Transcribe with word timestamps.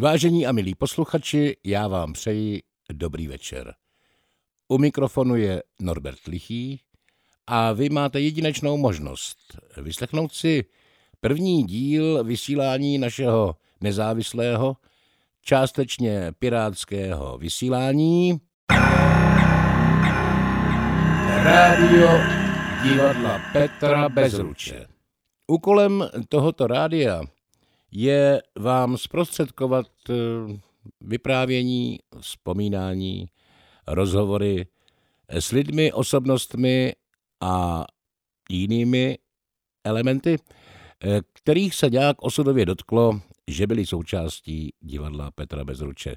Vážení 0.00 0.46
a 0.46 0.52
milí 0.52 0.74
posluchači, 0.74 1.56
já 1.64 1.88
vám 1.88 2.12
přeji 2.12 2.62
dobrý 2.92 3.28
večer. 3.28 3.74
U 4.68 4.78
mikrofonu 4.78 5.36
je 5.36 5.62
Norbert 5.80 6.26
Lichý 6.26 6.80
a 7.46 7.72
vy 7.72 7.88
máte 7.88 8.20
jedinečnou 8.20 8.76
možnost 8.76 9.38
vyslechnout 9.76 10.34
si 10.34 10.64
první 11.20 11.64
díl 11.64 12.24
vysílání 12.24 12.98
našeho 12.98 13.56
nezávislého, 13.80 14.76
částečně 15.42 16.32
pirátského 16.38 17.38
vysílání 17.38 18.40
Rádio 21.44 22.08
divadla 22.82 23.40
Petra 23.52 24.08
Bezruče. 24.08 24.86
Úkolem 25.46 26.08
tohoto 26.28 26.66
rádia 26.66 27.22
je 27.92 28.42
vám 28.58 28.96
zprostředkovat 28.96 29.86
eh, 30.10 30.14
vyprávění, 31.00 31.98
vzpomínání, 32.20 33.26
rozhovory 33.86 34.66
s 35.28 35.50
lidmi, 35.50 35.92
osobnostmi 35.92 36.92
a 37.40 37.84
jinými 38.50 39.18
elementy, 39.84 40.36
eh, 41.04 41.20
kterých 41.32 41.74
se 41.74 41.90
nějak 41.90 42.22
osudově 42.22 42.66
dotklo, 42.66 43.20
že 43.48 43.66
byli 43.66 43.86
součástí 43.86 44.74
divadla 44.80 45.30
Petra 45.30 45.64
Bezruče. 45.64 46.16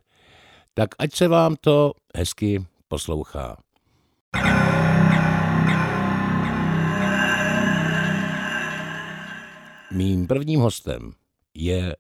Tak 0.74 0.90
ať 1.00 1.16
se 1.16 1.28
vám 1.28 1.56
to 1.62 1.94
hezky 2.16 2.66
poslouchá. 2.88 3.58
Mým 9.92 10.28
prvním 10.28 10.60
hostem 10.60 11.12
je 11.56 11.96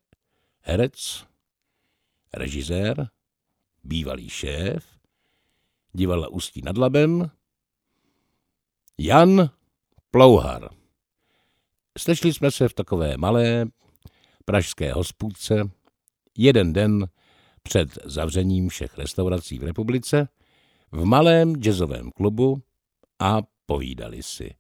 herec, 0.62 1.26
režisér, 2.34 3.10
bývalý 3.84 4.30
šéf, 4.30 4.86
divadla 5.94 6.28
Ústí 6.28 6.62
nad 6.62 6.78
Labem, 6.78 7.32
Jan 8.98 9.50
Plouhar. 10.12 10.70
Slyšeli 11.98 12.34
jsme 12.34 12.52
se 12.52 12.70
v 12.70 12.74
takové 12.74 13.18
malé 13.18 13.66
pražské 14.46 14.94
hospůdce 14.94 15.72
jeden 16.38 16.74
den 16.74 17.08
před 17.64 17.98
zavřením 18.06 18.70
všech 18.70 18.98
restaurací 18.98 19.60
v 19.60 19.64
republice 19.64 20.28
v 20.92 21.06
malém 21.06 21.56
jazzovém 21.56 22.12
klubu 22.12 22.62
a 23.20 23.42
povídali 23.66 24.24
si. 24.24 24.56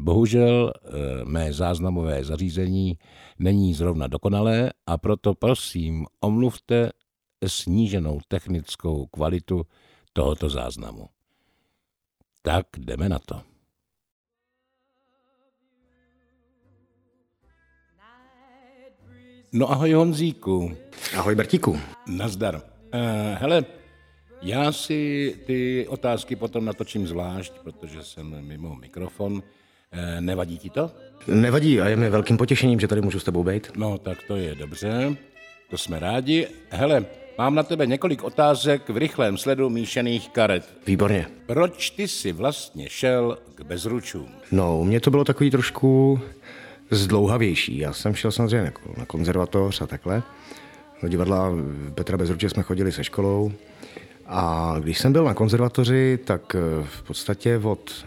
Bohužel 0.00 0.72
eh, 0.74 1.24
mé 1.24 1.52
záznamové 1.52 2.24
zařízení 2.24 2.98
není 3.38 3.74
zrovna 3.74 4.06
dokonalé 4.06 4.72
a 4.86 4.98
proto 4.98 5.34
prosím 5.34 6.06
omluvte 6.20 6.90
sníženou 7.46 8.20
technickou 8.28 9.06
kvalitu 9.06 9.66
tohoto 10.12 10.48
záznamu. 10.48 11.08
Tak 12.42 12.66
jdeme 12.78 13.08
na 13.08 13.18
to. 13.18 13.42
No 19.52 19.70
ahoj 19.70 19.92
Honzíku. 19.92 20.76
Ahoj 21.16 21.34
Bertíku. 21.34 21.78
Nazdar. 22.06 22.54
Uh, 22.54 22.60
hele, 23.38 23.64
já 24.42 24.72
si 24.72 25.34
ty 25.46 25.88
otázky 25.88 26.36
potom 26.36 26.64
natočím 26.64 27.06
zvlášť, 27.06 27.52
protože 27.62 28.02
jsem 28.02 28.46
mimo 28.46 28.76
mikrofon. 28.76 29.42
Eh, 29.92 30.20
nevadí 30.20 30.58
ti 30.58 30.70
to? 30.70 30.90
Nevadí 31.26 31.80
a 31.80 31.88
je 31.88 31.96
mi 31.96 32.10
velkým 32.10 32.36
potěšením, 32.36 32.80
že 32.80 32.88
tady 32.88 33.00
můžu 33.00 33.20
s 33.20 33.24
tebou 33.24 33.44
být. 33.44 33.70
No, 33.76 33.98
tak 33.98 34.18
to 34.26 34.36
je 34.36 34.54
dobře. 34.54 35.16
To 35.70 35.78
jsme 35.78 35.98
rádi. 35.98 36.46
Hele, 36.70 37.04
mám 37.38 37.54
na 37.54 37.62
tebe 37.62 37.86
několik 37.86 38.24
otázek 38.24 38.88
v 38.88 38.96
rychlém 38.96 39.38
sledu 39.38 39.70
míšených 39.70 40.28
karet. 40.28 40.68
Výborně. 40.86 41.26
Proč 41.46 41.90
ty 41.90 42.08
jsi 42.08 42.32
vlastně 42.32 42.88
šel 42.88 43.38
k 43.54 43.60
bezručům? 43.62 44.28
No, 44.52 44.78
u 44.78 44.84
mě 44.84 45.00
to 45.00 45.10
bylo 45.10 45.24
takový 45.24 45.50
trošku 45.50 46.20
zdlouhavější. 46.90 47.78
Já 47.78 47.92
jsem 47.92 48.14
šel 48.14 48.32
samozřejmě 48.32 48.64
jako 48.64 48.94
na 48.96 49.06
konzervatoř 49.06 49.80
a 49.82 49.86
takhle. 49.86 50.22
Do 51.02 51.08
divadla 51.08 51.52
Petra 51.94 52.16
Bezruče 52.18 52.48
jsme 52.50 52.62
chodili 52.62 52.92
se 52.92 53.04
školou. 53.04 53.52
A 54.26 54.74
když 54.80 54.98
jsem 54.98 55.12
byl 55.12 55.24
na 55.24 55.34
konzervatoři, 55.34 56.18
tak 56.24 56.54
eh, 56.54 56.84
v 56.84 57.02
podstatě 57.02 57.60
od 57.62 58.06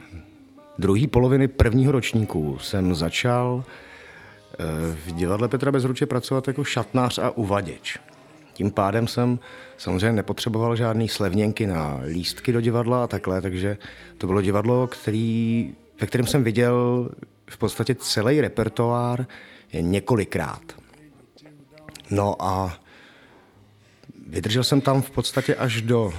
druhé 0.78 1.08
poloviny 1.08 1.48
prvního 1.48 1.92
ročníku 1.92 2.58
jsem 2.60 2.96
začal 2.96 3.64
eh, 3.64 4.64
v 5.06 5.12
divadle 5.12 5.48
Petra 5.48 5.72
Bezruče 5.72 6.06
pracovat 6.06 6.48
jako 6.48 6.64
šatnář 6.64 7.18
a 7.18 7.30
uvaděč. 7.30 8.00
Tím 8.54 8.72
pádem 8.72 9.08
jsem 9.08 9.40
samozřejmě 9.78 10.12
nepotřeboval 10.12 10.76
žádný 10.76 11.10
slevněnky 11.10 11.68
na 11.68 12.00
lístky 12.08 12.52
do 12.52 12.62
divadla 12.62 13.04
a 13.04 13.08
takhle, 13.08 13.42
takže 13.42 13.78
to 14.18 14.28
bylo 14.28 14.42
divadlo, 14.42 14.88
který, 14.88 15.74
ve 16.02 16.08
kterém 16.08 16.28
jsem 16.28 16.44
viděl 16.44 17.10
v 17.50 17.58
podstatě 17.58 17.96
celý 17.96 18.42
repertoár 18.42 19.26
několikrát. 19.82 20.62
No 22.12 22.36
a 22.40 22.80
vydržel 24.28 24.64
jsem 24.64 24.82
tam 24.82 25.02
v 25.02 25.12
podstatě 25.12 25.56
až 25.56 25.82
do 25.82 26.14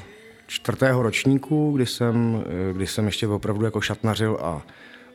čtvrtého 0.47 1.03
ročníku, 1.03 1.73
kdy 1.73 1.87
jsem, 1.87 2.45
kdy 2.73 2.87
jsem 2.87 3.07
ještě 3.07 3.27
opravdu 3.29 3.65
jako 3.65 3.81
šatnařil 3.81 4.39
a 4.43 4.63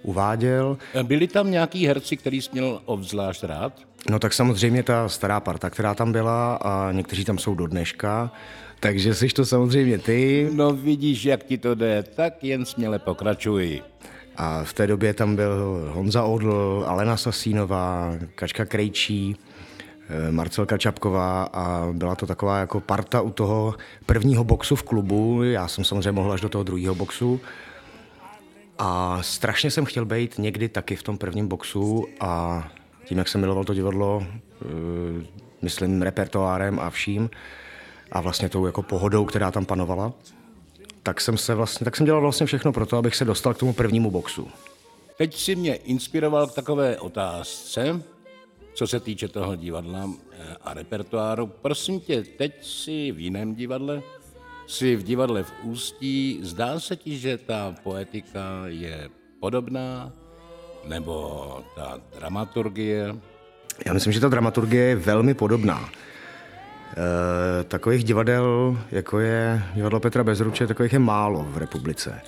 uváděl. 0.04 0.78
Byli 1.04 1.28
tam 1.28 1.52
nějaký 1.52 1.88
herci, 1.88 2.18
který 2.18 2.42
jsi 2.42 2.50
měl 2.54 2.82
obzvlášť 2.86 3.44
rád? 3.44 3.74
No 4.10 4.20
tak 4.20 4.34
samozřejmě 4.34 4.84
ta 4.84 5.10
stará 5.10 5.40
parta, 5.40 5.70
která 5.70 5.96
tam 5.96 6.12
byla 6.12 6.56
a 6.56 6.92
někteří 6.92 7.26
tam 7.26 7.38
jsou 7.38 7.56
do 7.56 7.68
dneška, 7.68 8.32
takže 8.80 9.16
jsi 9.16 9.28
to 9.28 9.46
samozřejmě 9.46 9.98
ty. 9.98 10.50
No 10.54 10.72
vidíš, 10.74 11.26
jak 11.26 11.44
ti 11.44 11.58
to 11.58 11.76
jde, 11.76 12.04
tak 12.16 12.44
jen 12.44 12.66
směle 12.66 13.00
pokračuj. 13.00 13.82
A 14.38 14.64
v 14.64 14.74
té 14.74 14.88
době 14.88 15.14
tam 15.14 15.36
byl 15.36 15.90
Honza 15.94 16.24
Odl, 16.24 16.84
Alena 16.88 17.18
Sasínová, 17.18 18.14
Kačka 18.36 18.66
Krejčí, 18.66 19.36
Eh, 19.36 19.51
Marcelka 20.32 20.78
Čapková 20.78 21.44
a 21.44 21.88
byla 21.92 22.16
to 22.16 22.26
taková 22.26 22.60
jako 22.60 22.80
parta 22.80 23.22
u 23.22 23.32
toho 23.32 23.76
prvního 24.06 24.44
boxu 24.44 24.76
v 24.76 24.84
klubu. 24.84 25.44
Já 25.44 25.68
jsem 25.68 25.84
samozřejmě 25.84 26.12
mohl 26.12 26.32
až 26.32 26.42
do 26.42 26.50
toho 26.50 26.64
druhého 26.64 26.96
boxu. 26.96 27.40
A 28.80 29.20
strašně 29.22 29.72
jsem 29.72 29.86
chtěl 29.86 30.06
být 30.06 30.38
někdy 30.38 30.70
taky 30.70 30.96
v 30.96 31.04
tom 31.04 31.18
prvním 31.18 31.48
boxu 31.48 32.06
a 32.20 32.64
tím, 33.06 33.18
jak 33.18 33.28
jsem 33.28 33.42
miloval 33.42 33.64
to 33.64 33.74
divadlo, 33.74 34.24
eh, 34.26 34.66
myslím 35.62 36.02
repertoárem 36.02 36.80
a 36.80 36.90
vším, 36.90 37.30
a 38.12 38.22
vlastně 38.22 38.50
tou 38.50 38.66
jako 38.66 38.84
pohodou, 38.84 39.26
která 39.26 39.52
tam 39.52 39.66
panovala, 39.66 40.14
tak 41.04 41.22
jsem, 41.22 41.38
se 41.38 41.56
vlastně, 41.56 41.86
tak 41.86 41.96
jsem 41.96 42.06
dělal 42.06 42.22
vlastně 42.22 42.46
všechno 42.46 42.74
pro 42.74 42.86
to, 42.86 42.98
abych 42.98 43.16
se 43.16 43.26
dostal 43.26 43.54
k 43.54 43.58
tomu 43.58 43.74
prvnímu 43.74 44.12
boxu. 44.12 44.48
Teď 45.18 45.38
si 45.38 45.56
mě 45.56 45.76
inspiroval 45.76 46.48
k 46.48 46.54
takové 46.54 46.98
otázce, 46.98 48.02
co 48.74 48.88
se 48.88 49.00
týče 49.00 49.28
toho 49.28 49.56
divadla 49.56 50.10
eh, 50.32 50.56
a 50.62 50.74
repertoáru. 50.74 51.48
Prosím 51.48 52.00
tě, 52.00 52.24
teď 52.24 52.66
si 52.66 53.12
v 53.12 53.20
jiném 53.20 53.56
divadle, 53.56 54.02
si 54.68 54.96
v 54.96 55.04
divadle 55.04 55.44
v 55.44 55.52
Ústí, 55.64 56.40
zdá 56.42 56.80
se 56.80 56.96
ti, 56.96 57.18
že 57.18 57.38
ta 57.38 57.76
poetika 57.84 58.64
je 58.68 59.10
podobná, 59.40 60.12
nebo 60.88 61.64
ta 61.76 62.00
dramaturgie? 62.20 63.16
Já 63.86 63.94
myslím, 63.94 64.14
že 64.14 64.20
ta 64.20 64.30
dramaturgie 64.30 64.84
je 64.84 64.96
velmi 64.96 65.34
podobná. 65.34 65.90
E, 66.92 67.64
takových 67.64 68.04
divadel, 68.04 68.78
jako 68.92 69.20
je 69.20 69.64
divadlo 69.74 70.00
Petra 70.00 70.24
Bezruče, 70.24 70.68
takových 70.68 70.94
je 70.94 71.00
málo 71.00 71.46
v 71.50 71.58
republice. 71.58 72.22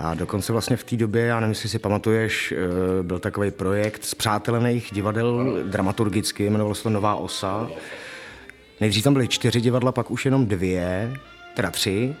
A 0.00 0.14
dokonce 0.14 0.52
vlastně 0.52 0.76
v 0.76 0.84
té 0.84 0.96
době, 0.96 1.22
já 1.22 1.40
nevím, 1.40 1.50
jestli 1.50 1.68
si 1.68 1.78
pamatuješ, 1.78 2.52
eh, 2.52 3.02
byl 3.02 3.18
takový 3.18 3.50
projekt 3.50 4.04
z 4.04 4.14
přátelených 4.14 4.88
divadel 4.92 5.62
dramaturgicky, 5.64 6.44
jmenovalo 6.44 6.74
se 6.74 6.82
to 6.82 6.90
Nová 6.90 7.14
osa. 7.14 7.68
Nejdřív 8.80 9.04
tam 9.04 9.12
byly 9.12 9.28
čtyři 9.28 9.60
divadla, 9.60 9.92
pak 9.92 10.10
už 10.10 10.24
jenom 10.24 10.46
dvě, 10.46 11.14
teda 11.56 11.70
tři. 11.70 12.14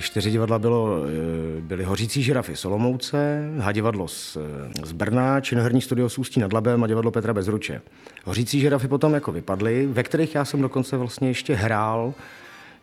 Čtyři 0.00 0.30
divadla 0.30 0.58
bylo, 0.58 1.02
eh, 1.04 1.60
byly 1.60 1.84
Hořící 1.84 2.22
žirafy 2.22 2.56
Solomouce, 2.56 3.50
Hadivadlo 3.58 4.08
z, 4.08 4.36
eh, 4.36 4.86
z 4.86 4.92
Brna, 4.92 5.40
Činoherní 5.40 5.80
studio 5.80 6.08
z 6.08 6.18
Ústí 6.18 6.40
nad 6.40 6.52
Labem 6.52 6.84
a 6.84 6.86
divadlo 6.86 7.10
Petra 7.10 7.34
Bezruče. 7.34 7.80
Hořící 8.24 8.60
žirafy 8.60 8.88
potom 8.88 9.14
jako 9.14 9.32
vypadly, 9.32 9.86
ve 9.86 10.02
kterých 10.02 10.34
já 10.34 10.44
jsem 10.44 10.62
dokonce 10.62 10.96
vlastně 10.96 11.28
ještě 11.28 11.54
hrál, 11.54 12.14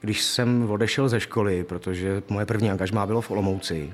když 0.02 0.24
jsem 0.24 0.72
odešel 0.72 1.10
ze 1.10 1.20
školy, 1.20 1.64
protože 1.64 2.22
moje 2.30 2.46
první 2.46 2.72
angažmá 2.72 3.06
bylo 3.06 3.22
v 3.22 3.32
Olomouci. 3.32 3.94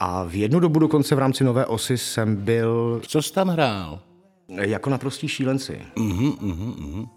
A 0.00 0.24
v 0.24 0.34
jednu 0.34 0.60
dobu 0.60 0.78
dokonce 0.78 1.14
v 1.14 1.18
rámci 1.18 1.44
Nové 1.44 1.66
osy 1.66 1.98
jsem 1.98 2.36
byl... 2.36 3.00
Co 3.06 3.22
jsi 3.22 3.32
tam 3.32 3.48
hrál? 3.48 4.00
Jako 4.48 4.90
naprostí 4.90 5.28
šílenci. 5.28 5.80
Uh-huh, 5.96 6.36
uh-huh. 6.38 7.08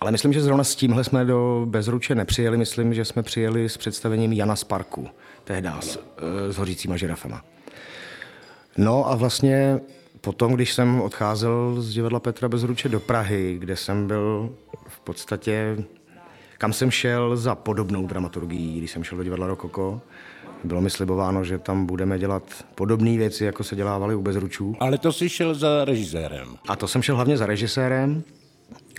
Ale 0.00 0.10
myslím, 0.10 0.32
že 0.32 0.42
zrovna 0.42 0.64
s 0.64 0.74
tímhle 0.74 1.04
jsme 1.04 1.24
do 1.24 1.66
Bezruče 1.68 2.14
nepřijeli. 2.14 2.56
Myslím, 2.56 2.94
že 2.94 3.04
jsme 3.04 3.22
přijeli 3.22 3.68
s 3.68 3.76
představením 3.76 4.32
Jana 4.32 4.56
z 4.56 4.64
parku, 4.64 5.08
tehdy 5.44 5.68
s, 5.80 5.96
eh, 5.96 6.52
s 6.52 6.56
hořícíma 6.56 6.96
žirafama. 6.96 7.44
No 8.76 9.10
a 9.10 9.14
vlastně 9.14 9.80
potom, 10.20 10.52
když 10.52 10.72
jsem 10.72 11.00
odcházel 11.00 11.74
z 11.78 11.90
divadla 11.90 12.20
Petra 12.20 12.48
Bezruče 12.48 12.88
do 12.88 13.00
Prahy, 13.00 13.56
kde 13.58 13.76
jsem 13.76 14.06
byl 14.06 14.54
v 14.88 15.00
podstatě, 15.00 15.84
kam 16.58 16.72
jsem 16.72 16.90
šel 16.90 17.36
za 17.36 17.54
podobnou 17.54 18.06
dramaturgií, 18.06 18.78
když 18.78 18.90
jsem 18.90 19.04
šel 19.04 19.18
do 19.18 19.24
divadla 19.24 19.46
Rokoko, 19.46 20.00
bylo 20.64 20.80
mi 20.80 20.90
slibováno, 20.90 21.44
že 21.44 21.58
tam 21.58 21.86
budeme 21.86 22.18
dělat 22.18 22.42
podobné 22.74 23.16
věci, 23.16 23.44
jako 23.44 23.64
se 23.64 23.76
dělávaly 23.76 24.14
u 24.14 24.22
Bezručů. 24.22 24.76
Ale 24.80 24.98
to 24.98 25.12
jsi 25.12 25.28
šel 25.28 25.54
za 25.54 25.84
režisérem. 25.84 26.48
A 26.68 26.76
to 26.76 26.88
jsem 26.88 27.02
šel 27.02 27.14
hlavně 27.14 27.36
za 27.36 27.46
režisérem, 27.46 28.22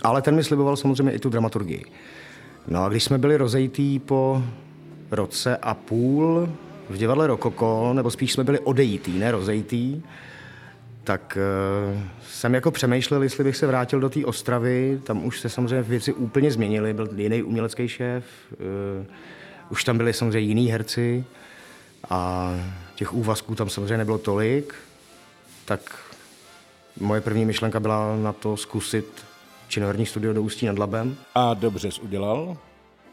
ale 0.02 0.22
ten 0.22 0.36
mi 0.36 0.44
sliboval 0.44 0.76
samozřejmě 0.76 1.12
i 1.12 1.18
tu 1.18 1.28
dramaturgii. 1.28 1.84
No 2.68 2.84
a 2.84 2.88
když 2.88 3.04
jsme 3.04 3.18
byli 3.18 3.36
rozejtí 3.36 3.98
po 3.98 4.42
roce 5.10 5.56
a 5.56 5.74
půl 5.74 6.48
v 6.90 6.96
divadle 6.96 7.26
Rokoko, 7.26 7.92
nebo 7.92 8.10
spíš 8.10 8.32
jsme 8.32 8.44
byli 8.44 8.58
odejítí, 8.58 9.18
ne 9.18 9.30
rozejtí, 9.30 10.02
tak 11.04 11.38
uh, 11.94 12.00
jsem 12.28 12.54
jako 12.54 12.70
přemýšlel, 12.70 13.22
jestli 13.22 13.44
bych 13.44 13.56
se 13.56 13.66
vrátil 13.66 14.00
do 14.00 14.08
té 14.10 14.24
Ostravy. 14.24 15.00
Tam 15.04 15.26
už 15.26 15.40
se 15.40 15.48
samozřejmě 15.48 15.82
věci 15.82 16.12
úplně 16.12 16.50
změnily, 16.50 16.94
byl 16.94 17.08
jiný 17.16 17.42
umělecký 17.42 17.88
šéf, 17.88 18.24
uh, 18.50 19.06
už 19.70 19.84
tam 19.84 19.96
byli 19.96 20.12
samozřejmě 20.12 20.48
jiní 20.48 20.66
herci 20.66 21.24
a 22.10 22.50
těch 22.94 23.12
úvazků 23.12 23.54
tam 23.54 23.70
samozřejmě 23.70 23.96
nebylo 23.96 24.18
tolik, 24.18 24.74
tak 25.64 25.98
moje 27.00 27.20
první 27.20 27.44
myšlenka 27.44 27.80
byla 27.80 28.16
na 28.16 28.32
to 28.32 28.56
zkusit 28.56 29.24
činoherní 29.68 30.06
studio 30.06 30.32
do 30.32 30.42
Ústí 30.42 30.66
nad 30.66 30.78
Labem. 30.78 31.16
A 31.34 31.54
dobře 31.54 31.90
jsi 31.90 32.00
udělal? 32.00 32.56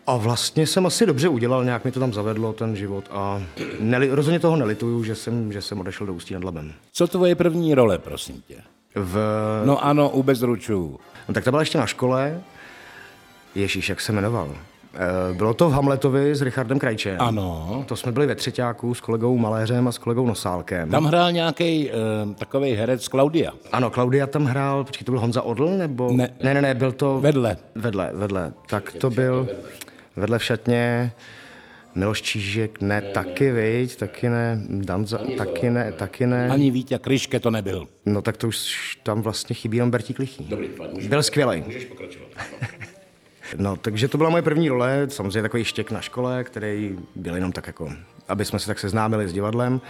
A 0.07 0.17
vlastně 0.17 0.67
jsem 0.67 0.85
asi 0.85 1.05
dobře 1.05 1.29
udělal, 1.29 1.65
nějak 1.65 1.85
mi 1.85 1.91
to 1.91 1.99
tam 1.99 2.13
zavedlo, 2.13 2.53
ten 2.53 2.75
život. 2.75 3.05
A 3.11 3.43
neli, 3.79 4.09
rozhodně 4.09 4.39
toho 4.39 4.55
nelituju, 4.55 5.03
že 5.03 5.15
jsem, 5.15 5.51
že 5.51 5.61
jsem 5.61 5.79
odešel 5.79 6.07
do 6.07 6.13
Ústí 6.13 6.33
nad 6.33 6.43
Labem. 6.43 6.73
Co 6.91 7.07
tvoje 7.07 7.35
první 7.35 7.73
role, 7.73 7.97
prosím 7.97 8.41
tě? 8.47 8.55
V... 8.95 9.17
No 9.65 9.85
ano, 9.85 10.09
u 10.09 10.23
Bezručů. 10.23 10.99
No, 11.27 11.33
tak 11.33 11.43
to 11.43 11.51
byla 11.51 11.61
ještě 11.61 11.77
na 11.77 11.87
škole. 11.87 12.41
Ježíš, 13.55 13.89
jak 13.89 14.01
se 14.01 14.11
jmenoval? 14.11 14.55
Eh, 14.95 15.33
bylo 15.33 15.53
to 15.53 15.69
v 15.69 15.73
Hamletovi 15.73 16.35
s 16.35 16.41
Richardem 16.41 16.79
Krajčem. 16.79 17.15
Ano. 17.19 17.83
To 17.87 17.95
jsme 17.95 18.11
byli 18.11 18.27
ve 18.27 18.35
třetíku 18.35 18.93
s 18.93 19.01
kolegou 19.01 19.37
Maléřem 19.37 19.87
a 19.87 19.91
s 19.91 19.97
kolegou 19.97 20.27
Nosálkem. 20.27 20.89
Tam 20.89 21.05
hrál 21.05 21.31
nějaký 21.31 21.89
uh, 22.25 22.33
takový 22.33 22.73
herec 22.73 23.07
Klaudia. 23.07 23.51
Ano, 23.71 23.89
Klaudia 23.89 24.27
tam 24.27 24.45
hrál, 24.45 24.83
počkej, 24.83 25.05
to 25.05 25.11
byl 25.11 25.21
Honza 25.21 25.41
Odl, 25.41 25.69
nebo? 25.69 26.11
Ne. 26.11 26.29
ne, 26.43 26.53
ne, 26.53 26.61
ne 26.61 26.73
byl 26.73 26.91
to... 26.91 27.19
Vedle. 27.19 27.57
Vedle, 27.75 28.11
vedle. 28.13 28.53
Tak 28.69 28.93
to 28.93 29.09
byl 29.09 29.47
vedle 30.15 30.39
v 30.39 30.43
šatně 30.43 31.11
Miloš 31.95 32.21
Čížek, 32.21 32.81
ne, 32.81 33.01
taky, 33.01 33.51
viď, 33.51 33.95
taky 33.95 34.29
ne, 34.29 34.61
Danza, 34.69 35.19
taky 35.37 35.69
ne, 35.69 35.91
taky 35.91 36.27
ne. 36.27 36.49
Ani 36.49 36.71
Vítě 36.71 36.99
Kryške 36.99 37.39
to 37.39 37.51
nebyl. 37.51 37.87
No 38.05 38.21
tak 38.21 38.37
to 38.37 38.47
už 38.47 38.97
tam 39.03 39.21
vlastně 39.21 39.55
chybí 39.55 39.77
jenom 39.77 39.91
Bertík 39.91 40.19
Lichý. 40.19 40.45
Dobrý, 40.49 40.69
Byl 41.07 41.23
skvělý. 41.23 41.63
Můžeš 41.65 41.85
pokračovat. 41.85 42.27
No, 43.57 43.75
takže 43.77 44.07
to 44.07 44.17
byla 44.17 44.29
moje 44.29 44.43
první 44.43 44.69
role, 44.69 45.07
samozřejmě 45.09 45.41
takový 45.41 45.63
štěk 45.63 45.91
na 45.91 46.01
škole, 46.01 46.43
který 46.43 46.97
byl 47.15 47.35
jenom 47.35 47.51
tak 47.51 47.67
jako, 47.67 47.89
aby 48.27 48.45
jsme 48.45 48.59
se 48.59 48.67
tak 48.67 48.79
seznámili 48.79 49.27
s 49.27 49.33
divadlem. 49.33 49.81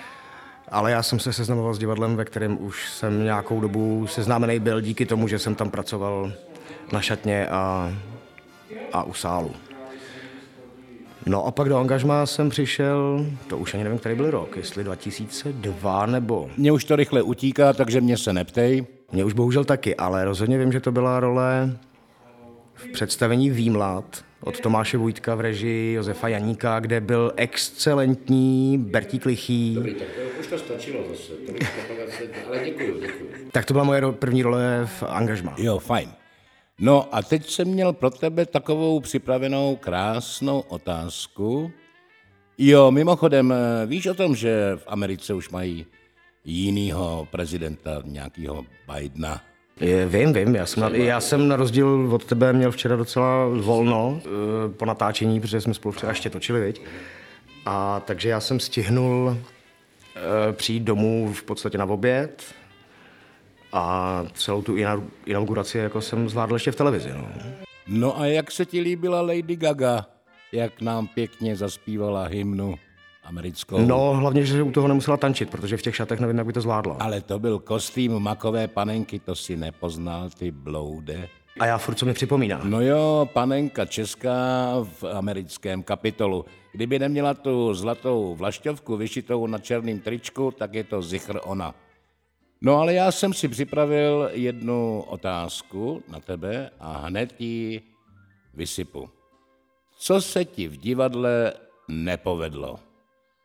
Ale 0.71 0.91
já 0.91 1.03
jsem 1.03 1.19
se 1.19 1.33
seznamoval 1.33 1.73
s 1.73 1.79
divadlem, 1.79 2.15
ve 2.15 2.25
kterém 2.25 2.65
už 2.65 2.89
jsem 2.89 3.23
nějakou 3.23 3.61
dobu 3.61 4.07
seznámený 4.07 4.59
byl 4.59 4.81
díky 4.81 5.05
tomu, 5.05 5.27
že 5.27 5.39
jsem 5.39 5.55
tam 5.55 5.69
pracoval 5.69 6.31
na 6.91 7.01
šatně 7.01 7.47
a, 7.47 7.93
a 8.93 9.03
u 9.03 9.13
sálu. 9.13 9.51
No 11.25 11.45
a 11.45 11.51
pak 11.51 11.69
do 11.69 11.77
angažmá 11.77 12.25
jsem 12.25 12.49
přišel, 12.49 13.25
to 13.47 13.57
už 13.57 13.73
ani 13.73 13.83
nevím, 13.83 13.99
který 13.99 14.15
byl 14.15 14.31
rok, 14.31 14.57
jestli 14.57 14.83
2002 14.83 16.05
nebo... 16.05 16.49
Mně 16.57 16.71
už 16.71 16.85
to 16.85 16.95
rychle 16.95 17.21
utíká, 17.21 17.73
takže 17.73 18.01
mě 18.01 18.17
se 18.17 18.33
neptej. 18.33 18.85
Mně 19.11 19.25
už 19.25 19.33
bohužel 19.33 19.63
taky, 19.65 19.95
ale 19.95 20.25
rozhodně 20.25 20.57
vím, 20.57 20.71
že 20.71 20.79
to 20.79 20.91
byla 20.91 21.19
role 21.19 21.77
v 22.75 22.87
představení 22.87 23.49
Výmlad 23.49 24.25
od 24.41 24.59
Tomáše 24.59 24.97
Vojtka 24.97 25.35
v 25.35 25.41
režii 25.41 25.93
Josefa 25.93 26.27
Janíka, 26.27 26.79
kde 26.79 27.01
byl 27.01 27.33
excelentní 27.35 28.77
Bertík 28.77 29.25
Lichý. 29.25 29.75
Dobrý, 29.75 29.93
tak 29.93 30.07
to 30.07 30.39
už 30.39 30.47
to 30.47 30.59
stačilo 30.59 31.03
zase. 31.09 31.33
ale 32.47 32.65
děkuju, 32.65 32.99
děkuju. 32.99 33.29
Tak 33.51 33.65
to 33.65 33.73
byla 33.73 33.83
moje 33.83 34.01
první 34.11 34.43
role 34.43 34.89
v 34.99 35.03
angažmá. 35.03 35.55
Jo, 35.57 35.79
fajn. 35.79 36.09
No 36.79 37.15
a 37.15 37.21
teď 37.21 37.49
jsem 37.49 37.67
měl 37.67 37.93
pro 37.93 38.09
tebe 38.09 38.45
takovou 38.45 38.99
připravenou 38.99 39.75
krásnou 39.75 40.59
otázku. 40.59 41.71
Jo, 42.57 42.91
mimochodem, 42.91 43.53
víš 43.85 44.07
o 44.07 44.13
tom, 44.13 44.35
že 44.35 44.71
v 44.75 44.83
Americe 44.87 45.33
už 45.33 45.49
mají 45.49 45.85
jinýho 46.45 47.27
prezidenta, 47.31 48.01
nějakého 48.05 48.65
Bidena? 48.93 49.41
Je, 49.79 50.05
vím, 50.05 50.33
vím. 50.33 50.55
Já 50.55 50.65
jsem, 50.65 50.83
na, 50.83 50.89
já 50.89 51.21
jsem 51.21 51.47
na 51.47 51.55
rozdíl 51.55 52.09
od 52.13 52.25
tebe 52.25 52.53
měl 52.53 52.71
včera 52.71 52.95
docela 52.95 53.47
volno 53.47 54.09
uh, 54.09 54.21
po 54.71 54.85
natáčení, 54.85 55.39
protože 55.39 55.61
jsme 55.61 55.73
spolu 55.73 55.91
včera 55.91 56.11
ještě 56.11 56.29
točili, 56.29 56.61
viď? 56.61 56.81
A 57.65 57.99
takže 57.99 58.29
já 58.29 58.39
jsem 58.39 58.59
stihnul 58.59 59.25
uh, 59.27 59.37
přijít 60.51 60.83
domů 60.83 61.33
v 61.33 61.43
podstatě 61.43 61.77
na 61.77 61.85
oběd 61.85 62.43
a 63.73 64.25
celou 64.33 64.61
tu 64.61 64.75
inauguraci 65.25 65.77
jako 65.77 66.01
jsem 66.01 66.29
zvládl 66.29 66.55
ještě 66.55 66.71
v 66.71 66.75
televizi. 66.75 67.09
No. 67.13 67.27
no 67.87 68.19
a 68.19 68.25
jak 68.25 68.51
se 68.51 68.65
ti 68.65 68.81
líbila 68.81 69.21
Lady 69.21 69.55
Gaga? 69.55 70.05
Jak 70.51 70.81
nám 70.81 71.07
pěkně 71.07 71.55
zaspívala 71.55 72.23
hymnu? 72.27 72.75
Americkou. 73.23 73.77
No, 73.77 74.13
hlavně, 74.13 74.45
že 74.45 74.63
u 74.63 74.71
toho 74.71 74.87
nemusela 74.87 75.17
tančit, 75.17 75.49
protože 75.49 75.77
v 75.77 75.81
těch 75.81 75.95
šatech 75.95 76.19
nevím, 76.19 76.37
jak 76.37 76.47
by 76.47 76.53
to 76.53 76.61
zvládla. 76.61 76.97
Ale 76.99 77.21
to 77.21 77.39
byl 77.39 77.59
kostým 77.59 78.19
makové 78.19 78.67
panenky, 78.67 79.19
to 79.19 79.35
si 79.35 79.57
nepoznal, 79.57 80.29
ty 80.29 80.51
bloude. 80.51 81.29
A 81.59 81.65
já 81.65 81.77
furt, 81.77 81.95
co 81.95 82.05
mi 82.05 82.13
připomíná. 82.13 82.61
No 82.63 82.81
jo, 82.81 83.29
panenka 83.33 83.85
česká 83.85 84.75
v 84.83 85.03
americkém 85.03 85.83
kapitolu. 85.83 86.45
Kdyby 86.71 86.99
neměla 86.99 87.33
tu 87.33 87.73
zlatou 87.73 88.35
vlašťovku 88.35 88.97
vyšitou 88.97 89.47
na 89.47 89.57
černém 89.57 89.99
tričku, 89.99 90.51
tak 90.51 90.73
je 90.73 90.83
to 90.83 91.01
zichr 91.01 91.39
ona. 91.43 91.75
No 92.61 92.77
ale 92.77 92.93
já 92.93 93.11
jsem 93.11 93.33
si 93.33 93.47
připravil 93.47 94.29
jednu 94.33 95.01
otázku 95.01 96.03
na 96.07 96.19
tebe 96.19 96.69
a 96.79 96.97
hned 96.97 97.41
ji 97.41 97.81
vysypu. 98.53 99.09
Co 99.97 100.21
se 100.21 100.45
ti 100.45 100.67
v 100.67 100.77
divadle 100.77 101.53
nepovedlo? 101.87 102.79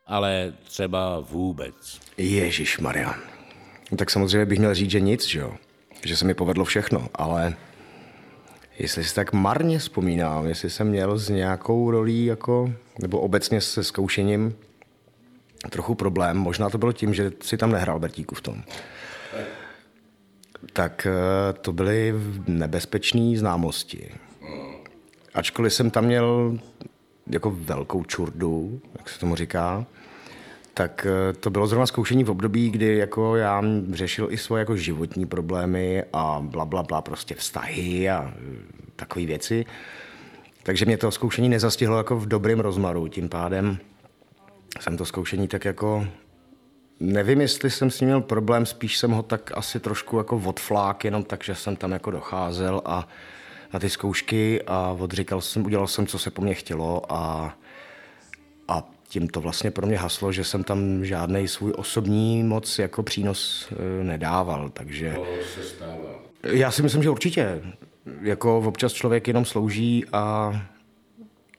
Ale 0.09 0.53
třeba 0.63 1.19
vůbec. 1.19 1.99
Ježíš 2.17 2.79
Maria. 2.79 3.15
No, 3.91 3.97
tak 3.97 4.09
samozřejmě 4.09 4.45
bych 4.45 4.59
měl 4.59 4.75
říct, 4.75 4.91
že 4.91 4.99
nic, 4.99 5.25
že 5.25 5.39
jo? 5.39 5.53
Že 6.05 6.17
se 6.17 6.25
mi 6.25 6.33
povedlo 6.33 6.65
všechno, 6.65 7.07
ale 7.15 7.55
jestli 8.79 9.03
si 9.03 9.15
tak 9.15 9.33
marně 9.33 9.79
vzpomínám, 9.79 10.45
jestli 10.45 10.69
jsem 10.69 10.87
měl 10.87 11.17
s 11.17 11.29
nějakou 11.29 11.91
rolí, 11.91 12.25
jako, 12.25 12.73
nebo 13.01 13.19
obecně 13.19 13.61
se 13.61 13.83
zkoušením, 13.83 14.55
trochu 15.69 15.95
problém. 15.95 16.37
Možná 16.37 16.69
to 16.69 16.77
bylo 16.77 16.93
tím, 16.93 17.13
že 17.13 17.31
si 17.41 17.57
tam 17.57 17.71
nehrál 17.71 17.99
Bertíku 17.99 18.35
v 18.35 18.41
tom. 18.41 18.63
Tak 20.73 21.07
eh, 21.09 21.53
to 21.53 21.73
byly 21.73 22.13
nebezpečné 22.47 23.37
známosti. 23.37 24.11
Ačkoliv 25.33 25.73
jsem 25.73 25.91
tam 25.91 26.05
měl 26.05 26.59
jako 27.27 27.51
velkou 27.51 28.03
čurdu, 28.03 28.81
jak 28.97 29.09
se 29.09 29.19
tomu 29.19 29.35
říká, 29.35 29.85
tak 30.79 31.07
eh, 31.09 31.33
to 31.33 31.49
bylo 31.49 31.67
zrovna 31.67 31.85
zkoušení 31.85 32.23
v 32.23 32.29
období, 32.29 32.69
kdy 32.69 32.97
jako 32.97 33.35
já 33.35 33.63
řešil 33.91 34.27
i 34.31 34.37
svoje 34.37 34.59
jako 34.59 34.77
životní 34.77 35.25
problémy 35.25 36.03
a 36.13 36.39
bla, 36.43 36.65
bla, 36.65 36.83
bla, 36.83 37.01
prostě 37.01 37.35
vztahy 37.35 38.09
a 38.09 38.33
eh, 38.35 38.55
takové 38.95 39.25
věci. 39.25 39.65
Takže 40.63 40.85
mě 40.85 40.97
to 40.97 41.11
zkoušení 41.11 41.49
nezastihlo 41.49 41.97
jako 41.97 42.15
v 42.15 42.27
dobrém 42.27 42.59
rozmaru. 42.59 43.07
Tím 43.07 43.29
pádem 43.29 43.77
jsem 44.79 44.97
to 44.97 45.05
zkoušení 45.05 45.47
tak 45.47 45.65
jako 45.65 46.07
Nevím, 46.99 47.41
jestli 47.41 47.69
jsem 47.69 47.91
s 47.91 47.99
ním 47.99 48.07
měl 48.07 48.21
problém, 48.21 48.65
spíš 48.65 48.97
jsem 48.97 49.11
ho 49.11 49.23
tak 49.23 49.51
asi 49.55 49.79
trošku 49.79 50.17
jako 50.17 50.41
odflák, 50.45 51.05
jenom 51.05 51.23
tak, 51.23 51.43
že 51.43 51.55
jsem 51.55 51.75
tam 51.75 51.91
jako 51.91 52.11
docházel 52.11 52.81
a 52.85 53.07
na 53.73 53.79
ty 53.79 53.89
zkoušky 53.89 54.61
a 54.67 54.95
odříkal 54.99 55.41
jsem, 55.41 55.65
udělal 55.65 55.87
jsem, 55.87 56.07
co 56.07 56.19
se 56.19 56.31
po 56.31 56.41
mně 56.41 56.53
chtělo 56.53 57.13
a, 57.13 57.53
a 58.67 58.98
tím 59.09 59.27
to 59.27 59.41
vlastně 59.41 59.71
pro 59.71 59.87
mě 59.87 59.97
haslo, 59.97 60.31
že 60.31 60.43
jsem 60.43 60.63
tam 60.63 61.05
žádný 61.05 61.47
svůj 61.47 61.73
osobní 61.75 62.43
moc 62.43 62.79
jako 62.79 63.03
přínos 63.03 63.69
e, 63.71 64.03
nedával, 64.03 64.69
takže... 64.69 65.13
To 65.15 65.25
se 65.55 65.63
stává. 65.63 66.19
Já 66.43 66.71
si 66.71 66.83
myslím, 66.83 67.03
že 67.03 67.09
určitě. 67.09 67.61
Jako 68.21 68.57
občas 68.57 68.93
člověk 68.93 69.27
jenom 69.27 69.45
slouží 69.45 70.05
a, 70.13 70.53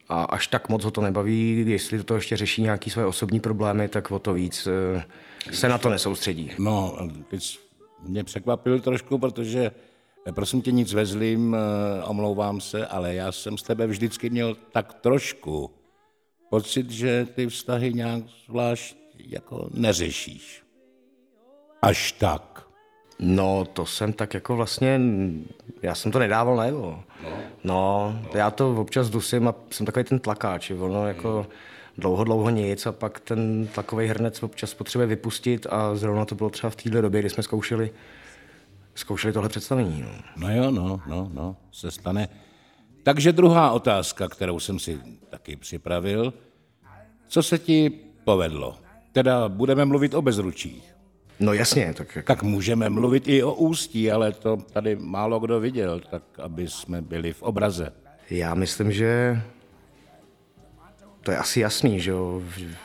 a 0.09 0.23
až 0.23 0.47
tak 0.47 0.69
moc 0.69 0.83
ho 0.83 0.91
to 0.91 1.01
nebaví, 1.01 1.65
jestli 1.67 2.03
to 2.03 2.15
ještě 2.15 2.37
řeší 2.37 2.61
nějaké 2.61 2.89
své 2.89 3.05
osobní 3.05 3.39
problémy, 3.39 3.87
tak 3.87 4.11
o 4.11 4.19
to 4.19 4.33
víc 4.33 4.67
e, 4.67 5.03
se 5.51 5.69
na 5.69 5.77
to 5.77 5.89
nesoustředí. 5.89 6.51
No, 6.59 6.97
ty 7.27 7.37
mě 8.03 8.23
překvapil 8.23 8.79
trošku, 8.79 9.17
protože 9.17 9.71
e, 10.27 10.31
prosím 10.31 10.61
tě 10.61 10.71
nic 10.71 10.93
vezlím, 10.93 11.55
omlouvám 12.05 12.61
se, 12.61 12.87
ale 12.87 13.15
já 13.15 13.31
jsem 13.31 13.57
z 13.57 13.63
tebe 13.63 13.87
vždycky 13.87 14.29
měl 14.29 14.57
tak 14.71 14.93
trošku 14.93 15.71
pocit, 16.51 16.91
že 16.91 17.27
ty 17.35 17.47
vztahy 17.47 17.93
nějak 17.93 18.23
zvlášť 18.47 18.95
jako 19.17 19.69
neřešíš. 19.73 20.63
Až 21.81 22.11
tak. 22.11 22.67
No, 23.19 23.65
to 23.73 23.85
jsem 23.85 24.13
tak 24.13 24.33
jako 24.33 24.55
vlastně, 24.55 24.99
já 25.81 25.95
jsem 25.95 26.11
to 26.11 26.19
nedával 26.19 26.55
najevo. 26.55 27.03
No, 27.23 27.33
no 27.63 28.15
já 28.33 28.51
to 28.51 28.75
občas 28.75 29.09
dusím 29.09 29.47
a 29.47 29.55
jsem 29.69 29.85
takový 29.85 30.05
ten 30.05 30.19
tlakáč, 30.19 30.71
ono 30.71 31.07
jako 31.07 31.47
dlouho, 31.97 32.23
dlouho 32.23 32.49
nic 32.49 32.85
a 32.85 32.91
pak 32.91 33.19
ten 33.19 33.67
tlakový 33.67 34.07
hrnec 34.07 34.43
občas 34.43 34.73
potřebuje 34.73 35.07
vypustit 35.07 35.67
a 35.69 35.95
zrovna 35.95 36.25
to 36.25 36.35
bylo 36.35 36.49
třeba 36.49 36.69
v 36.69 36.75
téhle 36.75 37.01
době, 37.01 37.19
kdy 37.19 37.29
jsme 37.29 37.43
zkoušeli, 37.43 37.91
zkoušeli 38.95 39.33
tohle 39.33 39.49
představení. 39.49 40.01
No. 40.01 40.11
no 40.37 40.55
jo, 40.55 40.71
no, 40.71 41.01
no, 41.07 41.29
no, 41.33 41.55
se 41.71 41.91
stane. 41.91 42.50
Takže 43.03 43.31
druhá 43.31 43.71
otázka, 43.71 44.27
kterou 44.27 44.59
jsem 44.59 44.79
si 44.79 44.99
taky 45.29 45.55
připravil. 45.55 46.33
Co 47.27 47.43
se 47.43 47.57
ti 47.57 47.89
povedlo? 48.23 48.77
Teda 49.11 49.49
budeme 49.49 49.85
mluvit 49.85 50.13
o 50.13 50.21
bezručích. 50.21 50.95
No 51.39 51.53
jasně. 51.53 51.93
Tak, 51.93 52.17
tak 52.23 52.43
můžeme 52.43 52.89
mluvit 52.89 53.27
i 53.27 53.43
o 53.43 53.53
ústí, 53.53 54.11
ale 54.11 54.31
to 54.31 54.57
tady 54.57 54.95
málo 54.95 55.39
kdo 55.39 55.59
viděl, 55.59 55.99
tak 55.99 56.23
aby 56.39 56.67
jsme 56.67 57.01
byli 57.01 57.33
v 57.33 57.43
obraze. 57.43 57.93
Já 58.29 58.53
myslím, 58.53 58.91
že 58.91 59.41
to 61.21 61.31
je 61.31 61.37
asi 61.37 61.59
jasný, 61.59 61.99
že 61.99 62.11
jo. 62.11 62.41
V, 62.45 62.75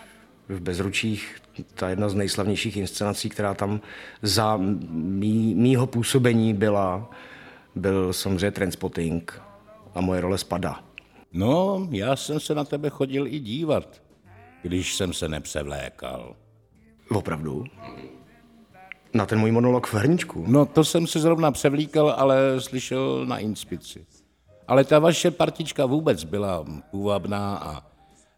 v 0.49 0.61
Bezručích 0.61 1.37
ta 1.75 1.89
jedna 1.89 2.09
z 2.09 2.15
nejslavnějších 2.15 2.77
inscenací, 2.77 3.29
která 3.29 3.55
tam 3.55 3.81
za 4.23 4.57
mý, 4.57 5.55
mýho 5.55 5.87
působení 5.87 6.55
byla, 6.55 7.11
byl 7.75 8.13
samozřejmě 8.13 8.51
Transpotting 8.51 9.43
a 9.97 10.01
moje 10.01 10.21
role 10.21 10.39
spada. 10.39 10.81
No, 11.33 11.89
já 11.91 12.17
jsem 12.17 12.41
se 12.41 12.55
na 12.55 12.65
tebe 12.65 12.91
chodil 12.91 13.27
i 13.27 13.39
dívat, 13.39 14.03
když 14.63 14.95
jsem 14.95 15.13
se 15.13 15.29
nepřevlékal. 15.29 16.37
Opravdu? 17.11 17.65
Na 19.15 19.27
ten 19.27 19.39
můj 19.39 19.53
monolog 19.53 19.87
v 19.87 19.95
hrničku? 19.95 20.45
No, 20.47 20.67
to 20.67 20.85
jsem 20.85 21.07
se 21.07 21.21
zrovna 21.21 21.53
převlíkal, 21.53 22.11
ale 22.11 22.61
slyšel 22.61 23.27
na 23.27 23.39
inspici. 23.39 24.07
Ale 24.69 24.85
ta 24.85 24.99
vaše 24.99 25.31
partička 25.31 25.87
vůbec 25.87 26.25
byla 26.25 26.65
půvabná 26.91 27.57
a 27.57 27.87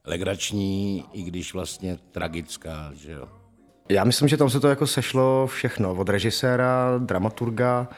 legrační, 0.05 1.05
i 1.13 1.23
když 1.23 1.55
vlastně 1.55 1.99
tragická, 2.11 2.91
že 2.95 3.13
jo? 3.13 3.29
Já 3.89 4.05
myslím, 4.05 4.29
že 4.29 4.37
tam 4.37 4.51
se 4.51 4.61
to 4.61 4.69
jako 4.69 4.87
sešlo 4.87 5.47
všechno, 5.47 5.95
od 5.95 6.09
režiséra, 6.09 6.99
dramaturga, 6.99 7.89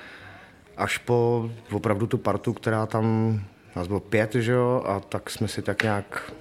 až 0.80 0.98
po 0.98 1.50
opravdu 1.72 2.06
tu 2.06 2.18
partu, 2.18 2.52
která 2.52 2.86
tam, 2.86 3.40
nás 3.76 3.86
bylo 3.86 4.00
pět, 4.00 4.34
že 4.34 4.52
jo, 4.52 4.82
a 4.86 5.00
tak 5.00 5.30
jsme 5.30 5.48
si 5.48 5.62
tak 5.62 5.82
nějak 5.82 6.32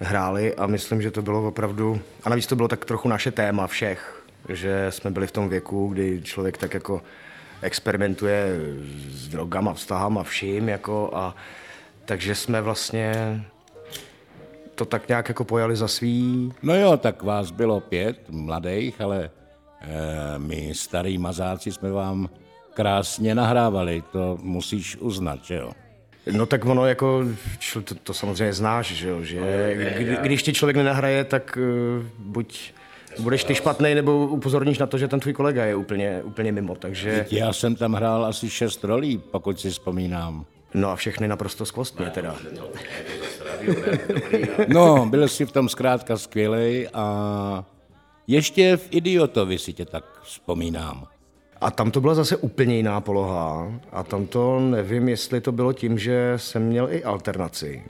hráli 0.00 0.54
a 0.54 0.66
myslím, 0.66 1.02
že 1.02 1.10
to 1.10 1.22
bylo 1.22 1.48
opravdu, 1.48 2.00
a 2.24 2.28
navíc 2.28 2.46
to 2.46 2.56
bylo 2.56 2.68
tak 2.68 2.84
trochu 2.84 3.08
naše 3.08 3.30
téma 3.30 3.66
všech, 3.66 4.24
že 4.48 4.86
jsme 4.90 5.10
byli 5.10 5.26
v 5.26 5.32
tom 5.32 5.48
věku, 5.48 5.88
kdy 5.88 6.22
člověk 6.22 6.58
tak 6.58 6.74
jako 6.74 7.02
experimentuje 7.62 8.58
s 9.08 9.28
drogama, 9.28 9.74
vztahama, 9.74 10.22
vším, 10.22 10.68
jako 10.68 11.10
a 11.14 11.34
takže 12.04 12.34
jsme 12.34 12.60
vlastně 12.60 13.40
to 14.74 14.84
tak 14.84 15.08
nějak 15.08 15.28
jako 15.28 15.44
pojali 15.44 15.76
za 15.76 15.88
svý. 15.88 16.52
No 16.62 16.74
jo, 16.74 16.96
tak 16.96 17.22
vás 17.22 17.50
bylo 17.50 17.80
pět 17.80 18.30
mladých, 18.30 19.00
ale 19.00 19.30
e, 19.80 20.38
my 20.38 20.72
starý 20.74 21.18
mazáci 21.18 21.72
jsme 21.72 21.90
vám 21.90 22.28
krásně 22.74 23.34
nahrávali, 23.34 24.02
to 24.12 24.38
musíš 24.42 24.96
uznat, 24.96 25.44
že 25.44 25.54
jo? 25.54 25.72
No 26.32 26.46
tak 26.46 26.64
ono 26.64 26.86
jako, 26.86 27.24
to, 27.84 27.94
to 27.94 28.14
samozřejmě 28.14 28.52
znáš, 28.52 28.92
že 28.92 29.08
jo, 29.08 29.22
že 29.22 29.40
kdy, 29.98 30.16
když 30.22 30.42
ti 30.42 30.52
člověk 30.52 30.76
nenahraje, 30.76 31.24
tak 31.24 31.58
uh, 31.60 32.04
buď 32.18 32.72
budeš 33.18 33.44
ty 33.44 33.54
špatný, 33.54 33.94
nebo 33.94 34.26
upozorníš 34.26 34.78
na 34.78 34.86
to, 34.86 34.98
že 34.98 35.08
ten 35.08 35.20
tvůj 35.20 35.32
kolega 35.32 35.64
je 35.64 35.74
úplně, 35.74 36.22
úplně 36.22 36.52
mimo, 36.52 36.74
takže... 36.74 37.26
Já 37.30 37.52
jsem 37.52 37.74
tam 37.74 37.92
hrál 37.92 38.24
asi 38.24 38.50
šest 38.50 38.84
rolí, 38.84 39.18
pokud 39.18 39.60
si 39.60 39.70
vzpomínám. 39.70 40.44
No 40.74 40.90
a 40.90 40.96
všechny 40.96 41.28
naprosto 41.28 41.66
skvostně 41.66 42.06
teda. 42.06 42.36
No, 44.68 45.06
byl 45.06 45.28
jsi 45.28 45.46
v 45.46 45.52
tom 45.52 45.68
zkrátka 45.68 46.16
skvělej 46.16 46.88
a 46.94 47.64
ještě 48.26 48.76
v 48.76 48.88
Idiotovi 48.90 49.58
si 49.58 49.72
tě 49.72 49.84
tak 49.84 50.04
vzpomínám. 50.22 51.06
A 51.60 51.70
tam 51.70 51.90
to 51.90 52.00
byla 52.00 52.14
zase 52.14 52.36
úplně 52.36 52.76
jiná 52.76 53.00
poloha. 53.00 53.72
A 53.92 54.02
tam 54.02 54.26
to 54.26 54.60
nevím, 54.60 55.08
jestli 55.08 55.40
to 55.40 55.52
bylo 55.52 55.72
tím, 55.72 55.98
že 55.98 56.32
jsem 56.36 56.62
měl 56.62 56.88
i 56.90 57.04
alternaci. 57.04 57.82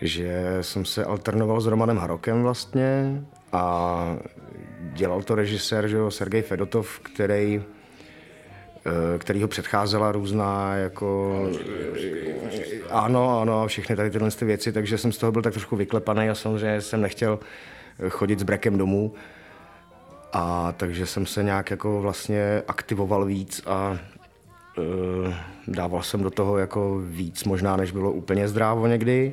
Že 0.00 0.58
jsem 0.60 0.84
se 0.84 1.04
alternoval 1.04 1.60
s 1.60 1.66
Romanem 1.66 1.98
Harokem 1.98 2.42
vlastně 2.42 3.22
a 3.52 4.16
dělal 4.80 5.22
to 5.22 5.34
režisér, 5.34 5.88
že 5.88 5.96
jo, 5.96 6.10
Sergej 6.10 6.42
Fedotov, 6.42 7.00
který 7.00 7.62
eh, 8.86 9.18
který 9.18 9.42
ho 9.42 9.48
předcházela 9.48 10.12
různá 10.12 10.74
jako... 10.74 11.40
Ano, 12.90 13.40
ano, 13.40 13.66
všechny 13.66 13.96
tady 13.96 14.10
tyhle 14.10 14.30
věci, 14.42 14.72
takže 14.72 14.98
jsem 14.98 15.12
z 15.12 15.18
toho 15.18 15.32
byl 15.32 15.42
tak 15.42 15.52
trošku 15.52 15.76
vyklepaný 15.76 16.30
a 16.30 16.34
samozřejmě 16.34 16.80
jsem 16.80 17.00
nechtěl 17.00 17.38
chodit 18.08 18.38
s 18.38 18.42
brekem 18.42 18.78
domů. 18.78 19.14
A 20.32 20.72
takže 20.72 21.06
jsem 21.06 21.26
se 21.26 21.42
nějak 21.42 21.70
jako 21.70 22.00
vlastně 22.00 22.62
aktivoval 22.68 23.24
víc 23.24 23.62
a 23.66 23.98
e, 24.78 25.34
dával 25.68 26.02
jsem 26.02 26.22
do 26.22 26.30
toho 26.30 26.58
jako 26.58 26.98
víc 26.98 27.44
možná, 27.44 27.76
než 27.76 27.90
bylo 27.90 28.12
úplně 28.12 28.48
zdrávo 28.48 28.86
někdy, 28.86 29.32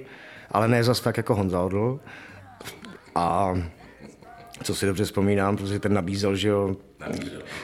ale 0.52 0.68
ne 0.68 0.84
zas 0.84 1.00
tak 1.00 1.18
jako 1.18 1.36
Honza 1.36 1.62
Odl. 1.62 2.00
A 3.16 3.54
co 4.64 4.76
si 4.76 4.86
dobře 4.86 5.06
vzpomínám, 5.06 5.58
protože 5.58 5.80
ten 5.80 5.94
nabízel, 5.94 6.36
že 6.36 6.48
jo, 6.48 6.76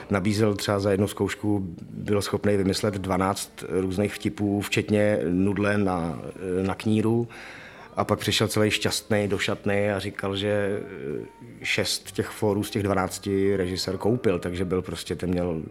nabízel 0.09 0.55
třeba 0.55 0.79
za 0.79 0.91
jednu 0.91 1.07
zkoušku, 1.07 1.75
byl 1.81 2.21
schopný 2.21 2.57
vymyslet 2.57 2.93
12 2.93 3.63
různých 3.69 4.13
vtipů, 4.13 4.61
včetně 4.61 5.19
nudle 5.29 5.77
na, 5.77 6.19
na 6.61 6.75
kníru 6.75 7.27
a 7.95 8.03
pak 8.03 8.19
přišel 8.19 8.47
celý 8.47 8.71
šťastný 8.71 9.27
do 9.27 9.37
šatny 9.37 9.91
a 9.91 9.99
říkal, 9.99 10.35
že 10.35 10.49
eh, 10.49 11.25
šest 11.63 12.11
těch 12.11 12.27
fórů 12.27 12.63
z 12.63 12.69
těch 12.69 12.83
dvanácti 12.83 13.55
režisér 13.55 13.97
koupil, 13.97 14.39
takže 14.39 14.65
byl 14.65 14.81
prostě, 14.81 15.15
ten 15.15 15.29
měl... 15.29 15.61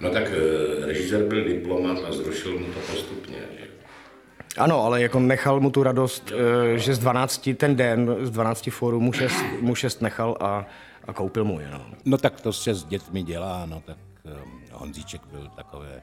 No 0.00 0.10
tak 0.10 0.24
eh, 0.26 0.86
režisér 0.86 1.22
byl 1.24 1.44
diplomat 1.44 1.98
a 2.08 2.12
zrušil 2.12 2.58
mu 2.58 2.66
to 2.66 2.80
postupně. 2.80 3.38
Ano, 4.58 4.84
ale 4.84 5.02
jako 5.02 5.20
nechal 5.20 5.60
mu 5.60 5.70
tu 5.70 5.82
radost, 5.82 6.32
eh, 6.32 6.78
že 6.78 6.94
z 6.94 6.98
12 6.98 7.50
ten 7.56 7.76
den, 7.76 8.16
z 8.20 8.30
12 8.30 8.70
fórů 8.70 9.00
mu 9.00 9.12
šest, 9.12 9.44
mu 9.60 9.74
šest 9.74 10.02
nechal 10.02 10.36
a, 10.40 10.66
a 11.04 11.12
koupil 11.12 11.44
mu 11.44 11.60
je. 11.60 11.68
No. 11.72 11.86
no 12.04 12.18
tak 12.18 12.40
to 12.40 12.52
se 12.52 12.74
s 12.74 12.84
dětmi 12.84 13.22
dělá, 13.22 13.66
no 13.66 13.82
tak 13.86 13.96
Honzíček 14.72 15.20
byl 15.26 15.48
takové 15.56 16.02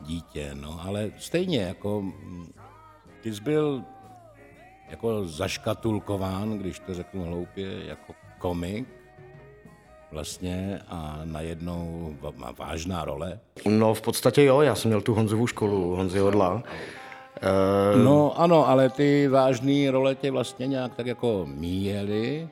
dítě, 0.00 0.50
no 0.54 0.80
ale 0.84 1.10
stejně 1.18 1.62
jako 1.62 2.00
hm, 2.00 2.52
ty 3.20 3.34
jsi 3.34 3.40
byl 3.40 3.84
jako 4.90 5.26
zaškatulkován, 5.28 6.58
když 6.58 6.78
to 6.78 6.94
řeknu 6.94 7.24
hloupě, 7.24 7.86
jako 7.86 8.12
komik 8.38 8.88
vlastně 10.12 10.80
a 10.88 11.20
najednou 11.24 12.14
má 12.36 12.52
vážná 12.58 13.04
role? 13.04 13.38
No 13.68 13.94
v 13.94 14.00
podstatě 14.00 14.44
jo, 14.44 14.60
já 14.60 14.74
jsem 14.74 14.88
měl 14.88 15.00
tu 15.00 15.14
Honzovou 15.14 15.46
školu, 15.46 15.96
Honzi 15.96 16.20
Odla. 16.20 16.62
E... 17.42 17.98
No 18.04 18.40
ano, 18.40 18.68
ale 18.68 18.90
ty 18.90 19.28
vážné 19.28 19.90
role 19.90 20.14
tě 20.14 20.30
vlastně 20.30 20.66
nějak 20.66 20.94
tak 20.94 21.06
jako 21.06 21.46
míjely, 21.48 22.48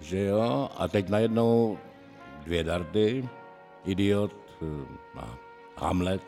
že 0.00 0.18
jo, 0.18 0.68
a 0.78 0.88
teď 0.88 1.08
najednou 1.08 1.78
dvě 2.44 2.64
dardy, 2.64 3.28
Idiot 3.84 4.32
eh, 4.62 5.18
a 5.18 5.38
Hamlet. 5.76 6.22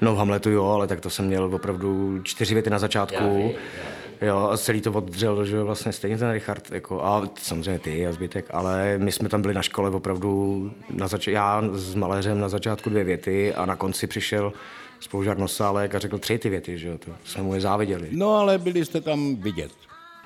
No 0.00 0.14
v 0.14 0.18
Hamletu 0.18 0.50
jo, 0.50 0.66
ale 0.66 0.86
tak 0.86 1.00
to 1.00 1.10
jsem 1.10 1.26
měl 1.26 1.54
opravdu 1.54 2.20
čtyři 2.22 2.54
věty 2.54 2.70
na 2.70 2.78
začátku. 2.78 3.24
Já, 3.24 3.38
já. 3.38 3.97
Jo, 4.22 4.48
a 4.52 4.56
celý 4.56 4.80
to 4.80 4.92
oddřel, 4.92 5.44
že 5.44 5.62
vlastně 5.62 5.92
stejně 5.92 6.18
ten 6.18 6.30
Richard, 6.30 6.70
jako, 6.70 7.04
a 7.04 7.30
samozřejmě 7.38 7.78
ty 7.78 8.06
a 8.06 8.12
zbytek, 8.12 8.46
ale 8.50 8.98
my 8.98 9.12
jsme 9.12 9.28
tam 9.28 9.42
byli 9.42 9.54
na 9.54 9.62
škole 9.62 9.90
opravdu, 9.90 10.70
na 10.90 11.08
zač- 11.08 11.28
já 11.28 11.62
s 11.72 11.94
maléřem 11.94 12.40
na 12.40 12.48
začátku 12.48 12.90
dvě 12.90 13.04
věty 13.04 13.54
a 13.54 13.66
na 13.66 13.76
konci 13.76 14.06
přišel 14.06 14.52
spolužák 15.00 15.38
Nosálek 15.38 15.94
a 15.94 15.98
řekl 15.98 16.18
tři 16.18 16.38
ty 16.38 16.48
věty, 16.48 16.78
že 16.78 16.88
jo, 16.88 16.98
to 16.98 17.10
jsme 17.24 17.42
mu 17.42 17.54
je 17.54 17.60
záviděli. 17.60 18.08
No 18.12 18.36
ale 18.36 18.58
byli 18.58 18.84
jste 18.84 19.00
tam 19.00 19.36
vidět. 19.36 19.70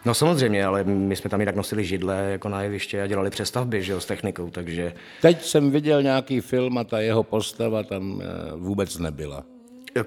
No 0.05 0.15
samozřejmě, 0.15 0.67
ale 0.67 0.85
my 0.85 1.17
jsme 1.17 1.31
tam 1.31 1.41
jinak 1.41 1.57
nosili 1.57 1.85
židle 1.85 2.17
jako 2.31 2.49
na 2.49 2.63
jeviště 2.63 3.03
a 3.03 3.07
dělali 3.07 3.31
přestavby 3.31 3.83
že 3.83 3.93
jo, 3.93 4.01
s 4.01 4.07
technikou, 4.07 4.51
takže... 4.51 4.93
Teď 5.23 5.45
jsem 5.45 5.71
viděl 5.71 6.03
nějaký 6.03 6.41
film 6.41 6.79
a 6.79 6.85
ta 6.85 7.01
jeho 7.01 7.23
postava 7.23 7.83
tam 7.83 8.23
eh, 8.23 8.27
vůbec 8.57 8.99
nebyla. 8.99 9.45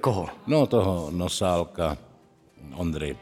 Koho? 0.02 0.30
No 0.48 0.68
toho 0.68 1.10
Nosálka, 1.12 1.98
Ondry. 2.76 3.18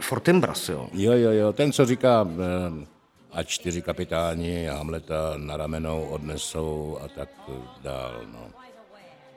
Fortinbras, 0.00 0.68
jo. 0.68 0.88
Jo, 0.92 1.12
jo, 1.12 1.30
jo, 1.30 1.52
ten, 1.52 1.72
co 1.72 1.86
říká, 1.86 2.28
eh, 2.30 2.86
a 3.32 3.42
čtyři 3.42 3.82
kapitáni 3.82 4.66
Hamleta 4.66 5.32
na 5.36 5.56
ramenou 5.56 6.04
odnesou 6.04 6.98
a 7.04 7.08
tak 7.08 7.28
dál, 7.82 8.20
no. 8.32 8.48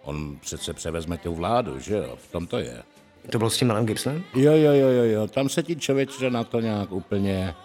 On 0.03 0.37
přece 0.41 0.73
převezme 0.73 1.17
tu 1.17 1.35
vládu, 1.35 1.79
že 1.79 1.97
jo, 1.97 2.17
v 2.27 2.31
tom 2.31 2.47
to 2.47 2.57
je. 2.57 2.83
To 3.31 3.37
bylo 3.37 3.49
s 3.49 3.57
tím 3.57 3.67
Melem 3.67 3.85
Gibsonem? 3.85 4.23
Jo, 4.35 4.51
jo, 4.51 4.71
jo, 4.73 4.87
jo, 4.89 5.03
jo, 5.03 5.27
tam 5.27 5.49
se 5.49 5.63
ti 5.63 5.75
člověče 5.75 6.29
na 6.29 6.43
to 6.43 6.59
nějak 6.59 6.91
úplně 6.91 7.55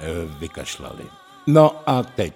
e, 0.00 0.38
vykašlali. 0.38 1.04
No 1.46 1.82
a 1.86 2.02
teď. 2.02 2.34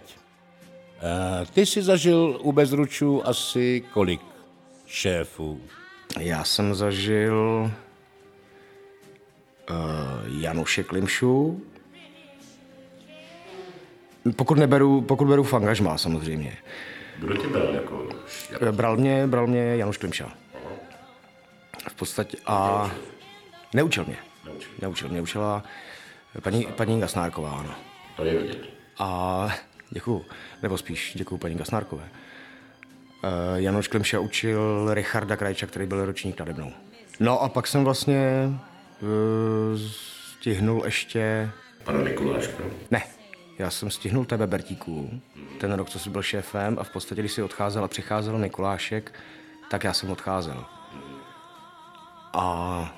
Eh, 1.02 1.46
Ty 1.46 1.66
jsi 1.66 1.82
zažil 1.82 2.38
u 2.42 2.52
Bezručů 2.52 3.26
asi 3.26 3.84
kolik 3.92 4.20
šéfů? 4.86 5.60
Já 6.20 6.44
jsem 6.44 6.74
zažil 6.74 7.70
Januše 10.26 10.82
Klimšu, 10.82 11.62
pokud, 14.36 14.58
neberu, 14.58 15.00
pokud 15.00 15.28
beru 15.28 15.44
v 15.44 15.54
angažmá 15.54 15.98
samozřejmě. 15.98 16.56
Kdo 17.18 17.36
tě 17.36 17.48
bral 17.48 17.74
jako 17.74 18.08
Eh, 18.60 18.72
Bral 18.72 18.96
mě, 18.96 19.26
bral 19.26 19.46
mě 19.46 19.76
Januš 19.76 19.96
Klimša. 19.96 20.28
V 21.88 21.94
podstatě 21.94 22.36
a 22.46 22.90
neučil 23.74 24.04
mě. 24.04 24.16
Neučil 24.82 25.08
mě, 25.08 25.20
učila 25.20 25.64
paní, 26.42 26.66
paní 26.76 27.00
Gasnárková, 27.00 27.50
ano. 27.50 27.74
To 28.16 28.24
je 28.24 28.38
vidět. 28.38 28.58
A 28.98 29.48
děkuju, 29.90 30.24
nebo 30.62 30.78
spíš 30.78 31.12
děkuju 31.14 31.38
paní 31.38 31.54
Gasnárkové. 31.54 32.02
Uh, 33.24 33.30
Januš 33.56 33.88
Klimša 33.88 34.20
učil 34.20 34.94
Richarda 34.94 35.36
Krajča, 35.36 35.66
který 35.66 35.86
byl 35.86 36.06
ročník 36.06 36.38
nade 36.38 36.52
mnou. 36.52 36.72
No 37.20 37.42
a 37.42 37.48
pak 37.48 37.66
jsem 37.66 37.84
vlastně 37.84 38.50
stihnul 40.40 40.82
ještě... 40.84 41.50
Pana 41.84 41.98
Mikuláška. 41.98 42.62
Ne, 42.90 43.02
já 43.58 43.70
jsem 43.70 43.90
stihnul 43.90 44.24
tebe 44.24 44.46
Bertíků, 44.46 45.20
ten 45.60 45.72
rok, 45.72 45.90
co 45.90 45.98
jsi 45.98 46.10
byl 46.10 46.22
šéfem 46.22 46.76
a 46.80 46.84
v 46.84 46.90
podstatě, 46.90 47.22
když 47.22 47.32
jsi 47.32 47.42
odcházel 47.42 47.84
a 47.84 47.88
přicházel 47.88 48.38
Mikulášek, 48.38 49.14
tak 49.70 49.84
já 49.84 49.92
jsem 49.92 50.10
odcházel. 50.10 50.64
A 52.32 52.94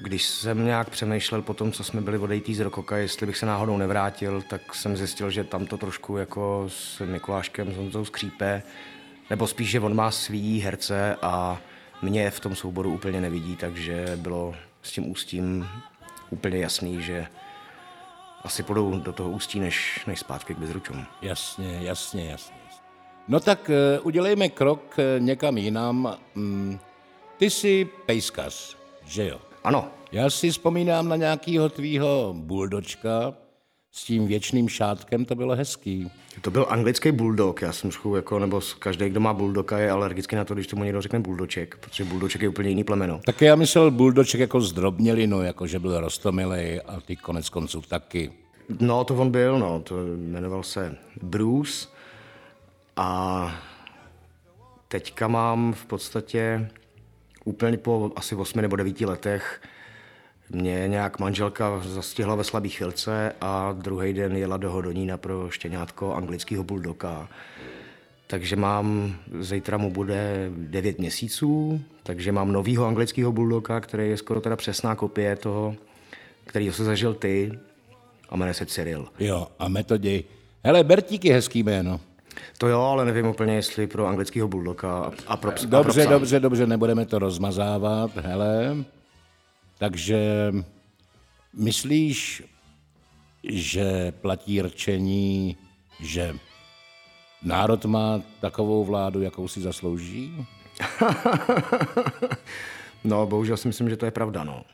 když 0.00 0.26
jsem 0.26 0.64
nějak 0.64 0.90
přemýšlel 0.90 1.42
po 1.42 1.54
tom, 1.54 1.72
co 1.72 1.84
jsme 1.84 2.00
byli 2.00 2.18
odejtý 2.18 2.54
z 2.54 2.60
Rokoka, 2.60 2.96
jestli 2.96 3.26
bych 3.26 3.36
se 3.36 3.46
náhodou 3.46 3.76
nevrátil, 3.76 4.42
tak 4.42 4.74
jsem 4.74 4.96
zjistil, 4.96 5.30
že 5.30 5.44
tam 5.44 5.66
to 5.66 5.76
trošku 5.76 6.16
jako 6.16 6.64
s 6.68 7.06
Mikuláškem, 7.06 7.72
s 7.72 7.76
Honzou 7.76 8.04
skřípe, 8.04 8.62
nebo 9.30 9.46
spíš, 9.46 9.70
že 9.70 9.80
on 9.80 9.96
má 9.96 10.10
svý 10.10 10.60
herce 10.60 11.16
a 11.22 11.60
mě 12.02 12.30
v 12.30 12.40
tom 12.40 12.54
souboru 12.54 12.94
úplně 12.94 13.20
nevidí, 13.20 13.56
takže 13.56 14.12
bylo 14.16 14.54
s 14.82 14.92
tím 14.92 15.10
ústím 15.10 15.68
úplně 16.30 16.58
jasný, 16.58 17.02
že 17.02 17.26
asi 18.44 18.62
půjdou 18.62 18.98
do 19.00 19.12
toho 19.12 19.30
ústí, 19.30 19.60
než, 19.60 20.04
než 20.06 20.20
zpátky 20.20 20.54
k 20.54 20.58
Bezručům. 20.58 21.06
Jasně, 21.22 21.78
jasně, 21.82 22.30
jasně. 22.30 22.56
No 23.28 23.40
tak 23.40 23.70
eh, 23.70 24.00
udělejme 24.00 24.48
krok 24.48 24.96
eh, 24.98 25.20
někam 25.20 25.58
jinam. 25.58 26.16
Mm, 26.34 26.78
Ty 27.36 27.50
jsi 27.50 27.88
pejskař, 28.06 28.76
že 29.04 29.26
jo? 29.28 29.40
Ano, 29.64 29.88
Já 30.12 30.30
si 30.30 30.50
vzpomínám 30.50 31.08
na 31.08 31.16
nějakýho 31.16 31.68
tvýho 31.68 32.34
buldočka 32.36 33.34
s 33.92 34.04
tím 34.04 34.26
věčným 34.26 34.68
šátkem, 34.68 35.24
to 35.24 35.34
bylo 35.34 35.56
hezký. 35.56 36.10
to 36.40 36.50
byl 36.50 36.66
anglický 36.68 37.12
bulldog, 37.12 37.62
já 37.62 37.72
jsem 37.72 37.90
trochu 37.90 38.16
jako, 38.16 38.38
nebo 38.38 38.60
každý, 38.78 39.08
kdo 39.08 39.20
má 39.20 39.34
bulldoga, 39.34 39.78
je 39.78 39.90
alergický 39.90 40.36
na 40.36 40.44
to, 40.44 40.54
když 40.54 40.66
tomu 40.66 40.84
někdo 40.84 41.02
řekne 41.02 41.20
buldoček, 41.20 41.76
protože 41.80 42.04
buldoček 42.04 42.42
je 42.42 42.48
úplně 42.48 42.68
jiný 42.68 42.84
plemeno. 42.84 43.20
Tak 43.24 43.42
já 43.42 43.56
myslel 43.56 43.90
buldoček 43.90 44.40
jako 44.40 44.60
zdrobnělinu, 44.60 45.42
jako 45.42 45.66
že 45.66 45.78
byl 45.78 46.00
rostomilej 46.00 46.80
a 46.86 47.00
ty 47.00 47.16
konec 47.16 47.48
konců 47.48 47.80
taky. 47.80 48.32
No, 48.80 49.04
to 49.04 49.14
on 49.14 49.30
byl, 49.30 49.58
no, 49.58 49.80
to 49.80 49.96
jmenoval 50.16 50.62
se 50.62 50.96
Bruce 51.22 51.88
a 52.96 53.54
teďka 54.88 55.28
mám 55.28 55.72
v 55.72 55.86
podstatě 55.86 56.70
úplně 57.44 57.78
po 57.78 58.12
asi 58.16 58.34
8 58.34 58.60
nebo 58.60 58.76
9 58.76 59.00
letech 59.00 59.60
mě 60.50 60.84
nějak 60.88 61.18
manželka 61.18 61.80
zastihla 61.84 62.34
ve 62.34 62.44
slabý 62.44 62.68
chvilce 62.68 63.32
a 63.40 63.72
druhý 63.78 64.12
den 64.12 64.36
jela 64.36 64.56
do 64.56 64.70
Hodonína 64.70 65.16
pro 65.16 65.50
štěňátko 65.50 66.14
anglického 66.14 66.64
bulldoga. 66.64 67.28
Takže 68.26 68.56
mám, 68.56 69.14
zítra 69.40 69.76
mu 69.78 69.90
bude 69.90 70.50
9 70.56 70.98
měsíců, 70.98 71.80
takže 72.02 72.32
mám 72.32 72.52
novýho 72.52 72.86
anglického 72.86 73.32
bulldoga, 73.32 73.80
který 73.80 74.08
je 74.10 74.16
skoro 74.16 74.40
teda 74.40 74.56
přesná 74.56 74.94
kopie 74.94 75.36
toho, 75.36 75.74
který 76.44 76.72
se 76.72 76.84
zažil 76.84 77.14
ty 77.14 77.58
a 78.28 78.36
jmenuje 78.36 78.54
se 78.54 78.66
Cyril. 78.66 79.08
Jo, 79.18 79.46
a 79.58 79.68
metodě. 79.68 80.22
Hele, 80.64 80.84
Bertík 80.84 81.24
je 81.24 81.34
hezký 81.34 81.62
jméno. 81.62 82.00
To 82.58 82.68
jo, 82.68 82.80
ale 82.80 83.04
nevím 83.04 83.26
úplně, 83.26 83.54
jestli 83.54 83.86
pro 83.86 84.06
anglického 84.06 84.48
bulldoga 84.48 84.98
a, 84.98 85.10
ps- 85.10 85.22
a 85.26 85.36
pro 85.36 85.50
Dobře, 85.66 86.00
psa. 86.02 86.10
dobře, 86.10 86.40
dobře, 86.40 86.66
nebudeme 86.66 87.06
to 87.06 87.18
rozmazávat, 87.18 88.16
hele. 88.16 88.76
Takže 89.78 90.52
myslíš, 91.52 92.42
že 93.48 94.12
platí 94.12 94.62
rčení, 94.62 95.56
že 96.00 96.34
národ 97.42 97.84
má 97.84 98.22
takovou 98.40 98.84
vládu, 98.84 99.22
jakou 99.22 99.48
si 99.48 99.60
zaslouží? 99.60 100.32
No, 103.04 103.26
bohužel 103.26 103.56
si 103.56 103.68
myslím, 103.68 103.88
že 103.88 103.96
to 103.96 104.04
je 104.04 104.10
pravda, 104.10 104.44
no. 104.44 104.64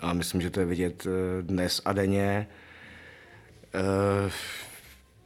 A 0.00 0.12
myslím, 0.12 0.40
že 0.40 0.50
to 0.50 0.60
je 0.60 0.66
vidět 0.66 1.06
eh, 1.06 1.42
dnes 1.42 1.82
a 1.84 1.92
denně. 1.92 2.46
Eh, 3.74 4.30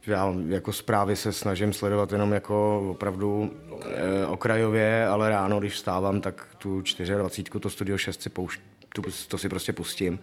Já 0.07 0.33
jako 0.47 0.73
zprávy 0.73 1.15
se 1.15 1.33
snažím 1.33 1.73
sledovat 1.73 2.11
jenom 2.11 2.33
jako 2.33 2.87
opravdu 2.89 3.51
eh, 3.81 4.25
okrajově, 4.25 5.07
ale 5.07 5.29
ráno, 5.29 5.59
když 5.59 5.73
vstávám, 5.73 6.21
tak 6.21 6.47
tu 6.57 6.81
24, 7.17 7.59
to 7.59 7.69
Studio 7.69 7.97
6 7.97 8.21
si 8.21 8.29
poušť, 8.29 8.61
tu, 8.89 9.01
to 9.27 9.37
si 9.37 9.49
prostě 9.49 9.73
pustím. 9.73 10.19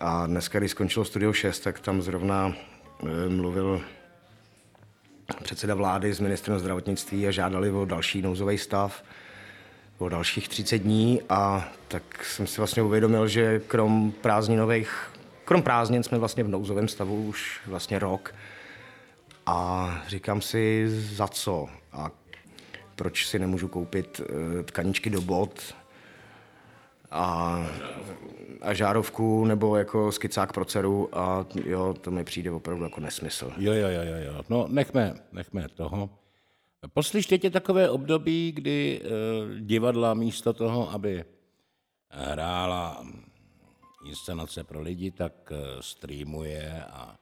A 0.00 0.26
dneska, 0.26 0.58
když 0.58 0.70
skončilo 0.70 1.04
Studio 1.04 1.32
6, 1.32 1.60
tak 1.60 1.80
tam 1.80 2.02
zrovna 2.02 2.52
eh, 3.02 3.28
mluvil 3.28 3.80
předseda 5.42 5.74
vlády 5.74 6.14
s 6.14 6.20
ministrem 6.20 6.58
zdravotnictví 6.58 7.28
a 7.28 7.30
žádali 7.30 7.70
o 7.70 7.84
další 7.84 8.22
nouzový 8.22 8.58
stav 8.58 9.02
o 10.00 10.08
dalších 10.08 10.48
30 10.48 10.78
dní 10.78 11.20
a 11.28 11.68
tak 11.88 12.24
jsem 12.24 12.46
si 12.46 12.60
vlastně 12.60 12.82
uvědomil, 12.82 13.28
že 13.28 13.60
krom 13.60 14.12
prázdninových, 14.12 15.10
krom 15.44 15.62
prázdnin 15.62 16.02
jsme 16.02 16.18
vlastně 16.18 16.44
v 16.44 16.48
nouzovém 16.48 16.88
stavu 16.88 17.24
už 17.24 17.60
vlastně 17.66 17.98
rok 17.98 18.34
a 19.50 20.02
říkám 20.06 20.40
si 20.40 20.86
za 20.90 21.28
co 21.28 21.68
a 21.92 22.10
proč 22.96 23.26
si 23.26 23.38
nemůžu 23.38 23.68
koupit 23.68 24.20
eh, 24.20 24.62
tkaničky 24.62 25.10
do 25.10 25.20
bot 25.20 25.74
a, 27.10 27.58
a 28.60 28.74
žárovku 28.74 29.44
nebo 29.44 29.76
jako 29.76 30.12
skicák 30.12 30.52
pro 30.52 30.64
dceru 30.64 31.18
a 31.18 31.46
jo, 31.64 31.94
to 32.00 32.10
mi 32.10 32.24
přijde 32.24 32.50
opravdu 32.50 32.84
jako 32.84 33.00
nesmysl. 33.00 33.52
Jo, 33.56 33.72
jo, 33.72 33.88
jo, 33.88 34.02
jo. 34.02 34.44
No, 34.48 34.66
nechme, 34.68 35.14
nechme 35.32 35.68
toho. 35.68 36.10
Poslyš, 36.94 37.26
teď 37.26 37.44
je 37.44 37.50
takové 37.50 37.90
období, 37.90 38.52
kdy 38.52 39.00
e, 39.02 39.08
divadla 39.60 40.14
místo 40.14 40.52
toho, 40.52 40.92
aby 40.92 41.24
hrála 42.08 43.06
inscenace 44.06 44.64
pro 44.64 44.80
lidi, 44.80 45.10
tak 45.10 45.52
e, 45.52 45.82
streamuje 45.82 46.84
a 46.90 47.19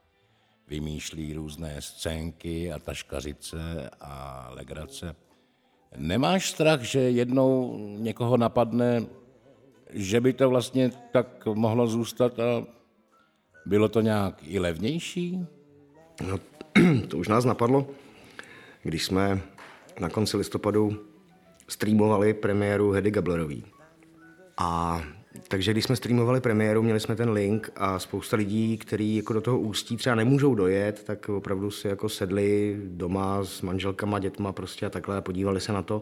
vymýšlí 0.69 1.33
různé 1.33 1.81
scénky 1.81 2.71
a 2.71 2.79
taškařice 2.79 3.89
a 4.01 4.47
legrace. 4.53 5.15
Nemáš 5.97 6.49
strach, 6.49 6.81
že 6.81 6.99
jednou 6.99 7.77
někoho 7.97 8.37
napadne, 8.37 9.05
že 9.89 10.21
by 10.21 10.33
to 10.33 10.49
vlastně 10.49 10.91
tak 11.11 11.45
mohlo 11.45 11.87
zůstat 11.87 12.39
a 12.39 12.65
bylo 13.65 13.89
to 13.89 14.01
nějak 14.01 14.35
i 14.43 14.59
levnější? 14.59 15.39
No, 16.27 16.39
to 17.07 17.17
už 17.17 17.27
nás 17.27 17.45
napadlo, 17.45 17.87
když 18.83 19.05
jsme 19.05 19.41
na 19.99 20.09
konci 20.09 20.37
listopadu 20.37 21.05
streamovali 21.67 22.33
premiéru 22.33 22.91
Hedy 22.91 23.11
Gablerový. 23.11 23.65
A 24.57 25.01
takže 25.49 25.71
když 25.71 25.83
jsme 25.83 25.95
streamovali 25.95 26.41
premiéru, 26.41 26.83
měli 26.83 26.99
jsme 26.99 27.15
ten 27.15 27.29
link 27.29 27.71
a 27.75 27.99
spousta 27.99 28.37
lidí, 28.37 28.77
kteří 28.77 29.15
jako 29.15 29.33
do 29.33 29.41
toho 29.41 29.59
ústí 29.59 29.97
třeba 29.97 30.15
nemůžou 30.15 30.55
dojet, 30.55 31.03
tak 31.03 31.29
opravdu 31.29 31.71
si 31.71 31.87
jako 31.87 32.09
sedli 32.09 32.77
doma 32.83 33.43
s 33.43 33.61
manželkama, 33.61 34.19
dětma 34.19 34.51
prostě 34.51 34.85
a 34.85 34.89
takhle 34.89 35.17
a 35.17 35.21
podívali 35.21 35.61
se 35.61 35.73
na 35.73 35.81
to. 35.81 36.01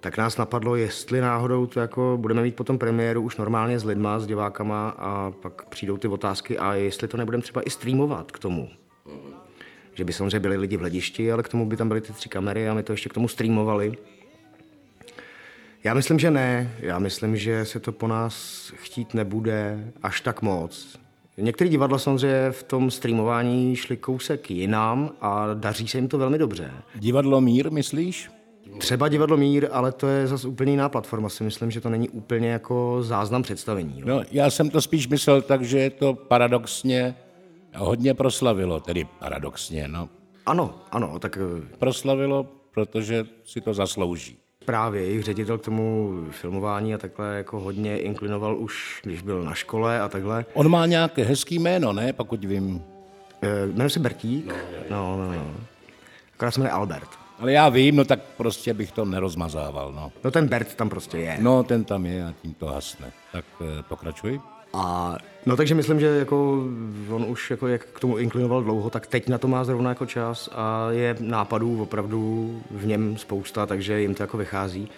Tak 0.00 0.18
nás 0.18 0.36
napadlo, 0.36 0.76
jestli 0.76 1.20
náhodou 1.20 1.66
to 1.66 1.80
jako 1.80 2.18
budeme 2.20 2.42
mít 2.42 2.56
potom 2.56 2.78
premiéru 2.78 3.22
už 3.22 3.36
normálně 3.36 3.78
s 3.78 3.84
lidma, 3.84 4.18
s 4.18 4.26
divákama 4.26 4.88
a 4.88 5.30
pak 5.30 5.64
přijdou 5.64 5.96
ty 5.96 6.08
otázky 6.08 6.58
a 6.58 6.74
jestli 6.74 7.08
to 7.08 7.16
nebudeme 7.16 7.42
třeba 7.42 7.62
i 7.62 7.70
streamovat 7.70 8.32
k 8.32 8.38
tomu. 8.38 8.68
Že 9.94 10.04
by 10.04 10.12
samozřejmě 10.12 10.40
byli 10.40 10.56
lidi 10.56 10.76
v 10.76 10.80
hledišti, 10.80 11.32
ale 11.32 11.42
k 11.42 11.48
tomu 11.48 11.66
by 11.66 11.76
tam 11.76 11.88
byly 11.88 12.00
ty 12.00 12.12
tři 12.12 12.28
kamery 12.28 12.68
a 12.68 12.74
my 12.74 12.82
to 12.82 12.92
ještě 12.92 13.08
k 13.08 13.14
tomu 13.14 13.28
streamovali. 13.28 13.96
Já 15.84 15.94
myslím, 15.94 16.18
že 16.18 16.30
ne. 16.30 16.76
Já 16.78 16.98
myslím, 16.98 17.36
že 17.36 17.64
se 17.64 17.80
to 17.80 17.92
po 17.92 18.08
nás 18.08 18.34
chtít 18.76 19.14
nebude 19.14 19.84
až 20.02 20.20
tak 20.20 20.42
moc. 20.42 20.98
Některé 21.36 21.70
divadla 21.70 21.98
samozřejmě 21.98 22.50
v 22.50 22.62
tom 22.62 22.90
streamování 22.90 23.76
šli 23.76 23.96
kousek 23.96 24.50
jinam 24.50 25.10
a 25.20 25.54
daří 25.54 25.88
se 25.88 25.98
jim 25.98 26.08
to 26.08 26.18
velmi 26.18 26.38
dobře. 26.38 26.70
Divadlo 26.94 27.40
Mír, 27.40 27.70
myslíš? 27.70 28.30
Třeba 28.78 29.08
divadlo 29.08 29.36
Mír, 29.36 29.68
ale 29.72 29.92
to 29.92 30.06
je 30.06 30.26
zase 30.26 30.48
úplně 30.48 30.72
jiná 30.72 30.88
platforma. 30.88 31.28
Si 31.28 31.44
myslím, 31.44 31.70
že 31.70 31.80
to 31.80 31.90
není 31.90 32.08
úplně 32.08 32.48
jako 32.48 32.98
záznam 33.02 33.42
představení. 33.42 34.00
Jo. 34.00 34.06
No, 34.06 34.22
já 34.30 34.50
jsem 34.50 34.70
to 34.70 34.80
spíš 34.80 35.08
myslel 35.08 35.42
tak, 35.42 35.62
že 35.62 35.78
je 35.78 35.90
to 35.90 36.14
paradoxně 36.14 37.14
Hodně 37.76 38.14
proslavilo, 38.14 38.80
tedy 38.80 39.06
paradoxně, 39.18 39.88
no. 39.88 40.08
Ano, 40.46 40.74
ano, 40.90 41.18
tak 41.18 41.38
eh, 41.38 41.76
Proslavilo, 41.78 42.46
protože 42.70 43.26
si 43.44 43.60
to 43.60 43.74
zaslouží. 43.74 44.43
Právě 44.64 45.02
jejich 45.02 45.22
ředitel 45.22 45.58
k 45.58 45.64
tomu 45.64 46.12
filmování 46.30 46.94
a 46.94 46.98
takhle 46.98 47.36
jako 47.36 47.60
hodně 47.60 47.98
inklinoval 47.98 48.56
už, 48.58 49.00
když 49.02 49.22
byl 49.22 49.42
na 49.42 49.54
škole 49.54 50.00
a 50.00 50.08
takhle. 50.08 50.44
On 50.54 50.68
má 50.68 50.86
nějaké 50.86 51.24
hezký 51.24 51.58
jméno, 51.58 51.92
ne, 51.92 52.12
pokud 52.12 52.44
vím. 52.44 52.82
Eh, 53.42 53.66
Jmenuje 53.66 53.90
se 53.90 54.00
Bertík? 54.00 54.54
No, 54.90 55.16
no, 55.16 55.32
no. 55.32 55.46
Akorát 56.34 56.50
se 56.50 56.60
jmenuje 56.60 56.72
Albert. 56.72 57.08
Ale 57.38 57.52
já 57.52 57.68
vím, 57.68 57.96
no 57.96 58.04
tak 58.04 58.20
prostě 58.36 58.74
bych 58.74 58.92
to 58.92 59.04
nerozmazával, 59.04 59.92
no. 59.92 60.12
No 60.24 60.30
ten 60.30 60.48
Bert 60.48 60.74
tam 60.74 60.88
prostě 60.88 61.18
je. 61.18 61.36
No, 61.40 61.62
ten 61.62 61.84
tam 61.84 62.06
je 62.06 62.26
a 62.26 62.34
tím 62.42 62.54
to 62.54 62.66
hasne. 62.66 63.12
Tak 63.32 63.44
eh, 63.60 63.82
pokračuj. 63.88 64.40
A 64.72 65.16
no 65.46 65.56
takže 65.56 65.74
myslím, 65.74 66.00
že 66.00 66.06
jako 66.06 66.64
on 67.10 67.24
už 67.28 67.50
jako 67.50 67.68
jak 67.68 67.84
k 67.84 68.00
tomu 68.00 68.18
inklinoval 68.18 68.62
dlouho, 68.62 68.90
tak 68.90 69.06
teď 69.06 69.28
na 69.28 69.38
to 69.38 69.48
má 69.48 69.64
zrovna 69.64 69.90
jako 69.90 70.06
čas 70.06 70.50
a 70.52 70.90
je 70.90 71.16
nápadů 71.20 71.82
opravdu 71.82 72.62
v 72.70 72.86
něm 72.86 73.18
spousta, 73.18 73.66
takže 73.66 74.00
jim 74.00 74.14
to 74.14 74.22
jako 74.22 74.36
vychází. 74.36 74.88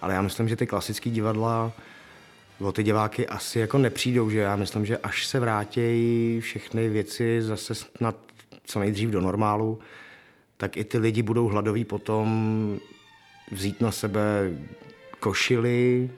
Ale 0.00 0.14
já 0.14 0.22
myslím, 0.22 0.48
že 0.48 0.56
ty 0.56 0.66
klasické 0.66 1.10
divadla 1.10 1.72
o 2.60 2.72
ty 2.72 2.82
diváky 2.82 3.26
asi 3.26 3.58
jako 3.58 3.78
nepřijdou, 3.78 4.30
že 4.30 4.38
já 4.38 4.56
myslím, 4.56 4.86
že 4.86 4.98
až 4.98 5.26
se 5.26 5.40
vrátí 5.40 6.40
všechny 6.40 6.88
věci 6.88 7.42
zase 7.42 7.74
snad 7.74 8.16
co 8.64 8.80
nejdřív 8.80 9.10
do 9.10 9.20
normálu, 9.20 9.78
tak 10.56 10.76
i 10.76 10.84
ty 10.84 10.98
lidi 10.98 11.22
budou 11.22 11.48
hladoví 11.48 11.84
potom 11.84 12.78
vzít 13.50 13.80
na 13.80 13.92
sebe 13.92 14.50
košily, 15.20 16.10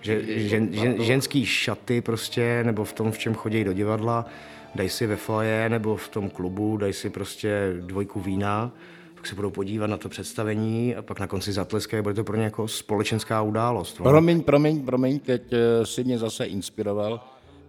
že, 0.00 0.48
žen, 0.48 0.68
žen, 0.72 1.02
ženský 1.02 1.46
šaty 1.46 2.00
prostě, 2.00 2.62
nebo 2.64 2.84
v 2.84 2.92
tom, 2.92 3.12
v 3.12 3.18
čem 3.18 3.34
chodí 3.34 3.64
do 3.64 3.72
divadla, 3.72 4.26
dají 4.74 4.88
si 4.88 5.06
ve 5.06 5.16
foje 5.16 5.68
nebo 5.68 5.96
v 5.96 6.08
tom 6.08 6.30
klubu, 6.30 6.76
dají 6.76 6.92
si 6.92 7.10
prostě 7.10 7.72
dvojku 7.80 8.20
vína, 8.20 8.72
pak 9.14 9.26
se 9.26 9.34
budou 9.34 9.50
podívat 9.50 9.86
na 9.86 9.96
to 9.96 10.08
představení 10.08 10.96
a 10.96 11.02
pak 11.02 11.20
na 11.20 11.26
konci 11.26 11.52
zatleskají, 11.52 12.02
bude 12.02 12.14
to 12.14 12.24
pro 12.24 12.36
ně 12.36 12.44
jako 12.44 12.68
společenská 12.68 13.42
událost. 13.42 13.98
No. 13.98 14.04
Promiň, 14.04 14.42
promiň, 14.42 14.84
promiň, 14.84 15.18
teď 15.18 15.42
eh, 15.52 15.86
si 15.86 16.04
mě 16.04 16.18
zase 16.18 16.44
inspiroval. 16.44 17.20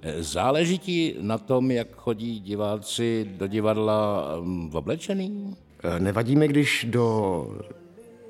Eh, 0.01 0.23
Záleží 0.23 0.79
ti 0.79 1.15
na 1.21 1.37
tom, 1.37 1.71
jak 1.71 1.87
chodí 1.95 2.39
diváci 2.39 3.29
do 3.37 3.47
divadla 3.47 4.25
mm, 4.41 4.69
v 4.69 4.75
oblečený? 4.75 5.55
E, 5.83 5.99
Nevadí 5.99 6.35
mi, 6.35 6.47
když 6.47 6.85
do 6.89 7.47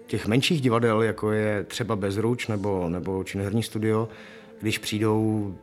těch 0.10 0.28
menších 0.28 0.62
divadel, 0.62 1.02
jako 1.02 1.32
je 1.32 1.64
třeba 1.64 1.96
Bezruč 1.96 2.48
nebo, 2.48 2.90
nebo 2.90 3.24
Činoherní 3.24 3.64
studio, 3.64 4.10
když 4.62 4.78
přijdou 4.78 5.56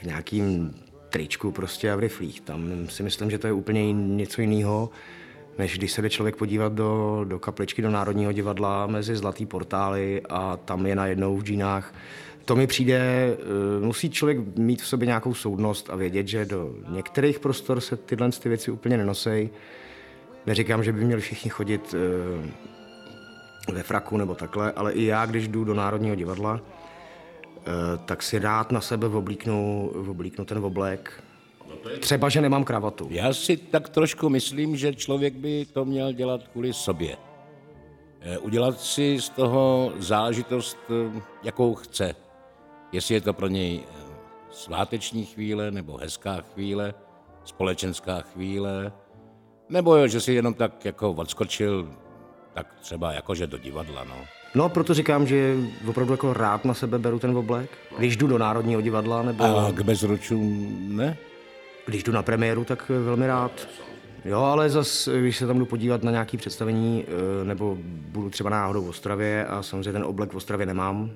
v 0.00 0.02
nějakým 0.02 0.74
tričku 1.10 1.52
prostě 1.52 1.92
a 1.92 1.96
v 1.96 1.98
riflích. 1.98 2.40
Tam 2.40 2.88
si 2.88 3.02
myslím, 3.02 3.30
že 3.30 3.38
to 3.38 3.46
je 3.46 3.52
úplně 3.52 3.92
něco 3.92 4.40
jiného, 4.40 4.90
než 5.58 5.78
když 5.78 5.92
se 5.92 6.02
jde 6.02 6.10
člověk 6.10 6.36
podívat 6.36 6.72
do, 6.72 7.24
do 7.28 7.38
kapličky 7.38 7.82
do 7.82 7.90
Národního 7.90 8.32
divadla 8.32 8.86
mezi 8.86 9.16
zlatý 9.16 9.46
portály 9.46 10.22
a 10.28 10.56
tam 10.56 10.86
je 10.86 10.96
najednou 10.96 11.36
v 11.36 11.44
džínách. 11.44 11.94
To 12.44 12.56
mi 12.56 12.66
přijde, 12.66 12.98
eh, 12.98 13.84
musí 13.86 14.10
člověk 14.10 14.38
mít 14.56 14.82
v 14.82 14.86
sobě 14.86 15.06
nějakou 15.06 15.34
soudnost 15.34 15.90
a 15.90 15.96
vědět, 15.96 16.28
že 16.28 16.44
do 16.44 16.74
některých 16.88 17.38
prostor 17.38 17.80
se 17.80 17.96
tyhle 17.96 18.30
ty 18.30 18.48
věci 18.48 18.70
úplně 18.70 18.96
nenosej. 18.96 19.50
Neříkám, 20.46 20.84
že 20.84 20.92
by 20.92 21.04
měli 21.04 21.20
všichni 21.20 21.50
chodit 21.50 21.94
eh, 21.94 22.70
ve 23.72 23.82
fraku 23.82 24.16
nebo 24.16 24.34
takhle, 24.34 24.72
ale 24.72 24.92
i 24.92 25.04
já, 25.04 25.26
když 25.26 25.48
jdu 25.48 25.64
do 25.64 25.74
Národního 25.74 26.14
divadla, 26.16 26.60
eh, 26.60 27.62
tak 28.04 28.22
si 28.22 28.38
rád 28.38 28.72
na 28.72 28.80
sebe 28.80 29.06
oblíknu, 29.06 29.90
oblíknu 30.10 30.44
ten 30.44 30.58
oblek. 30.58 31.24
Třeba, 32.00 32.28
že 32.28 32.40
nemám 32.40 32.64
kravatu. 32.64 33.08
Já 33.10 33.32
si 33.32 33.56
tak 33.56 33.88
trošku 33.88 34.28
myslím, 34.28 34.76
že 34.76 34.94
člověk 34.94 35.34
by 35.34 35.66
to 35.72 35.84
měl 35.84 36.12
dělat 36.12 36.48
kvůli 36.48 36.72
sobě. 36.72 37.16
Eh, 38.20 38.38
Udělat 38.38 38.80
si 38.80 39.20
z 39.20 39.28
toho 39.28 39.92
záležitost, 39.98 40.78
eh, 40.90 41.20
jakou 41.42 41.74
chce. 41.74 42.14
Jestli 42.92 43.14
je 43.14 43.20
to 43.20 43.32
pro 43.32 43.48
něj 43.48 43.80
sváteční 44.50 45.24
chvíle, 45.26 45.70
nebo 45.70 45.96
hezká 45.96 46.40
chvíle, 46.54 46.94
společenská 47.44 48.20
chvíle, 48.20 48.92
nebo 49.68 49.96
jo, 49.96 50.06
že 50.06 50.20
si 50.20 50.32
jenom 50.32 50.54
tak 50.54 50.84
jako 50.84 51.12
odskočil, 51.12 51.88
tak 52.54 52.66
třeba 52.80 53.12
jakože 53.12 53.46
do 53.46 53.58
divadla, 53.58 54.04
no. 54.04 54.14
No, 54.54 54.68
proto 54.68 54.94
říkám, 54.94 55.26
že 55.26 55.56
opravdu 55.88 56.12
jako 56.12 56.32
rád 56.32 56.64
na 56.64 56.74
sebe 56.74 56.98
beru 56.98 57.18
ten 57.18 57.36
oblek. 57.36 57.70
Když 57.98 58.16
jdu 58.16 58.26
do 58.26 58.38
Národního 58.38 58.80
divadla 58.80 59.22
nebo 59.22 59.44
A 59.44 59.72
k 59.72 59.80
bezručům 59.80 60.76
ne? 60.96 61.16
když 61.86 62.02
jdu 62.02 62.12
na 62.12 62.22
premiéru, 62.22 62.64
tak 62.64 62.88
velmi 62.88 63.26
rád. 63.26 63.68
Jo, 64.24 64.40
ale 64.40 64.70
zas, 64.70 65.08
když 65.20 65.36
se 65.36 65.46
tam 65.46 65.58
jdu 65.58 65.66
podívat 65.66 66.02
na 66.02 66.10
nějaké 66.10 66.36
představení, 66.36 67.04
eh, 67.08 67.44
nebo 67.44 67.76
budu 67.84 68.30
třeba 68.30 68.50
náhodou 68.50 68.82
v 68.84 68.88
Ostravě 68.88 69.46
a 69.46 69.62
samozřejmě 69.62 69.92
ten 69.92 70.04
oblek 70.04 70.32
v 70.32 70.36
Ostravě 70.36 70.66
nemám, 70.66 71.10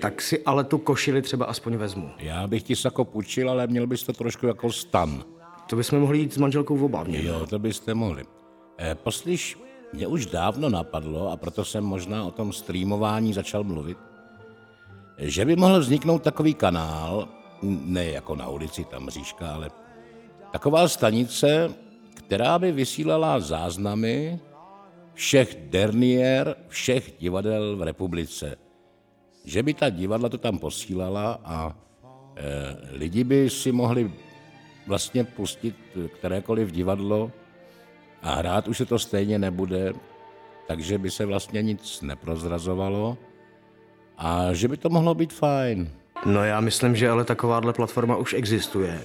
tak 0.00 0.22
si 0.22 0.42
ale 0.44 0.64
tu 0.64 0.78
košili 0.78 1.22
třeba 1.22 1.46
aspoň 1.46 1.76
vezmu. 1.76 2.10
Já 2.18 2.46
bych 2.46 2.62
ti 2.62 2.76
sako 2.76 3.04
půjčil, 3.04 3.50
ale 3.50 3.66
měl 3.66 3.86
bys 3.86 4.02
to 4.02 4.12
trošku 4.12 4.46
jako 4.46 4.72
stan. 4.72 5.24
To 5.66 5.76
bychom 5.76 6.00
mohli 6.00 6.18
jít 6.18 6.34
s 6.34 6.38
manželkou 6.38 6.76
v 6.76 6.84
oba. 6.84 7.02
v 7.02 7.08
něm. 7.08 7.26
Jo, 7.26 7.46
to 7.46 7.58
byste 7.58 7.94
mohli. 7.94 8.24
Eh, 8.78 8.94
poslyš, 8.94 9.58
mě 9.92 10.06
už 10.06 10.26
dávno 10.26 10.68
napadlo, 10.68 11.30
a 11.30 11.36
proto 11.36 11.64
jsem 11.64 11.84
možná 11.84 12.24
o 12.24 12.30
tom 12.30 12.52
streamování 12.52 13.32
začal 13.32 13.64
mluvit, 13.64 13.98
že 15.18 15.44
by 15.44 15.56
mohl 15.56 15.80
vzniknout 15.80 16.22
takový 16.22 16.54
kanál, 16.54 17.28
ne 17.62 18.04
jako 18.04 18.36
na 18.36 18.48
ulici 18.48 18.84
tam 18.84 19.10
říška, 19.10 19.54
ale 19.54 19.70
taková 20.52 20.88
stanice, 20.88 21.74
která 22.14 22.58
by 22.58 22.72
vysílala 22.72 23.40
záznamy 23.40 24.40
všech 25.14 25.56
derniér, 25.70 26.56
všech 26.68 27.12
divadel 27.18 27.76
v 27.76 27.82
republice. 27.82 28.56
Že 29.44 29.62
by 29.62 29.74
ta 29.74 29.90
divadla 29.90 30.28
to 30.28 30.38
tam 30.38 30.58
posílala 30.58 31.40
a 31.44 31.76
e, 32.36 32.96
lidi 32.96 33.24
by 33.24 33.50
si 33.50 33.72
mohli 33.72 34.12
vlastně 34.86 35.24
pustit 35.24 35.76
kterékoliv 36.18 36.72
divadlo 36.72 37.30
a 38.22 38.34
hrát 38.34 38.68
už 38.68 38.78
se 38.78 38.86
to 38.86 38.98
stejně 38.98 39.38
nebude, 39.38 39.92
takže 40.66 40.98
by 40.98 41.10
se 41.10 41.26
vlastně 41.26 41.62
nic 41.62 42.02
neprozrazovalo 42.02 43.18
a 44.18 44.52
že 44.52 44.68
by 44.68 44.76
to 44.76 44.88
mohlo 44.88 45.14
být 45.14 45.32
fajn. 45.32 45.90
No 46.26 46.44
já 46.44 46.60
myslím, 46.60 46.96
že 46.96 47.10
ale 47.10 47.24
takováhle 47.24 47.72
platforma 47.72 48.16
už 48.16 48.34
existuje. 48.34 49.00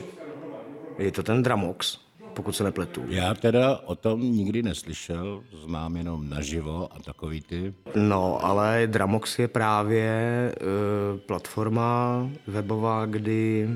Je 0.98 1.12
to 1.12 1.24
ten 1.24 1.44
Dramox, 1.44 2.00
pokud 2.34 2.56
se 2.56 2.64
nepletu. 2.64 3.04
Já 3.08 3.34
teda 3.34 3.80
o 3.86 3.96
tom 3.96 4.22
nikdy 4.22 4.64
neslyšel, 4.64 5.44
znám 5.66 5.96
jenom 5.96 6.30
naživo 6.30 6.90
a 6.94 7.00
takový 7.00 7.42
ty. 7.42 7.74
No, 7.96 8.46
ale 8.46 8.88
Dramox 8.88 9.40
je 9.40 9.48
právě 9.48 10.12
uh, 10.62 11.20
platforma 11.20 12.30
webová, 12.48 13.06
kdy... 13.06 13.70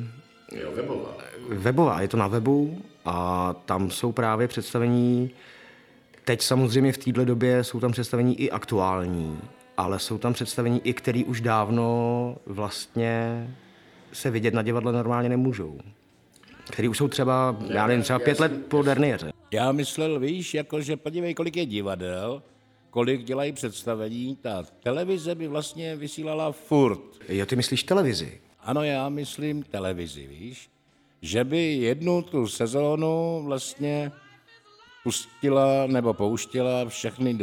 Jo, 0.61 0.71
webová. 0.75 1.17
Webová, 1.49 2.01
je 2.01 2.07
to 2.07 2.17
na 2.17 2.27
webu 2.27 2.81
a 3.05 3.55
tam 3.65 3.91
jsou 3.91 4.11
právě 4.11 4.47
představení, 4.47 5.31
teď 6.25 6.41
samozřejmě 6.41 6.93
v 6.93 6.97
této 6.97 7.25
době 7.25 7.63
jsou 7.63 7.79
tam 7.79 7.91
představení 7.91 8.41
i 8.41 8.51
aktuální, 8.51 9.39
ale 9.77 9.99
jsou 9.99 10.17
tam 10.17 10.33
představení 10.33 10.81
i, 10.83 10.93
které 10.93 11.23
už 11.25 11.41
dávno 11.41 12.35
vlastně 12.45 13.47
se 14.13 14.29
vidět 14.29 14.53
na 14.53 14.61
divadle 14.61 14.91
normálně 14.91 15.29
nemůžou. 15.29 15.79
Který 16.71 16.87
už 16.87 16.97
jsou 16.97 17.07
třeba, 17.07 17.57
já 17.67 17.87
nevím, 17.87 18.03
třeba 18.03 18.19
pět 18.19 18.39
let 18.39 18.65
po 18.67 18.81
derniéře. 18.81 19.31
Já 19.51 19.71
myslel, 19.71 20.19
víš, 20.19 20.53
jako 20.53 20.81
že 20.81 20.97
podívej, 20.97 21.33
kolik 21.33 21.57
je 21.57 21.65
divadel, 21.65 22.43
kolik 22.89 23.23
dělají 23.23 23.51
představení, 23.51 24.35
ta 24.35 24.63
televize 24.83 25.35
by 25.35 25.47
vlastně 25.47 25.95
vysílala 25.95 26.51
furt. 26.51 26.99
Jo, 27.29 27.45
ty 27.45 27.55
myslíš 27.55 27.83
televizi? 27.83 28.41
Ano, 28.59 28.83
já 28.83 29.09
myslím 29.09 29.63
televizi, 29.63 30.27
víš? 30.27 30.70
Že 31.21 31.43
by 31.43 31.73
jednu 31.73 32.21
tu 32.21 32.47
sezónu 32.47 33.43
vlastně 33.45 34.11
pustila 35.03 35.87
nebo 35.87 36.13
pouštila 36.13 36.89
všechny 36.89 37.33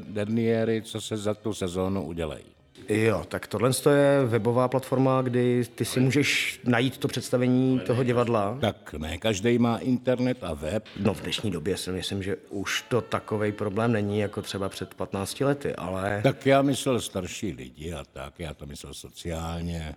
derniéry, 0.00 0.82
co 0.82 1.00
se 1.00 1.16
za 1.16 1.34
tu 1.34 1.54
sezónu 1.54 2.06
udělají. 2.06 2.44
Jo, 2.88 3.24
tak 3.28 3.46
tohle 3.46 3.70
je 3.90 4.24
webová 4.26 4.68
platforma, 4.68 5.22
kdy 5.22 5.64
ty 5.74 5.84
si 5.84 6.00
můžeš 6.00 6.60
najít 6.64 6.98
to 6.98 7.08
představení 7.08 7.80
toho 7.80 8.04
divadla. 8.04 8.58
Tak 8.60 8.94
ne 8.98 9.18
každý 9.18 9.58
má 9.58 9.78
internet 9.78 10.38
a 10.44 10.54
web. 10.54 10.84
No 11.00 11.14
v 11.14 11.22
dnešní 11.22 11.50
době 11.50 11.76
si 11.76 11.90
myslím, 11.90 12.22
že 12.22 12.36
už 12.50 12.84
to 12.88 13.00
takový 13.00 13.52
problém 13.52 13.92
není 13.92 14.18
jako 14.18 14.42
třeba 14.42 14.68
před 14.68 14.94
15 14.94 15.40
lety, 15.40 15.74
ale... 15.74 16.20
Tak 16.22 16.46
já 16.46 16.62
myslel 16.62 17.00
starší 17.00 17.52
lidi 17.52 17.92
a 17.92 18.04
tak, 18.12 18.40
já 18.40 18.54
to 18.54 18.66
myslel 18.66 18.94
sociálně. 18.94 19.94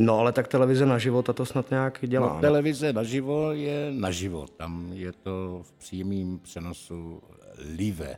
No 0.00 0.18
ale 0.18 0.32
tak 0.32 0.48
televize 0.48 0.86
na 0.86 0.98
život 0.98 1.30
to 1.34 1.46
snad 1.46 1.70
nějak 1.70 1.98
dělá. 2.02 2.34
No, 2.34 2.40
televize 2.40 2.92
naživo 2.92 3.52
je 3.52 3.88
naživo, 3.90 4.46
tam 4.56 4.90
je 4.92 5.12
to 5.12 5.60
v 5.62 5.72
přímém 5.72 6.38
přenosu 6.38 7.22
live. 7.76 8.16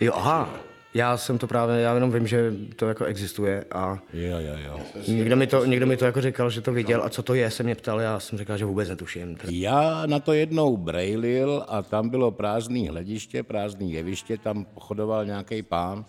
Jo, 0.00 0.12
aha, 0.16 0.50
Já 0.94 1.16
jsem 1.16 1.38
to 1.38 1.46
právě, 1.46 1.80
já 1.80 1.94
jenom 1.94 2.12
vím, 2.12 2.26
že 2.26 2.52
to 2.76 2.88
jako 2.88 3.04
existuje 3.04 3.64
a 3.72 3.98
Jo, 4.12 4.38
jo, 4.38 4.54
jo. 4.66 4.80
někdo 5.08 5.36
mi 5.36 5.46
to, 5.46 5.64
někdo 5.64 5.86
mi 5.86 5.96
to 5.96 6.04
jako 6.04 6.20
říkal, 6.20 6.50
že 6.50 6.60
to 6.60 6.72
viděl 6.72 7.02
a 7.04 7.08
co 7.08 7.22
to 7.22 7.34
je, 7.34 7.50
se 7.50 7.62
mě 7.62 7.74
ptal, 7.74 8.00
já 8.00 8.20
jsem 8.20 8.38
říkal, 8.38 8.58
že 8.58 8.64
vůbec 8.64 8.88
netuším. 8.88 9.36
Já 9.50 10.06
na 10.06 10.18
to 10.20 10.32
jednou 10.32 10.76
brejlil 10.76 11.64
a 11.68 11.82
tam 11.82 12.08
bylo 12.08 12.30
prázdný 12.30 12.88
hlediště, 12.88 13.42
prázdný 13.42 13.92
jeviště, 13.92 14.38
tam 14.38 14.64
pochodoval 14.64 15.24
nějaký 15.24 15.62
pán, 15.62 16.04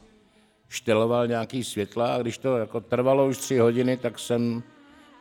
šteloval 0.70 1.28
nějaký 1.28 1.64
světla 1.64 2.16
a 2.16 2.22
když 2.22 2.38
to 2.38 2.58
jako 2.58 2.80
trvalo 2.80 3.28
už 3.28 3.38
tři 3.38 3.58
hodiny, 3.58 3.98
tak 3.98 4.20
jsem 4.20 4.64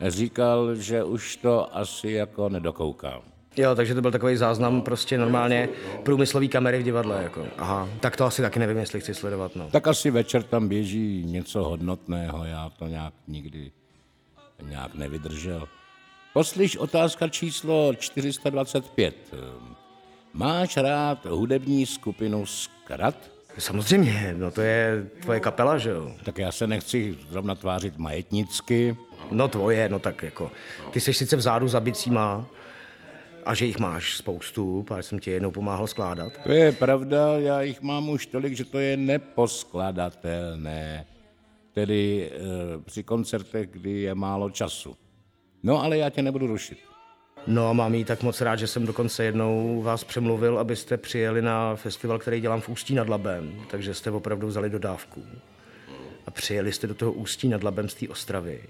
říkal, 0.07 0.75
že 0.75 1.05
už 1.05 1.37
to 1.37 1.77
asi 1.77 2.11
jako 2.11 2.49
nedokoukám. 2.49 3.21
Jo, 3.57 3.75
takže 3.75 3.95
to 3.95 4.01
byl 4.01 4.11
takový 4.11 4.37
záznam 4.37 4.83
prostě 4.83 5.19
normálně 5.19 5.69
průmyslový 6.03 6.49
kamery 6.49 6.79
v 6.79 6.83
divadle. 6.83 7.23
Jako. 7.23 7.47
Aha, 7.59 7.89
tak 8.01 8.17
to 8.17 8.25
asi 8.25 8.43
taky 8.43 8.59
nevím, 8.59 8.77
jestli 8.77 9.01
chci 9.01 9.15
sledovat. 9.15 9.57
No. 9.57 9.69
Tak 9.71 9.87
asi 9.87 10.11
večer 10.11 10.43
tam 10.43 10.69
běží 10.69 11.25
něco 11.25 11.65
hodnotného, 11.65 12.45
já 12.45 12.71
to 12.79 12.87
nějak 12.87 13.15
nikdy 13.29 13.73
nějak 14.63 14.95
nevydržel. 14.95 15.69
Poslyš 16.33 16.77
otázka 16.77 17.29
číslo 17.29 17.95
425. 17.95 19.35
Máš 20.33 20.77
rád 20.77 21.27
hudební 21.27 21.87
skupinu 21.87 22.47
Skrat? 22.47 23.38
Samozřejmě, 23.59 24.35
no 24.39 24.51
to 24.51 24.61
je 24.61 25.07
tvoje 25.23 25.41
kapela, 25.41 25.79
že 25.79 25.91
jo? 25.91 26.13
Tak 26.25 26.39
já 26.39 26.53
se 26.53 26.67
nechci 26.67 27.19
zrovna 27.31 27.55
tvářit 27.55 27.99
majetnicky. 27.99 28.97
No 29.31 29.49
tvoje, 29.49 29.89
no 29.89 29.99
tak 29.99 30.23
jako. 30.23 30.51
Ty 30.91 31.01
jsi 31.01 31.15
sice 31.15 31.37
vzadu 31.37 31.69
za 31.69 31.81
bicíma, 31.81 32.47
a 33.49 33.55
že 33.55 33.67
jich 33.67 33.79
máš 33.79 34.17
spoustu, 34.17 34.83
protože 34.83 35.03
jsem 35.03 35.19
ti 35.19 35.31
jednou 35.31 35.51
pomáhal 35.51 35.87
skládat. 35.87 36.33
To 36.43 36.53
je 36.53 36.73
pravda, 36.73 37.39
já 37.39 37.63
jich 37.63 37.83
mám 37.83 38.09
už 38.09 38.27
tolik, 38.27 38.57
že 38.57 38.65
to 38.65 38.79
je 38.79 38.97
neposkladatelné. 38.97 41.07
Tedy 41.73 42.31
e, 42.33 42.39
při 42.85 43.03
koncertech, 43.03 43.71
kdy 43.71 43.91
je 43.91 44.15
málo 44.15 44.51
času. 44.51 44.97
No 45.63 45.83
ale 45.83 45.99
já 45.99 46.11
tě 46.11 46.23
nebudu 46.23 46.47
rušit. 46.47 46.79
No 47.51 47.69
a 47.69 47.73
mám 47.73 47.95
jí 47.95 48.05
tak 48.05 48.23
moc 48.23 48.41
rád, 48.41 48.57
že 48.57 48.67
jsem 48.67 48.87
dokonce 48.87 49.25
jednou 49.25 49.83
vás 49.83 50.05
přemluvil, 50.05 50.59
abyste 50.59 50.97
přijeli 50.97 51.43
na 51.43 51.77
festival, 51.77 52.19
který 52.19 52.41
dělám 52.41 52.61
v 52.61 52.69
Ústí 52.69 52.95
nad 52.95 53.09
Labem, 53.09 53.53
takže 53.71 53.95
jste 53.95 54.11
opravdu 54.11 54.47
vzali 54.47 54.71
dodávku. 54.71 55.25
A 56.27 56.31
přijeli 56.31 56.73
jste 56.73 56.87
do 56.87 56.95
toho 56.95 57.13
Ústí 57.13 57.49
nad 57.49 57.65
Labem 57.65 57.89
z 57.89 57.95
té 57.95 58.09
Ostravy, 58.09 58.61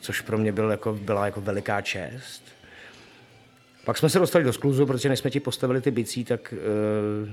což 0.00 0.20
pro 0.20 0.38
mě 0.38 0.52
byl 0.52 0.70
jako, 0.70 0.92
byla 1.02 1.26
jako 1.26 1.40
veliká 1.40 1.80
čest. 1.80 2.42
Pak 3.84 3.98
jsme 3.98 4.08
se 4.08 4.18
dostali 4.18 4.44
do 4.44 4.52
skluzu, 4.52 4.86
protože 4.86 5.08
než 5.08 5.18
jsme 5.18 5.30
ti 5.30 5.40
postavili 5.40 5.80
ty 5.80 5.90
bicí, 5.90 6.24
tak, 6.24 6.54
uh, 7.22 7.30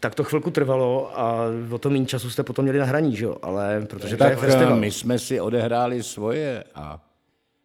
tak 0.00 0.14
to 0.14 0.24
chvilku 0.24 0.50
trvalo 0.50 1.20
a 1.20 1.40
o 1.70 1.78
to 1.78 1.90
méně 1.90 2.06
času 2.06 2.30
jste 2.30 2.42
potom 2.42 2.62
měli 2.62 2.78
na 2.78 2.84
hraní, 2.84 3.16
že 3.16 3.24
jo? 3.24 3.36
Ale 3.42 3.86
protože 3.86 4.16
tak 4.16 4.28
to 4.28 4.30
je 4.30 4.50
festival. 4.50 4.76
my 4.76 4.90
jsme 4.90 5.18
si 5.18 5.40
odehráli 5.40 6.02
svoje 6.02 6.64
a 6.74 7.05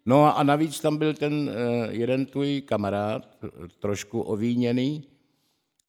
No 0.05 0.37
a 0.37 0.43
navíc 0.43 0.79
tam 0.79 0.97
byl 0.97 1.13
ten 1.13 1.33
uh, 1.33 1.49
jeden 1.89 2.25
tvůj 2.25 2.61
kamarád, 2.61 3.27
trošku 3.79 4.21
ovíněný, 4.21 5.03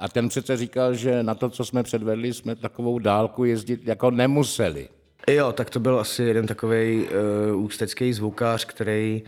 a 0.03 0.09
ten 0.09 0.29
přece 0.29 0.57
říkal, 0.57 0.95
že 0.95 1.23
na 1.23 1.35
to, 1.35 1.49
co 1.49 1.65
jsme 1.65 1.83
předvedli, 1.83 2.35
jsme 2.35 2.57
takovou 2.57 2.99
dálku 2.99 3.45
jezdit 3.45 3.87
jako 3.87 4.11
nemuseli. 4.11 4.89
Jo, 5.31 5.53
tak 5.53 5.71
to 5.71 5.81
byl 5.81 6.01
asi 6.01 6.23
jeden 6.23 6.47
takový 6.47 7.09
uh, 7.53 7.65
ústecký 7.65 8.13
zvukář, 8.13 8.65
který 8.65 9.23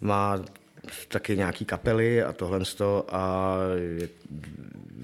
má 0.00 0.44
taky 1.08 1.36
nějaký 1.36 1.64
kapely 1.64 2.22
a 2.22 2.32
tohle 2.32 2.60
to 2.76 3.06
a 3.08 3.56
je, 3.98 4.08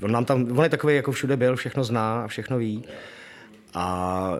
on, 0.02 0.12
nám 0.12 0.24
tam, 0.24 0.58
on 0.58 0.64
je 0.64 0.70
takový, 0.70 0.96
jako 0.96 1.12
všude 1.12 1.36
byl, 1.36 1.56
všechno 1.56 1.84
zná 1.84 2.24
a 2.24 2.28
všechno 2.28 2.58
ví. 2.58 2.84
A 3.74 4.38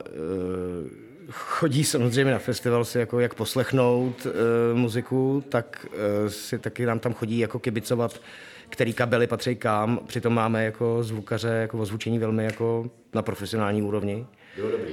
uh, 0.82 1.07
chodí 1.30 1.84
samozřejmě 1.84 2.32
na 2.32 2.38
festival 2.38 2.84
si 2.84 2.98
jako 2.98 3.20
jak 3.20 3.34
poslechnout 3.34 4.26
uh, 4.26 4.32
muziku, 4.78 5.44
tak 5.48 5.86
uh, 5.88 6.30
si 6.30 6.58
taky 6.58 6.86
nám 6.86 6.98
tam 6.98 7.14
chodí 7.14 7.38
jako 7.38 7.58
kibicovat, 7.58 8.20
který 8.68 8.92
kabely 8.92 9.26
patří 9.26 9.56
kam. 9.56 10.00
Přitom 10.06 10.34
máme 10.34 10.64
jako 10.64 11.02
zvukaře, 11.02 11.48
jako 11.48 11.78
ozvučení 11.78 12.18
velmi 12.18 12.44
jako 12.44 12.90
na 13.14 13.22
profesionální 13.22 13.82
úrovni. 13.82 14.26
Jo, 14.56 14.70
dobrý. 14.70 14.92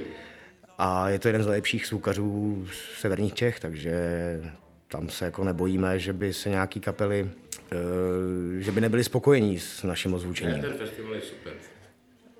A 0.78 1.08
je 1.08 1.18
to 1.18 1.28
jeden 1.28 1.42
z 1.42 1.46
nejlepších 1.46 1.86
zvukařů 1.86 2.66
severních 2.98 3.34
Čech, 3.34 3.60
takže 3.60 4.00
tam 4.88 5.08
se 5.08 5.24
jako 5.24 5.44
nebojíme, 5.44 5.98
že 5.98 6.12
by 6.12 6.32
se 6.32 6.48
nějaký 6.48 6.80
kapely, 6.80 7.22
uh, 7.22 8.58
že 8.58 8.72
by 8.72 8.80
nebyli 8.80 9.04
spokojení 9.04 9.58
s 9.58 9.82
naším 9.82 10.14
ozvučením. 10.14 10.60
Ten 10.60 10.72
festival 10.72 11.14
je 11.14 11.20
super. 11.20 11.52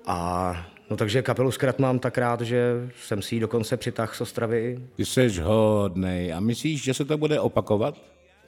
A 0.05 0.67
no 0.89 0.97
takže 0.97 1.21
kapelu 1.21 1.51
Skrat 1.51 1.79
mám 1.79 1.99
tak 1.99 2.17
rád, 2.17 2.41
že 2.41 2.89
jsem 3.01 3.21
si 3.21 3.35
ji 3.35 3.41
dokonce 3.41 3.77
přitáhl 3.77 4.13
z 4.13 4.21
Ostravy. 4.21 4.79
Ty 4.95 5.05
jsi 5.05 5.39
hodnej. 5.41 6.33
A 6.33 6.39
myslíš, 6.39 6.83
že 6.83 6.93
se 6.93 7.05
to 7.05 7.17
bude 7.17 7.39
opakovat? 7.39 7.97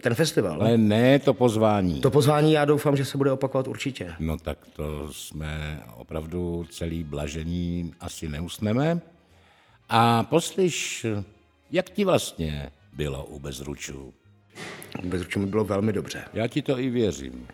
Ten 0.01 0.15
festival? 0.15 0.61
Ale 0.61 0.77
ne 0.77 1.19
to 1.19 1.33
pozvání. 1.33 2.01
To 2.01 2.11
pozvání 2.11 2.53
já 2.53 2.65
doufám, 2.65 2.97
že 2.97 3.05
se 3.05 3.17
bude 3.17 3.31
opakovat 3.31 3.67
určitě. 3.67 4.13
No 4.19 4.37
tak 4.37 4.57
to 4.73 5.13
jsme 5.13 5.81
opravdu 5.95 6.65
celý 6.69 7.03
blažení 7.03 7.93
asi 7.99 8.29
neusneme. 8.29 9.01
A 9.89 10.23
poslyš, 10.23 11.05
jak 11.71 11.89
ti 11.89 12.05
vlastně 12.05 12.69
bylo 12.93 13.25
u 13.25 13.39
Bezručů? 13.39 14.13
U 15.03 15.07
Bezručů 15.07 15.39
mi 15.39 15.45
bylo 15.45 15.63
velmi 15.63 15.93
dobře. 15.93 16.23
Já 16.33 16.47
ti 16.47 16.61
to 16.61 16.79
i 16.79 16.89
věřím. 16.89 17.47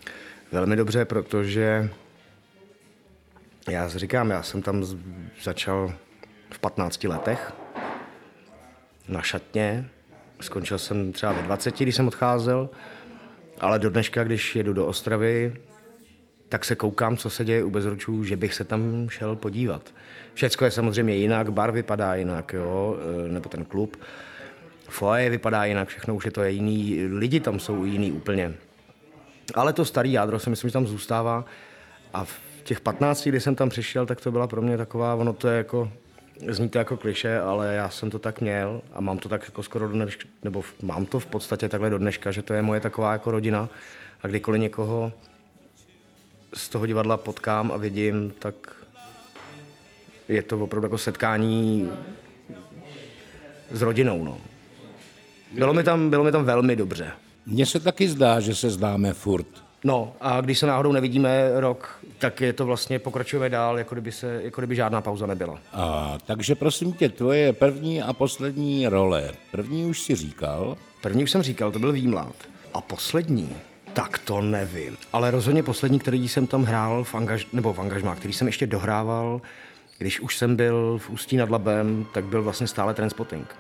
Velmi 0.52 0.76
dobře, 0.76 1.06
protože 1.06 1.90
já 3.70 3.88
říkám, 3.88 4.30
já 4.30 4.44
jsem 4.44 4.62
tam 4.62 4.84
začal 5.44 5.94
v 6.50 6.60
15 6.60 7.04
letech 7.04 7.54
na 9.08 9.22
šatně. 9.22 9.90
Skončil 10.42 10.78
jsem 10.78 11.12
třeba 11.12 11.32
ve 11.34 11.42
20, 11.42 11.80
když 11.80 11.96
jsem 11.96 12.08
odcházel, 12.08 12.70
ale 13.60 13.80
do 13.80 13.90
dneška, 13.90 14.24
když 14.24 14.56
jedu 14.56 14.74
do 14.74 14.88
Ostravy, 14.88 15.54
tak 16.50 16.66
se 16.66 16.76
koukám, 16.76 17.18
co 17.18 17.30
se 17.30 17.46
děje 17.46 17.64
u 17.64 17.70
Bezručů, 17.70 18.24
že 18.24 18.38
bych 18.38 18.54
se 18.54 18.64
tam 18.64 19.10
šel 19.10 19.36
podívat. 19.36 19.94
Všecko 20.34 20.66
je 20.66 20.72
samozřejmě 20.72 21.16
jinak, 21.16 21.50
bar 21.50 21.72
vypadá 21.72 22.16
jinak, 22.16 22.54
jo, 22.54 22.98
e, 23.26 23.30
nebo 23.30 23.50
ten 23.50 23.66
klub. 23.66 23.98
Foje 24.90 25.30
vypadá 25.30 25.66
jinak, 25.66 25.88
všechno 25.88 26.16
už 26.16 26.26
je 26.26 26.32
to 26.32 26.44
jiný, 26.44 27.08
lidi 27.12 27.40
tam 27.40 27.60
jsou 27.60 27.86
jiný 27.86 28.12
úplně. 28.12 28.54
Ale 29.54 29.74
to 29.74 29.86
starý 29.86 30.12
jádro 30.12 30.40
si 30.40 30.50
myslím, 30.50 30.70
že 30.70 30.74
tam 30.74 30.88
zůstává 30.88 31.46
a 32.14 32.26
těch 32.66 32.82
15, 32.82 33.28
kdy 33.28 33.40
jsem 33.40 33.56
tam 33.56 33.70
přišel, 33.70 34.06
tak 34.06 34.22
to 34.22 34.32
byla 34.32 34.48
pro 34.48 34.62
mě 34.62 34.78
taková, 34.78 35.16
ono 35.16 35.34
to 35.34 35.48
je 35.48 35.58
jako, 35.58 35.92
zní 36.50 36.70
to 36.70 36.78
jako 36.78 36.98
kliše, 36.98 37.40
ale 37.40 37.76
já 37.76 37.90
jsem 37.90 38.10
to 38.10 38.20
tak 38.20 38.42
měl 38.42 38.82
a 38.94 39.02
mám 39.02 39.18
to 39.18 39.30
tak 39.30 39.44
jako 39.44 39.64
skoro 39.64 39.88
do 39.88 39.94
dneška, 39.94 40.30
nebo 40.44 40.64
mám 40.82 41.06
to 41.06 41.20
v 41.20 41.26
podstatě 41.26 41.70
takhle 41.70 41.90
do 41.90 41.98
dneška, 41.98 42.32
že 42.32 42.42
to 42.42 42.54
je 42.54 42.62
moje 42.62 42.80
taková 42.80 43.12
jako 43.12 43.32
rodina 43.32 43.70
a 44.24 44.28
kdykoliv 44.28 44.62
někoho 44.62 45.12
z 46.54 46.70
toho 46.70 46.86
divadla 46.86 47.18
potkám 47.18 47.72
a 47.72 47.78
vidím, 47.78 48.34
tak 48.40 48.56
je 50.28 50.42
to 50.42 50.60
opravdu 50.60 50.86
jako 50.86 50.98
setkání 50.98 51.92
s 53.72 53.82
rodinou. 53.82 54.24
No. 54.24 54.38
Bylo 55.52 55.74
mi 55.74 55.84
tam, 55.84 56.10
bylo 56.10 56.24
mi 56.24 56.32
tam 56.32 56.46
velmi 56.46 56.76
dobře. 56.76 57.12
Mně 57.46 57.66
se 57.66 57.80
taky 57.80 58.10
zdá, 58.10 58.40
že 58.40 58.56
se 58.56 58.70
známe 58.70 59.14
furt. 59.14 59.65
No 59.86 60.14
a 60.22 60.42
když 60.42 60.60
se 60.60 60.66
náhodou 60.66 60.92
nevidíme 60.92 61.52
rok, 61.56 62.00
tak 62.20 62.42
je 62.42 62.54
to 62.54 62.66
vlastně 62.66 63.00
pokračujeme 63.00 63.50
dál, 63.50 63.78
jako 63.78 63.96
kdyby, 63.96 64.12
se, 64.12 64.42
jako 64.44 64.62
kdyby 64.62 64.76
žádná 64.76 65.02
pauza 65.02 65.26
nebyla. 65.26 65.60
A, 65.74 66.18
takže 66.26 66.56
prosím 66.56 66.94
tě, 66.94 67.10
tvoje 67.10 67.54
první 67.54 68.02
a 68.02 68.14
poslední 68.14 68.88
role. 68.88 69.32
První 69.52 69.86
už 69.86 70.02
si 70.02 70.16
říkal. 70.16 70.78
První 71.02 71.24
už 71.24 71.32
jsem 71.32 71.42
říkal, 71.42 71.72
to 71.72 71.80
byl 71.80 71.92
Výmlad. 71.92 72.36
A 72.74 72.82
poslední, 72.82 73.50
tak 73.94 74.18
to 74.18 74.42
nevím. 74.42 74.98
Ale 75.14 75.32
rozhodně 75.32 75.64
poslední, 75.64 76.00
který 76.00 76.28
jsem 76.28 76.48
tam 76.48 76.64
hrál 76.64 77.04
v, 77.04 77.16
angaž, 77.16 77.48
nebo 77.54 77.74
v 77.74 77.80
angažmá, 77.80 78.16
který 78.16 78.34
jsem 78.34 78.48
ještě 78.48 78.68
dohrával, 78.68 79.42
když 79.98 80.20
už 80.20 80.38
jsem 80.38 80.56
byl 80.56 80.98
v 80.98 81.10
Ústí 81.10 81.38
nad 81.38 81.50
Labem, 81.50 82.06
tak 82.14 82.26
byl 82.26 82.44
vlastně 82.44 82.68
stále 82.68 82.94
Transpotting. 82.94 83.56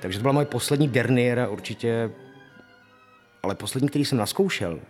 Takže 0.00 0.18
to 0.18 0.22
byla 0.22 0.32
moje 0.32 0.46
poslední 0.46 0.88
derniéra 0.88 1.48
určitě, 1.48 2.10
ale 3.42 3.54
poslední, 3.54 3.88
který 3.88 4.04
jsem 4.04 4.18
naskoušel, 4.18 4.80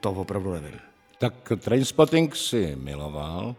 to 0.00 0.10
opravdu 0.10 0.52
nevím. 0.52 0.80
Tak 1.18 1.52
Trainspotting 1.58 2.36
si 2.36 2.76
miloval, 2.80 3.56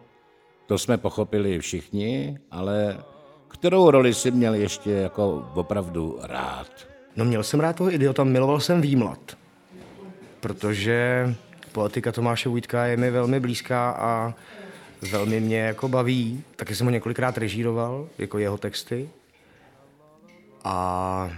to 0.66 0.78
jsme 0.78 0.98
pochopili 0.98 1.60
všichni, 1.60 2.40
ale 2.52 2.98
kterou 3.48 3.92
roli 3.92 4.14
si 4.14 4.32
měl 4.32 4.54
ještě 4.54 4.92
jako 4.92 5.52
opravdu 5.54 6.20
rád? 6.22 6.70
No 7.16 7.26
měl 7.26 7.44
jsem 7.44 7.60
rád 7.60 7.76
toho 7.76 7.92
idiota, 7.92 8.24
miloval 8.24 8.60
jsem 8.60 8.82
výmlad, 8.82 9.38
protože 10.40 11.28
politika 11.72 12.12
Tomáše 12.12 12.50
Vujtka 12.50 12.86
je 12.86 12.98
mi 12.98 13.12
velmi 13.12 13.40
blízká 13.40 13.92
a 13.92 14.34
velmi 15.12 15.40
mě 15.40 15.60
jako 15.60 15.88
baví. 15.88 16.44
Taky 16.56 16.76
jsem 16.76 16.88
ho 16.88 16.92
několikrát 16.92 17.38
režíroval, 17.38 18.08
jako 18.18 18.38
jeho 18.38 18.58
texty. 18.58 19.10
A, 20.64 21.30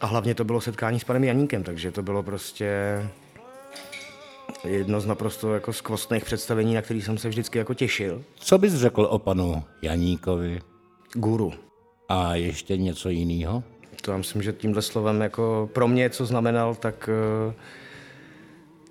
a 0.00 0.06
hlavně 0.06 0.34
to 0.34 0.44
bylo 0.44 0.60
setkání 0.60 1.00
s 1.00 1.04
panem 1.04 1.24
Janíkem, 1.24 1.62
takže 1.62 1.92
to 1.92 2.02
bylo 2.02 2.22
prostě 2.22 3.02
Jedno 4.64 5.00
z 5.00 5.06
naprosto 5.06 5.54
jako 5.54 5.72
skvostných 5.72 6.24
představení, 6.24 6.74
na 6.74 6.82
který 6.82 7.02
jsem 7.02 7.18
se 7.18 7.28
vždycky 7.28 7.58
jako 7.58 7.74
těšil. 7.74 8.22
Co 8.34 8.58
bys 8.58 8.74
řekl 8.74 9.08
o 9.10 9.18
panu 9.18 9.62
Janíkovi? 9.82 10.60
Guru. 11.14 11.52
A 12.08 12.34
ještě 12.34 12.76
něco 12.76 13.08
jiného? 13.08 13.62
To 14.02 14.10
já 14.10 14.16
myslím, 14.16 14.42
že 14.42 14.52
tímhle 14.52 14.82
slovem 14.82 15.20
jako 15.20 15.70
pro 15.72 15.88
mě, 15.88 16.10
co 16.10 16.26
znamenal, 16.26 16.74
tak, 16.74 17.10
eh, 17.48 17.54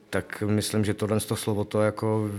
tak 0.09 0.43
myslím, 0.47 0.85
že 0.85 0.93
tohle 0.93 1.19
to 1.19 1.35
slovo 1.35 1.63
to 1.63 1.81
jako 1.81 2.29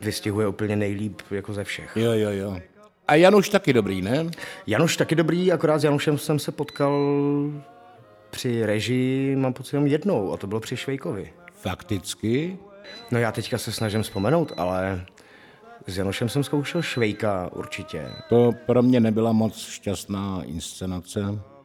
vystihuje 0.00 0.48
úplně 0.48 0.76
nejlíp 0.76 1.20
jako 1.30 1.52
ze 1.52 1.64
všech. 1.64 1.92
Jo, 1.96 2.12
jo, 2.12 2.30
jo. 2.30 2.60
A 3.08 3.14
Januš 3.14 3.48
taky 3.48 3.72
dobrý, 3.72 4.02
ne? 4.02 4.30
Januš 4.66 4.96
taky 4.96 5.14
dobrý, 5.14 5.52
akorát 5.52 5.78
s 5.78 5.84
Janušem 5.84 6.18
jsem 6.18 6.38
se 6.38 6.52
potkal 6.52 7.02
při 8.30 8.66
režii, 8.66 9.36
mám 9.36 9.52
pocit, 9.52 9.72
jenom 9.72 9.86
jednou, 9.86 10.32
a 10.32 10.36
to 10.36 10.46
bylo 10.46 10.60
při 10.60 10.76
Švejkovi. 10.76 11.32
Fakticky? 11.68 12.58
No 13.10 13.18
já 13.18 13.32
teďka 13.32 13.58
se 13.58 13.72
snažím 13.72 14.02
vzpomenout, 14.02 14.52
ale 14.56 15.04
s 15.86 15.98
Janošem 15.98 16.28
jsem 16.28 16.44
zkoušel 16.44 16.82
Švejka 16.82 17.50
určitě. 17.52 18.06
To 18.28 18.52
pro 18.66 18.82
mě 18.82 19.00
nebyla 19.00 19.32
moc 19.32 19.58
šťastná 19.58 20.42
inscenace. 20.44 21.20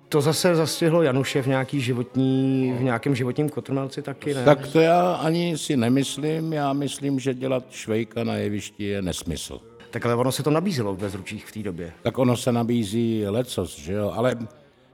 To 0.09 0.21
zase 0.21 0.55
zastihlo 0.55 1.01
Januše 1.01 1.41
v, 1.41 1.47
nějaký 1.47 1.81
životní, 1.81 2.73
v 2.77 2.83
nějakém 2.83 3.15
životním 3.15 3.49
kotrmelci 3.49 4.01
taky, 4.01 4.33
ne? 4.33 4.45
Tak 4.45 4.67
to 4.67 4.79
já 4.79 5.13
ani 5.13 5.57
si 5.57 5.77
nemyslím. 5.77 6.53
Já 6.53 6.73
myslím, 6.73 7.19
že 7.19 7.33
dělat 7.33 7.63
švejka 7.69 8.23
na 8.23 8.35
jevišti 8.35 8.83
je 8.83 9.01
nesmysl. 9.01 9.61
Tak 9.89 10.05
ale 10.05 10.15
ono 10.15 10.31
se 10.31 10.43
to 10.43 10.51
nabízelo 10.51 10.93
v 10.93 10.99
bezručích 10.99 11.45
v 11.45 11.51
té 11.51 11.59
době. 11.59 11.93
Tak 12.01 12.17
ono 12.17 12.37
se 12.37 12.51
nabízí 12.51 13.25
lecos, 13.27 13.79
že 13.79 13.93
jo? 13.93 14.11
Ale 14.15 14.35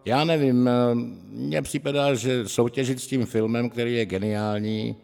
já 0.06 0.24
nevím, 0.24 0.70
mně 1.30 1.62
připadá, 1.62 2.14
že 2.14 2.48
soutěžit 2.48 3.00
s 3.00 3.08
tím 3.08 3.26
filmem, 3.26 3.70
který 3.70 3.96
je 3.96 4.06
geniální, 4.06 4.96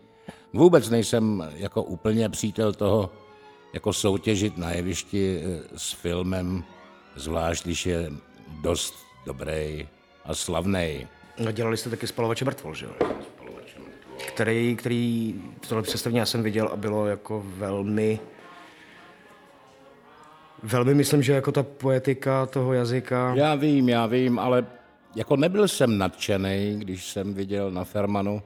vůbec 0.53 0.89
nejsem 0.89 1.49
jako 1.55 1.83
úplně 1.83 2.29
přítel 2.29 2.73
toho, 2.73 3.09
jako 3.73 3.93
soutěžit 3.93 4.57
na 4.57 4.71
jevišti 4.71 5.41
eh, 5.43 5.59
s 5.77 5.91
filmem, 5.91 6.63
zvlášť 7.15 7.63
když 7.63 7.85
je 7.85 8.11
dost 8.61 8.95
dobrý 9.25 9.87
a 10.25 10.33
slavný. 10.33 11.07
No, 11.39 11.51
dělali 11.51 11.77
jste 11.77 11.89
taky 11.89 12.07
spalovače 12.07 12.45
mrtvol, 12.45 12.73
že 12.73 12.85
jo? 12.85 12.91
Který, 14.27 14.75
který, 14.75 15.35
tohle 15.67 15.83
představení 15.83 16.17
já 16.17 16.25
jsem 16.25 16.43
viděl 16.43 16.67
a 16.67 16.75
bylo 16.75 17.07
jako 17.07 17.43
velmi, 17.45 18.19
velmi 20.63 20.93
myslím, 20.93 21.23
že 21.23 21.33
jako 21.33 21.51
ta 21.51 21.63
poetika 21.63 22.45
toho 22.45 22.73
jazyka. 22.73 23.33
Já 23.35 23.55
vím, 23.55 23.89
já 23.89 24.05
vím, 24.05 24.39
ale 24.39 24.65
jako 25.15 25.35
nebyl 25.35 25.67
jsem 25.67 25.97
nadšený, 25.97 26.75
když 26.79 27.09
jsem 27.11 27.33
viděl 27.33 27.71
na 27.71 27.83
Fermanu 27.83 28.41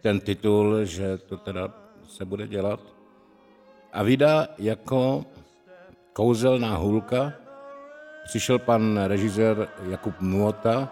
ten 0.00 0.20
titul, 0.20 0.84
že 0.84 1.18
to 1.18 1.36
teda 1.36 1.68
se 2.08 2.24
bude 2.24 2.48
dělat. 2.48 2.80
A 3.92 4.02
vydá 4.02 4.48
jako 4.58 5.24
kouzelná 6.12 6.76
hůlka 6.76 7.32
přišel 8.24 8.58
pan 8.58 9.00
režisér 9.04 9.68
Jakub 9.88 10.14
Nuota 10.20 10.88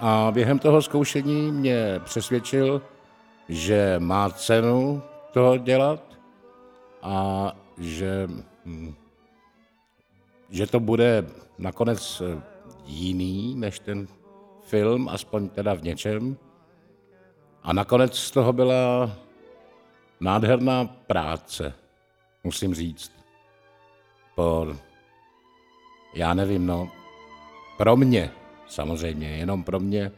a 0.00 0.30
během 0.34 0.58
toho 0.58 0.82
zkoušení 0.82 1.52
mě 1.52 2.00
přesvědčil, 2.04 2.82
že 3.48 3.94
má 3.98 4.30
cenu 4.30 5.02
to 5.32 5.56
dělat 5.56 6.02
a 7.02 7.52
že, 7.78 8.28
hm, 8.64 8.94
že 10.50 10.66
to 10.66 10.80
bude 10.80 11.26
nakonec 11.58 12.22
jiný 12.90 13.54
než 13.54 13.78
ten 13.78 14.08
film, 14.62 15.08
aspoň 15.08 15.48
teda 15.48 15.74
v 15.74 15.82
něčem. 15.82 16.36
A 17.62 17.72
nakonec 17.72 18.18
z 18.18 18.30
toho 18.30 18.52
byla 18.52 19.10
nádherná 20.20 20.84
práce, 20.84 21.74
musím 22.44 22.74
říct. 22.74 23.12
Po, 24.34 24.66
já 26.14 26.34
nevím, 26.34 26.66
no, 26.66 26.90
pro 27.78 27.96
mě, 27.96 28.30
samozřejmě, 28.68 29.28
jenom 29.28 29.64
pro 29.64 29.80
mě, 29.80 30.12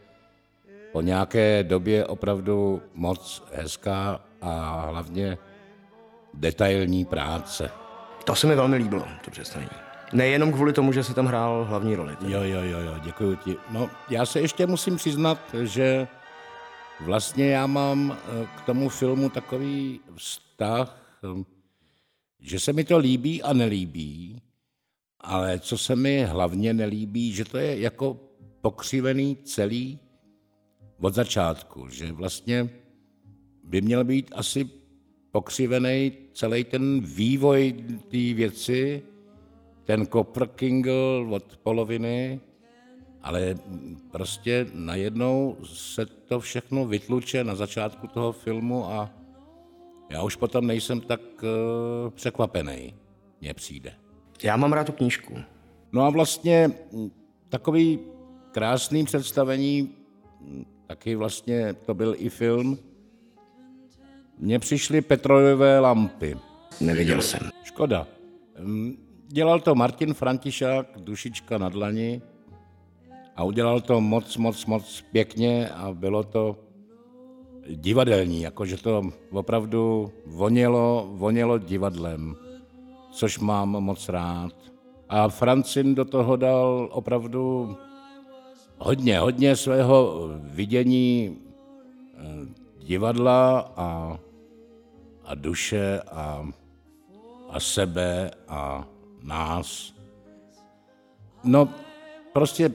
po 0.91 1.01
nějaké 1.01 1.63
době 1.63 2.05
opravdu 2.05 2.81
moc 2.93 3.43
hezká 3.53 4.21
a 4.41 4.81
hlavně 4.89 5.37
detailní 6.33 7.05
práce. 7.05 7.71
To 8.23 8.35
se 8.35 8.47
mi 8.47 8.55
velmi 8.55 8.75
líbilo, 8.75 9.07
to 9.25 9.31
představení. 9.31 9.92
Nejenom 10.13 10.51
kvůli 10.51 10.73
tomu, 10.73 10.91
že 10.91 11.03
se 11.03 11.13
tam 11.13 11.25
hrál 11.25 11.65
hlavní 11.65 11.95
roli. 11.95 12.17
Jo, 12.21 12.41
jo, 12.43 12.61
jo, 12.61 12.79
jo, 12.79 12.95
děkuji 13.03 13.35
ti. 13.35 13.57
No, 13.71 13.89
já 14.09 14.25
se 14.25 14.41
ještě 14.41 14.67
musím 14.67 14.95
přiznat, 14.95 15.55
že 15.63 16.07
vlastně 16.99 17.49
já 17.49 17.67
mám 17.67 18.17
eh, 18.17 18.47
k 18.57 18.61
tomu 18.61 18.89
filmu 18.89 19.29
takový 19.29 19.99
vztah, 20.15 21.17
eh, 21.23 21.43
že 22.39 22.59
se 22.59 22.73
mi 22.73 22.83
to 22.83 22.97
líbí 22.97 23.43
a 23.43 23.53
nelíbí, 23.53 24.41
ale 25.19 25.59
co 25.59 25.77
se 25.77 25.95
mi 25.95 26.23
hlavně 26.23 26.73
nelíbí, 26.73 27.33
že 27.33 27.45
to 27.45 27.57
je 27.57 27.79
jako 27.79 28.19
pokřivený 28.61 29.37
celý 29.43 29.99
od 30.99 31.13
začátku, 31.13 31.89
že 31.89 32.11
vlastně 32.11 32.69
by 33.63 33.81
měl 33.81 34.03
být 34.03 34.31
asi 34.35 34.69
pokřivený 35.31 36.11
celý 36.33 36.63
ten 36.63 37.01
vývoj 37.01 37.73
té 38.07 38.33
věci, 38.33 39.03
ten 39.85 40.07
Copper 40.07 40.49
od 41.29 41.57
poloviny, 41.63 42.39
ale 43.21 43.55
prostě 44.11 44.67
najednou 44.73 45.57
se 45.63 46.05
to 46.05 46.39
všechno 46.39 46.85
vytluče 46.85 47.43
na 47.43 47.55
začátku 47.55 48.07
toho 48.07 48.31
filmu 48.31 48.85
a 48.85 49.09
já 50.09 50.23
už 50.23 50.35
potom 50.35 50.67
nejsem 50.67 51.01
tak 51.01 51.21
uh, 51.43 52.09
překvapený, 52.09 52.95
mně 53.41 53.53
přijde. 53.53 53.93
Já 54.43 54.57
mám 54.57 54.73
rád 54.73 54.83
tu 54.83 54.91
knížku. 54.91 55.33
No 55.91 56.01
a 56.01 56.09
vlastně 56.09 56.71
takový 57.49 57.99
krásný 58.51 59.05
představení, 59.05 59.95
taky 60.87 61.15
vlastně 61.15 61.73
to 61.73 61.93
byl 61.93 62.15
i 62.17 62.29
film, 62.29 62.77
mně 64.37 64.59
přišly 64.59 65.01
petrolové 65.01 65.79
lampy. 65.79 66.37
Neviděl 66.81 67.21
jsem. 67.21 67.49
Škoda. 67.63 68.07
Dělal 69.33 69.59
to 69.59 69.75
Martin 69.75 70.13
Františák, 70.13 70.87
Dušička 70.97 71.57
na 71.57 71.69
dlani 71.69 72.21
a 73.35 73.43
udělal 73.43 73.81
to 73.81 74.01
moc, 74.01 74.37
moc, 74.37 74.65
moc 74.65 75.03
pěkně 75.11 75.69
a 75.69 75.93
bylo 75.93 76.23
to 76.23 76.55
divadelní, 77.75 78.41
jakože 78.41 78.77
to 78.77 79.01
opravdu 79.31 80.11
vonělo, 80.25 81.09
vonělo 81.11 81.57
divadlem, 81.57 82.35
což 83.11 83.39
mám 83.39 83.69
moc 83.69 84.09
rád. 84.09 84.53
A 85.09 85.29
Francin 85.29 85.95
do 85.95 86.05
toho 86.05 86.35
dal 86.35 86.89
opravdu 86.91 87.77
hodně, 88.77 89.19
hodně 89.19 89.55
svého 89.55 90.29
vidění 90.39 91.37
eh, 91.37 92.21
divadla 92.77 93.59
a, 93.75 94.19
a 95.25 95.35
duše 95.35 96.01
a, 96.11 96.47
a 97.49 97.59
sebe 97.59 98.31
a 98.47 98.92
nás. 99.23 99.93
No, 101.43 101.69
prostě 102.33 102.71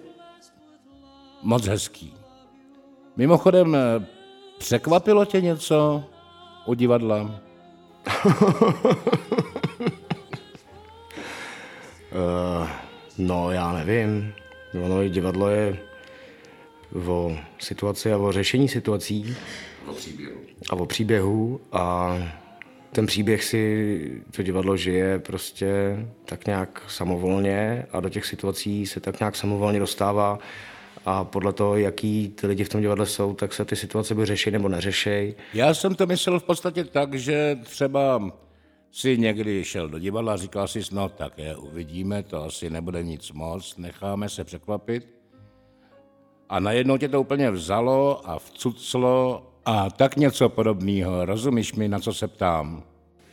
moc 1.42 1.66
hezký. 1.66 2.14
Mimochodem, 3.16 3.76
překvapilo 4.58 5.24
tě 5.24 5.40
něco 5.40 6.04
u 6.66 6.74
divadla? 6.74 7.20
uh, 7.20 7.30
no, 13.18 13.50
já 13.50 13.72
nevím. 13.72 14.34
Ono 14.84 15.08
divadlo 15.08 15.48
je 15.48 15.78
o 17.06 17.36
situaci 17.58 18.12
a 18.12 18.18
o 18.18 18.32
řešení 18.32 18.68
situací. 18.68 19.36
O 19.86 19.92
příběhu. 19.92 20.40
A 20.70 20.72
o 20.76 20.86
příběhu 20.86 21.60
a 21.72 22.16
ten 22.92 23.06
příběh 23.06 23.44
si 23.44 24.22
to 24.30 24.42
divadlo 24.42 24.76
žije 24.76 25.18
prostě 25.18 25.96
tak 26.24 26.46
nějak 26.46 26.82
samovolně 26.88 27.86
a 27.92 28.00
do 28.00 28.08
těch 28.08 28.26
situací 28.26 28.86
se 28.86 29.00
tak 29.00 29.20
nějak 29.20 29.36
samovolně 29.36 29.78
dostává 29.78 30.38
a 31.06 31.24
podle 31.24 31.52
toho, 31.52 31.76
jaký 31.76 32.28
ty 32.28 32.46
lidi 32.46 32.64
v 32.64 32.68
tom 32.68 32.80
divadle 32.80 33.06
jsou, 33.06 33.34
tak 33.34 33.52
se 33.52 33.64
ty 33.64 33.76
situace 33.76 34.14
by 34.14 34.26
řeší 34.26 34.50
nebo 34.50 34.68
neřešej. 34.68 35.34
Já 35.54 35.74
jsem 35.74 35.94
to 35.94 36.06
myslel 36.06 36.40
v 36.40 36.44
podstatě 36.44 36.84
tak, 36.84 37.14
že 37.14 37.58
třeba 37.62 38.30
si 38.92 39.18
někdy 39.18 39.64
šel 39.64 39.88
do 39.88 39.98
divadla 39.98 40.32
a 40.32 40.36
říkal 40.36 40.68
si, 40.68 40.80
no 40.92 41.08
tak 41.08 41.38
je, 41.38 41.56
uvidíme, 41.56 42.22
to 42.22 42.44
asi 42.44 42.70
nebude 42.70 43.02
nic 43.02 43.32
moc, 43.32 43.76
necháme 43.76 44.28
se 44.28 44.44
překvapit. 44.44 45.08
A 46.48 46.60
najednou 46.60 46.96
tě 46.96 47.08
to 47.08 47.20
úplně 47.20 47.50
vzalo 47.50 48.28
a 48.30 48.38
vcuclo 48.38 49.42
a 49.68 49.90
tak 49.90 50.16
něco 50.16 50.48
podobného. 50.48 51.24
Rozumíš 51.24 51.74
mi, 51.74 51.88
na 51.88 51.98
co 51.98 52.12
se 52.12 52.28
ptám? 52.28 52.82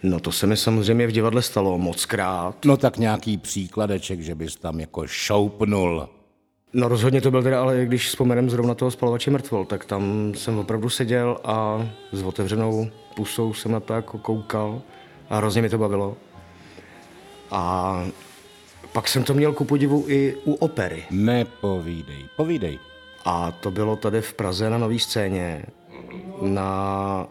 No 0.03 0.19
to 0.19 0.31
se 0.31 0.47
mi 0.47 0.57
samozřejmě 0.57 1.07
v 1.07 1.11
divadle 1.11 1.41
stalo 1.41 1.77
moc 1.77 2.05
krát. 2.05 2.65
No 2.65 2.77
tak 2.77 2.97
nějaký 2.97 3.37
příkladeček, 3.37 4.21
že 4.21 4.35
bys 4.35 4.55
tam 4.55 4.79
jako 4.79 5.07
šoupnul. 5.07 6.09
No 6.73 6.87
rozhodně 6.87 7.21
to 7.21 7.31
byl 7.31 7.43
teda, 7.43 7.61
ale 7.61 7.85
když 7.85 8.07
vzpomenem 8.07 8.49
zrovna 8.49 8.75
toho 8.75 8.91
spalovače 8.91 9.31
mrtvol, 9.31 9.65
tak 9.65 9.85
tam 9.85 10.33
jsem 10.35 10.57
opravdu 10.57 10.89
seděl 10.89 11.37
a 11.43 11.87
s 12.11 12.23
otevřenou 12.23 12.87
pusou 13.15 13.53
jsem 13.53 13.71
na 13.71 13.79
to 13.79 13.93
jako 13.93 14.17
koukal 14.17 14.81
a 15.29 15.37
hrozně 15.37 15.61
mi 15.61 15.69
to 15.69 15.77
bavilo. 15.77 16.17
A 17.51 18.05
pak 18.91 19.07
jsem 19.07 19.23
to 19.23 19.33
měl 19.33 19.53
ku 19.53 19.65
podivu 19.65 20.05
i 20.07 20.37
u 20.45 20.53
opery. 20.53 21.03
Nepovídej, 21.11 22.25
povídej. 22.37 22.79
A 23.25 23.51
to 23.51 23.71
bylo 23.71 23.95
tady 23.95 24.21
v 24.21 24.33
Praze 24.33 24.69
na 24.69 24.77
nový 24.77 24.99
scéně 24.99 25.65
na 26.41 27.27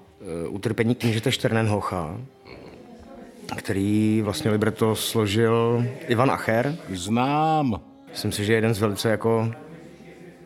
uh, 0.47 0.55
utrpení 0.55 0.95
knížete 0.95 1.33
Šternenhocha, 1.33 2.21
který 3.57 4.23
vlastně 4.25 4.51
libreto 4.51 4.97
složil 4.97 5.85
Ivan 6.09 6.31
Acher. 6.31 6.77
Znám. 6.93 7.81
Myslím 8.11 8.33
si, 8.33 8.45
že 8.45 8.53
je 8.53 8.57
jeden 8.57 8.75
z 8.75 8.81
velice 8.81 9.11
jako 9.11 9.51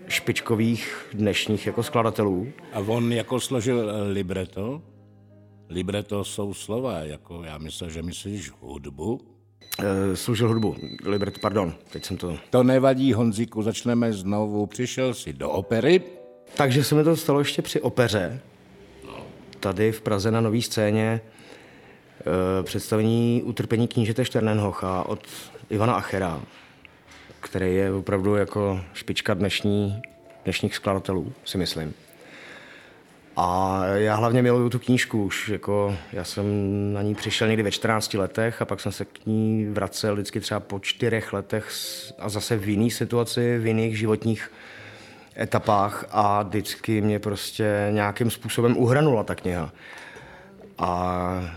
špičkových 0.08 1.06
dnešních 1.12 1.66
jako 1.66 1.82
skladatelů. 1.82 2.48
A 2.72 2.78
on 2.78 3.12
jako 3.12 3.40
složil 3.40 3.90
eh, 3.90 4.12
libreto? 4.12 4.82
Libreto 5.68 6.24
jsou 6.24 6.54
slova, 6.54 6.98
jako 6.98 7.42
já 7.44 7.58
myslel, 7.58 7.90
že 7.90 8.02
myslíš 8.02 8.50
hudbu. 8.60 9.20
E, 9.78 10.16
složil 10.16 10.48
hudbu, 10.48 10.76
libreto, 11.04 11.40
pardon, 11.40 11.74
teď 11.90 12.04
jsem 12.04 12.16
to... 12.16 12.36
To 12.50 12.62
nevadí, 12.62 13.12
Honzíku, 13.12 13.62
začneme 13.62 14.12
znovu. 14.12 14.66
Přišel 14.66 15.14
si 15.14 15.32
do 15.32 15.50
opery. 15.50 16.02
Takže 16.56 16.84
se 16.84 16.94
mi 16.94 17.04
to 17.04 17.16
stalo 17.16 17.38
ještě 17.38 17.62
při 17.62 17.80
opeře. 17.80 18.40
Tady 19.60 19.92
v 19.92 20.00
Praze 20.00 20.30
na 20.30 20.40
nový 20.40 20.62
scéně 20.62 21.20
e, 22.60 22.62
představení 22.62 23.42
Utrpení 23.42 23.88
knížete 23.88 24.24
Šternenhocha 24.24 25.02
od 25.02 25.26
Ivana 25.70 25.94
Achera 25.94 26.42
který 27.40 27.74
je 27.74 27.92
opravdu 27.92 28.36
jako 28.36 28.80
špička 28.94 29.34
dnešní, 29.34 30.02
dnešních 30.44 30.74
skladatelů, 30.74 31.32
si 31.44 31.58
myslím. 31.58 31.94
A 33.36 33.80
já 33.94 34.14
hlavně 34.14 34.42
miluju 34.42 34.70
tu 34.70 34.78
knížku 34.78 35.24
už, 35.24 35.48
jako 35.48 35.96
já 36.12 36.24
jsem 36.24 36.44
na 36.92 37.02
ní 37.02 37.14
přišel 37.14 37.48
někdy 37.48 37.62
ve 37.62 37.70
14 37.70 38.14
letech 38.14 38.62
a 38.62 38.64
pak 38.64 38.80
jsem 38.80 38.92
se 38.92 39.04
k 39.04 39.26
ní 39.26 39.66
vracel 39.66 40.14
vždycky 40.14 40.40
třeba 40.40 40.60
po 40.60 40.78
čtyřech 40.78 41.32
letech 41.32 41.72
a 42.18 42.28
zase 42.28 42.56
v 42.56 42.68
jiné 42.68 42.90
situaci, 42.90 43.58
v 43.58 43.66
jiných 43.66 43.98
životních 43.98 44.52
etapách 45.38 46.04
a 46.10 46.42
vždycky 46.42 47.00
mě 47.00 47.18
prostě 47.18 47.88
nějakým 47.90 48.30
způsobem 48.30 48.76
uhranula 48.76 49.24
ta 49.24 49.34
kniha. 49.34 49.72
A 50.78 51.54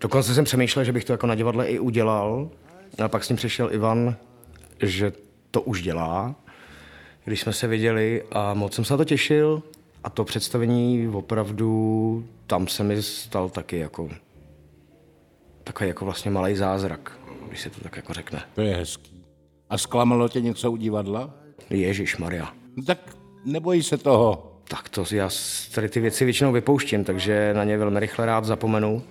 dokonce 0.00 0.34
jsem 0.34 0.44
přemýšlel, 0.44 0.84
že 0.84 0.92
bych 0.92 1.04
to 1.04 1.12
jako 1.12 1.26
na 1.26 1.34
divadle 1.34 1.66
i 1.66 1.78
udělal, 1.78 2.50
a 3.04 3.08
pak 3.08 3.24
s 3.24 3.28
ním 3.28 3.36
přišel 3.36 3.72
Ivan 3.72 4.16
že 4.82 5.12
to 5.50 5.60
už 5.60 5.82
dělá, 5.82 6.34
když 7.24 7.40
jsme 7.40 7.52
se 7.52 7.66
viděli 7.66 8.22
a 8.32 8.54
moc 8.54 8.74
jsem 8.74 8.84
se 8.84 8.92
na 8.92 8.96
to 8.96 9.04
těšil 9.04 9.62
a 10.04 10.10
to 10.10 10.24
představení 10.24 11.08
opravdu, 11.08 12.28
tam 12.46 12.68
se 12.68 12.84
mi 12.84 13.02
stal 13.02 13.48
taky 13.48 13.78
jako 13.78 14.08
takový 15.64 15.88
jako 15.88 16.04
vlastně 16.04 16.30
malý 16.30 16.56
zázrak, 16.56 17.18
když 17.48 17.60
se 17.60 17.70
to 17.70 17.80
tak 17.80 17.96
jako 17.96 18.12
řekne. 18.12 18.42
To 18.54 18.60
je 18.60 18.76
hezký. 18.76 19.24
A 19.70 19.78
zklamalo 19.78 20.28
tě 20.28 20.40
něco 20.40 20.72
u 20.72 20.76
divadla? 20.76 21.30
Ježíš 21.70 22.16
Maria. 22.16 22.57
No 22.78 22.84
tak 22.84 23.16
nebojí 23.44 23.82
se 23.82 23.98
toho. 23.98 24.52
Tak 24.68 24.88
to 24.88 25.04
já 25.12 25.30
tady 25.74 25.88
ty 25.88 26.00
věci 26.00 26.24
většinou 26.24 26.52
vypouštím, 26.52 27.04
takže 27.04 27.54
na 27.54 27.64
ně 27.64 27.78
velmi 27.78 28.00
rychle 28.00 28.26
rád 28.26 28.44
zapomenu. 28.44 29.02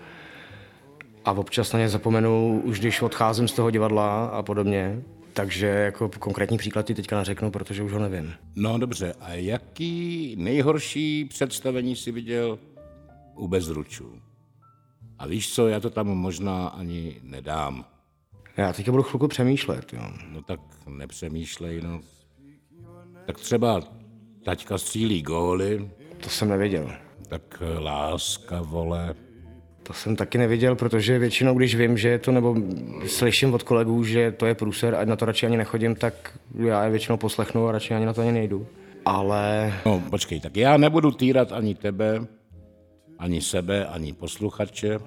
A 1.25 1.31
občas 1.31 1.73
na 1.73 1.79
ně 1.79 1.89
zapomenu, 1.89 2.61
už 2.65 2.79
když 2.79 3.01
odcházím 3.01 3.47
z 3.47 3.53
toho 3.53 3.71
divadla 3.71 4.25
a 4.25 4.43
podobně. 4.43 5.01
Takže 5.33 5.67
jako 5.67 6.09
konkrétní 6.19 6.57
příklad 6.57 6.85
ti 6.85 6.95
teďka 6.95 7.17
neřeknu, 7.17 7.51
protože 7.51 7.83
už 7.83 7.91
ho 7.91 7.99
nevím. 7.99 8.33
No 8.55 8.77
dobře, 8.77 9.13
a 9.19 9.33
jaký 9.33 10.35
nejhorší 10.39 11.25
představení 11.25 11.95
si 11.95 12.11
viděl 12.11 12.59
u 13.35 13.47
Bezručů? 13.47 14.21
A 15.19 15.27
víš 15.27 15.53
co, 15.53 15.67
já 15.67 15.79
to 15.79 15.89
tam 15.89 16.07
možná 16.07 16.67
ani 16.67 17.19
nedám. 17.23 17.85
Já 18.57 18.73
teďka 18.73 18.91
budu 18.91 19.03
chvilku 19.03 19.27
přemýšlet, 19.27 19.93
jo. 19.93 20.01
No 20.29 20.41
tak 20.41 20.59
nepřemýšlej, 20.87 21.81
no. 21.81 22.01
Tak 23.27 23.37
třeba 23.39 23.81
taťka 24.45 24.77
střílí 24.77 25.21
góly. 25.21 25.89
To 26.23 26.29
jsem 26.29 26.49
nevěděl. 26.49 26.91
Tak 27.27 27.63
láska, 27.79 28.61
vole. 28.61 29.15
To 29.83 29.93
jsem 29.93 30.15
taky 30.15 30.37
neviděl, 30.37 30.75
protože 30.75 31.19
většinou, 31.19 31.53
když 31.53 31.75
vím, 31.75 31.97
že 31.97 32.09
je 32.09 32.19
to, 32.19 32.31
nebo 32.31 32.55
slyším 33.05 33.53
od 33.53 33.63
kolegů, 33.63 34.03
že 34.03 34.31
to 34.31 34.45
je 34.45 34.55
průser 34.55 34.95
a 34.95 35.05
na 35.05 35.15
to 35.15 35.25
radši 35.25 35.45
ani 35.45 35.57
nechodím, 35.57 35.95
tak 35.95 36.39
já 36.55 36.83
je 36.83 36.89
většinou 36.89 37.17
poslechnu 37.17 37.67
a 37.67 37.71
radši 37.71 37.93
ani 37.93 38.05
na 38.05 38.13
to 38.13 38.21
ani 38.21 38.31
nejdu. 38.31 38.67
Ale... 39.05 39.73
No, 39.85 40.03
počkej, 40.09 40.39
tak 40.39 40.57
já 40.57 40.77
nebudu 40.77 41.11
týrat 41.11 41.51
ani 41.51 41.75
tebe, 41.75 42.27
ani 43.19 43.41
sebe, 43.41 43.85
ani 43.85 44.13
posluchače. 44.13 44.99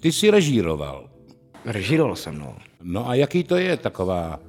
Ty 0.00 0.12
jsi 0.12 0.30
režíroval. 0.30 1.10
Režíroval 1.64 2.16
jsem, 2.16 2.38
no. 2.38 2.56
No 2.82 3.08
a 3.08 3.14
jaký 3.14 3.44
to 3.44 3.56
je 3.56 3.76
taková 3.76 4.40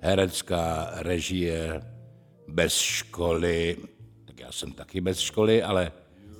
herecká 0.00 0.90
režie 0.96 1.80
bez 2.48 2.78
školy? 2.78 3.76
Tak 4.24 4.40
já 4.40 4.52
jsem 4.52 4.72
taky 4.72 5.00
bez 5.00 5.18
školy, 5.18 5.62
ale 5.62 5.92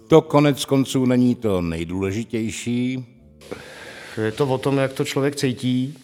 to 0.08 0.20
konec 0.22 0.64
konců 0.64 1.06
není 1.06 1.34
to 1.34 1.62
nejdůležitější. 1.62 3.06
Je 4.24 4.32
to 4.32 4.46
o 4.46 4.58
tom, 4.58 4.78
jak 4.78 4.92
to 4.92 5.04
člověk 5.04 5.36
cítí. 5.36 5.98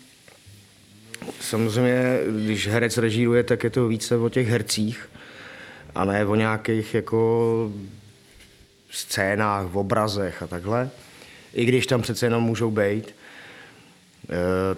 Samozřejmě, 1.40 2.20
když 2.44 2.68
herec 2.68 2.98
režíruje, 2.98 3.42
tak 3.44 3.64
je 3.64 3.70
to 3.70 3.88
více 3.88 4.16
o 4.16 4.28
těch 4.28 4.48
hercích 4.48 5.08
a 5.94 6.04
ne 6.04 6.26
o 6.26 6.34
nějakých 6.34 6.94
jako 6.94 7.72
scénách, 8.90 9.66
v 9.66 9.78
obrazech 9.78 10.42
a 10.42 10.46
takhle. 10.46 10.90
I 11.54 11.64
když 11.64 11.86
tam 11.86 12.02
přece 12.02 12.26
jenom 12.26 12.42
můžou 12.42 12.70
být. 12.70 13.08
E, 13.08 13.14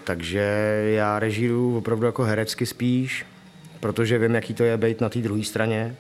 takže 0.05 0.41
já 0.95 1.19
režíruju 1.19 1.77
opravdu 1.77 2.07
jako 2.07 2.23
herecky 2.23 2.67
spíš, 2.67 3.27
protože 3.85 4.19
vím, 4.19 4.35
jaký 4.35 4.55
to 4.55 4.65
je 4.65 4.77
být 4.77 5.01
na 5.01 5.09
té 5.09 5.19
druhé 5.19 5.45
straně. 5.45 5.97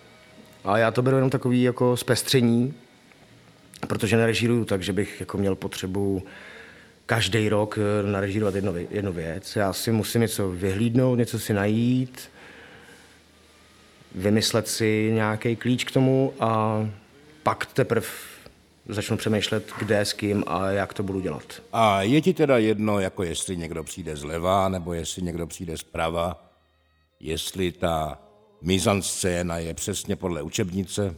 A 0.64 0.78
já 0.78 0.90
to 0.90 1.02
beru 1.02 1.16
jenom 1.16 1.30
takový 1.30 1.62
jako 1.62 1.96
zpestření, 1.96 2.74
protože 3.88 4.16
nerežíruju 4.16 4.64
tak, 4.64 4.82
že 4.82 4.92
bych 4.92 5.20
jako 5.20 5.38
měl 5.38 5.54
potřebu 5.54 6.22
každý 7.06 7.48
rok 7.48 7.78
eh, 7.78 8.10
narežírovat 8.10 8.54
jednu, 8.54 8.74
jednu 8.90 9.12
věc. 9.12 9.56
Já 9.56 9.72
si 9.72 9.92
musím 9.92 10.20
něco 10.20 10.50
vyhlídnout, 10.50 11.18
něco 11.18 11.38
si 11.38 11.52
najít, 11.52 12.30
vymyslet 14.14 14.68
si 14.68 15.10
nějaký 15.14 15.56
klíč 15.56 15.84
k 15.84 15.90
tomu 15.90 16.32
a 16.40 16.82
pak 17.42 17.66
teprve 17.66 18.06
začnu 18.88 19.16
přemýšlet, 19.16 19.72
kde, 19.78 20.00
s 20.00 20.12
kým 20.12 20.44
a 20.46 20.70
jak 20.70 20.94
to 20.94 21.02
budu 21.02 21.20
dělat. 21.20 21.62
A 21.72 22.02
je 22.02 22.20
ti 22.20 22.34
teda 22.34 22.58
jedno, 22.58 23.00
jako 23.00 23.22
jestli 23.22 23.56
někdo 23.56 23.84
přijde 23.84 24.16
zleva, 24.16 24.68
nebo 24.68 24.92
jestli 24.92 25.22
někdo 25.22 25.46
přijde 25.46 25.76
zprava, 25.76 26.43
jestli 27.20 27.72
ta 27.72 28.18
mizanscéna 28.62 29.58
je 29.58 29.74
přesně 29.74 30.16
podle 30.16 30.42
učebnice? 30.42 31.14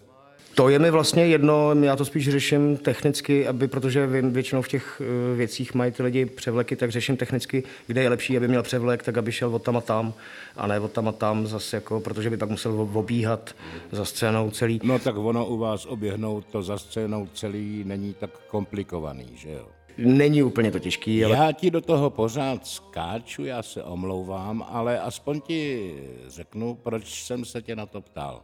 To 0.56 0.68
je 0.68 0.78
mi 0.78 0.90
vlastně 0.90 1.26
jedno, 1.26 1.74
já 1.82 1.96
to 1.96 2.04
spíš 2.04 2.28
řeším 2.30 2.76
technicky, 2.76 3.46
aby, 3.46 3.68
protože 3.68 4.06
vím, 4.06 4.32
většinou 4.32 4.62
v 4.62 4.68
těch 4.68 5.02
eh, 5.04 5.36
věcích 5.36 5.74
mají 5.74 5.92
ty 5.92 6.02
lidi 6.02 6.26
převleky, 6.26 6.76
tak 6.76 6.90
řeším 6.90 7.16
technicky, 7.16 7.62
kde 7.86 8.02
je 8.02 8.08
lepší, 8.08 8.36
aby 8.36 8.48
měl 8.48 8.62
převlek, 8.62 9.02
tak 9.02 9.18
aby 9.18 9.32
šel 9.32 9.54
od 9.54 9.62
tam 9.62 9.76
a 9.76 9.80
tam, 9.80 10.14
a 10.56 10.66
ne 10.66 10.80
od 10.80 10.92
tam 10.92 11.08
a 11.08 11.12
tam 11.12 11.46
zase, 11.46 11.76
jako, 11.76 12.00
protože 12.00 12.30
by 12.30 12.36
pak 12.36 12.50
musel 12.50 12.88
obíhat 12.92 13.54
za 13.92 14.04
scénou 14.04 14.50
celý. 14.50 14.80
No 14.82 14.98
tak 14.98 15.16
ono 15.16 15.46
u 15.46 15.58
vás 15.58 15.86
oběhnout 15.86 16.46
to 16.52 16.62
za 16.62 16.78
scénou 16.78 17.28
celý 17.34 17.84
není 17.84 18.14
tak 18.14 18.30
komplikovaný, 18.48 19.28
že 19.34 19.50
jo? 19.50 19.68
Není 19.98 20.42
úplně 20.42 20.70
to 20.70 20.78
těžký, 20.78 21.24
ale... 21.24 21.36
Já 21.36 21.52
ti 21.52 21.70
do 21.70 21.80
toho 21.80 22.10
pořád 22.10 22.66
skáču, 22.66 23.44
já 23.44 23.62
se 23.62 23.82
omlouvám, 23.82 24.66
ale 24.68 25.00
aspoň 25.00 25.40
ti 25.40 25.94
řeknu, 26.26 26.74
proč 26.74 27.22
jsem 27.22 27.44
se 27.44 27.62
tě 27.62 27.76
na 27.76 27.86
to 27.86 28.00
ptal. 28.00 28.42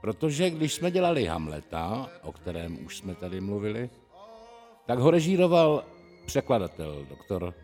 Protože 0.00 0.50
když 0.50 0.74
jsme 0.74 0.90
dělali 0.90 1.24
Hamleta, 1.24 2.10
o 2.22 2.32
kterém 2.32 2.86
už 2.86 2.96
jsme 2.96 3.14
tady 3.14 3.40
mluvili, 3.40 3.90
tak 4.86 4.98
ho 4.98 5.10
režíroval 5.10 5.84
překladatel, 6.26 7.06
doktor 7.08 7.54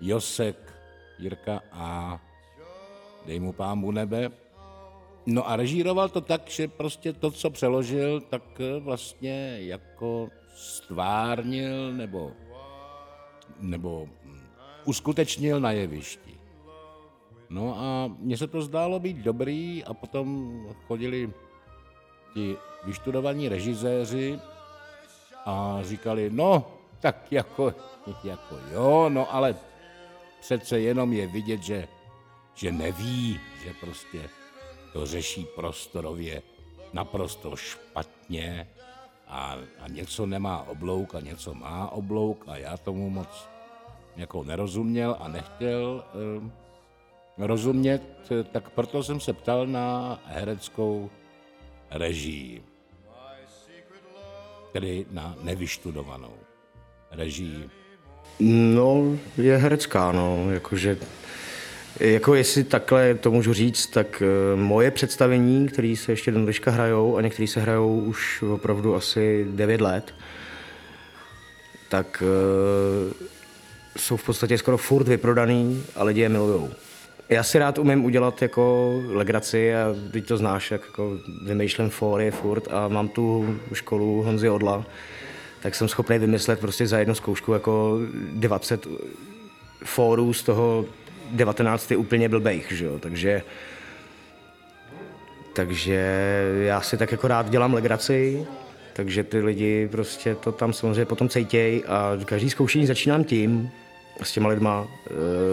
Josek 0.00 0.56
Jirka 1.18 1.60
a 1.72 2.20
dej 3.26 3.40
mu 3.40 3.52
pámu 3.52 3.90
nebe. 3.90 4.30
No 5.26 5.48
a 5.48 5.56
režíroval 5.56 6.08
to 6.08 6.20
tak, 6.20 6.50
že 6.50 6.68
prostě 6.68 7.12
to, 7.12 7.30
co 7.30 7.50
přeložil, 7.50 8.20
tak 8.20 8.42
vlastně 8.80 9.56
jako 9.58 10.28
stvárnil 10.60 11.92
nebo, 11.92 12.32
nebo 13.60 14.08
uskutečnil 14.84 15.60
na 15.60 15.70
jevišti. 15.72 16.34
No 17.50 17.78
a 17.78 18.10
mně 18.18 18.36
se 18.36 18.46
to 18.46 18.62
zdálo 18.62 19.00
být 19.00 19.16
dobrý 19.16 19.84
a 19.84 19.94
potom 19.94 20.60
chodili 20.86 21.32
ti 22.34 22.56
vyštudovaní 22.84 23.48
režiséři 23.48 24.38
a 25.46 25.78
říkali, 25.82 26.30
no, 26.32 26.66
tak 27.00 27.32
jako, 27.32 27.74
jako 28.24 28.58
jo, 28.72 29.08
no 29.08 29.34
ale 29.34 29.56
přece 30.40 30.80
jenom 30.80 31.12
je 31.12 31.26
vidět, 31.26 31.62
že 31.62 31.88
že 32.60 32.72
neví, 32.72 33.40
že 33.64 33.74
prostě 33.80 34.28
to 34.92 35.06
řeší 35.06 35.46
prostorově 35.56 36.42
naprosto 36.92 37.56
špatně 37.56 38.68
a, 39.30 39.56
a 39.80 39.88
něco 39.88 40.26
nemá 40.26 40.62
oblouk 40.68 41.14
a 41.14 41.20
něco 41.20 41.54
má 41.54 41.88
oblouk 41.88 42.44
a 42.48 42.56
já 42.56 42.76
tomu 42.76 43.10
moc 43.10 43.48
jako 44.16 44.44
nerozuměl 44.44 45.16
a 45.20 45.28
nechtěl 45.28 46.04
eh, 47.38 47.46
rozumět, 47.46 48.02
tak 48.52 48.70
proto 48.70 49.02
jsem 49.02 49.20
se 49.20 49.32
ptal 49.32 49.66
na 49.66 50.18
hereckou 50.26 51.10
režii, 51.90 52.62
tedy 54.72 55.06
na 55.10 55.34
nevyštudovanou 55.42 56.34
režii. 57.10 57.70
No, 58.74 59.02
je 59.36 59.56
herecká, 59.56 60.12
no, 60.12 60.50
jakože 60.50 60.98
jako 62.00 62.34
jestli 62.34 62.64
takhle 62.64 63.14
to 63.14 63.30
můžu 63.30 63.52
říct, 63.52 63.86
tak 63.86 64.22
eh, 64.22 64.56
moje 64.56 64.90
představení, 64.90 65.68
které 65.68 65.94
se 65.96 66.12
ještě 66.12 66.30
do 66.30 66.40
dneška 66.40 66.70
hrajou 66.70 67.16
a 67.16 67.20
některé 67.20 67.48
se 67.48 67.60
hrajou 67.60 68.00
už 68.00 68.42
opravdu 68.42 68.94
asi 68.94 69.46
9 69.50 69.80
let, 69.80 70.14
tak 71.88 72.22
uh, 72.22 73.12
jsou 73.96 74.16
v 74.16 74.24
podstatě 74.24 74.58
skoro 74.58 74.76
furt 74.76 75.08
vyprodaný 75.08 75.84
a 75.96 76.04
lidi 76.04 76.20
je 76.20 76.28
milujou. 76.28 76.70
Já 77.28 77.42
si 77.42 77.58
rád 77.58 77.78
umím 77.78 78.04
udělat 78.04 78.42
jako 78.42 78.94
legraci 79.08 79.74
a 79.74 79.94
teď 80.12 80.26
to 80.26 80.36
znáš, 80.36 80.70
jak 80.70 80.82
jako 80.86 81.18
vymýšlím 81.44 81.90
fóry 81.90 82.30
furt 82.30 82.68
a 82.70 82.88
mám 82.88 83.08
tu 83.08 83.56
školu 83.72 84.22
Honzy 84.22 84.48
Odla, 84.48 84.84
tak 85.62 85.74
jsem 85.74 85.88
schopný 85.88 86.18
vymyslet 86.18 86.60
prostě 86.60 86.86
za 86.86 86.98
jednu 86.98 87.14
zkoušku 87.14 87.52
jako 87.52 87.98
20 88.32 88.86
fórů 89.84 90.32
z 90.32 90.42
toho 90.42 90.84
19 91.32 91.90
je 91.90 91.96
úplně 91.96 92.28
blbejch, 92.28 92.72
že 92.72 92.84
jo? 92.84 92.98
takže 92.98 93.42
takže 95.52 96.02
já 96.62 96.80
si 96.80 96.96
tak 96.96 97.12
jako 97.12 97.28
rád 97.28 97.50
dělám 97.50 97.74
legraci, 97.74 98.46
takže 98.92 99.24
ty 99.24 99.40
lidi 99.40 99.88
prostě 99.92 100.34
to 100.34 100.52
tam 100.52 100.72
samozřejmě 100.72 101.04
potom 101.04 101.28
cejtěj 101.28 101.82
a 101.88 102.12
každý 102.24 102.50
zkoušení 102.50 102.86
začínám 102.86 103.24
tím, 103.24 103.70
s 104.22 104.32
těma 104.32 104.48
lidma, 104.48 104.88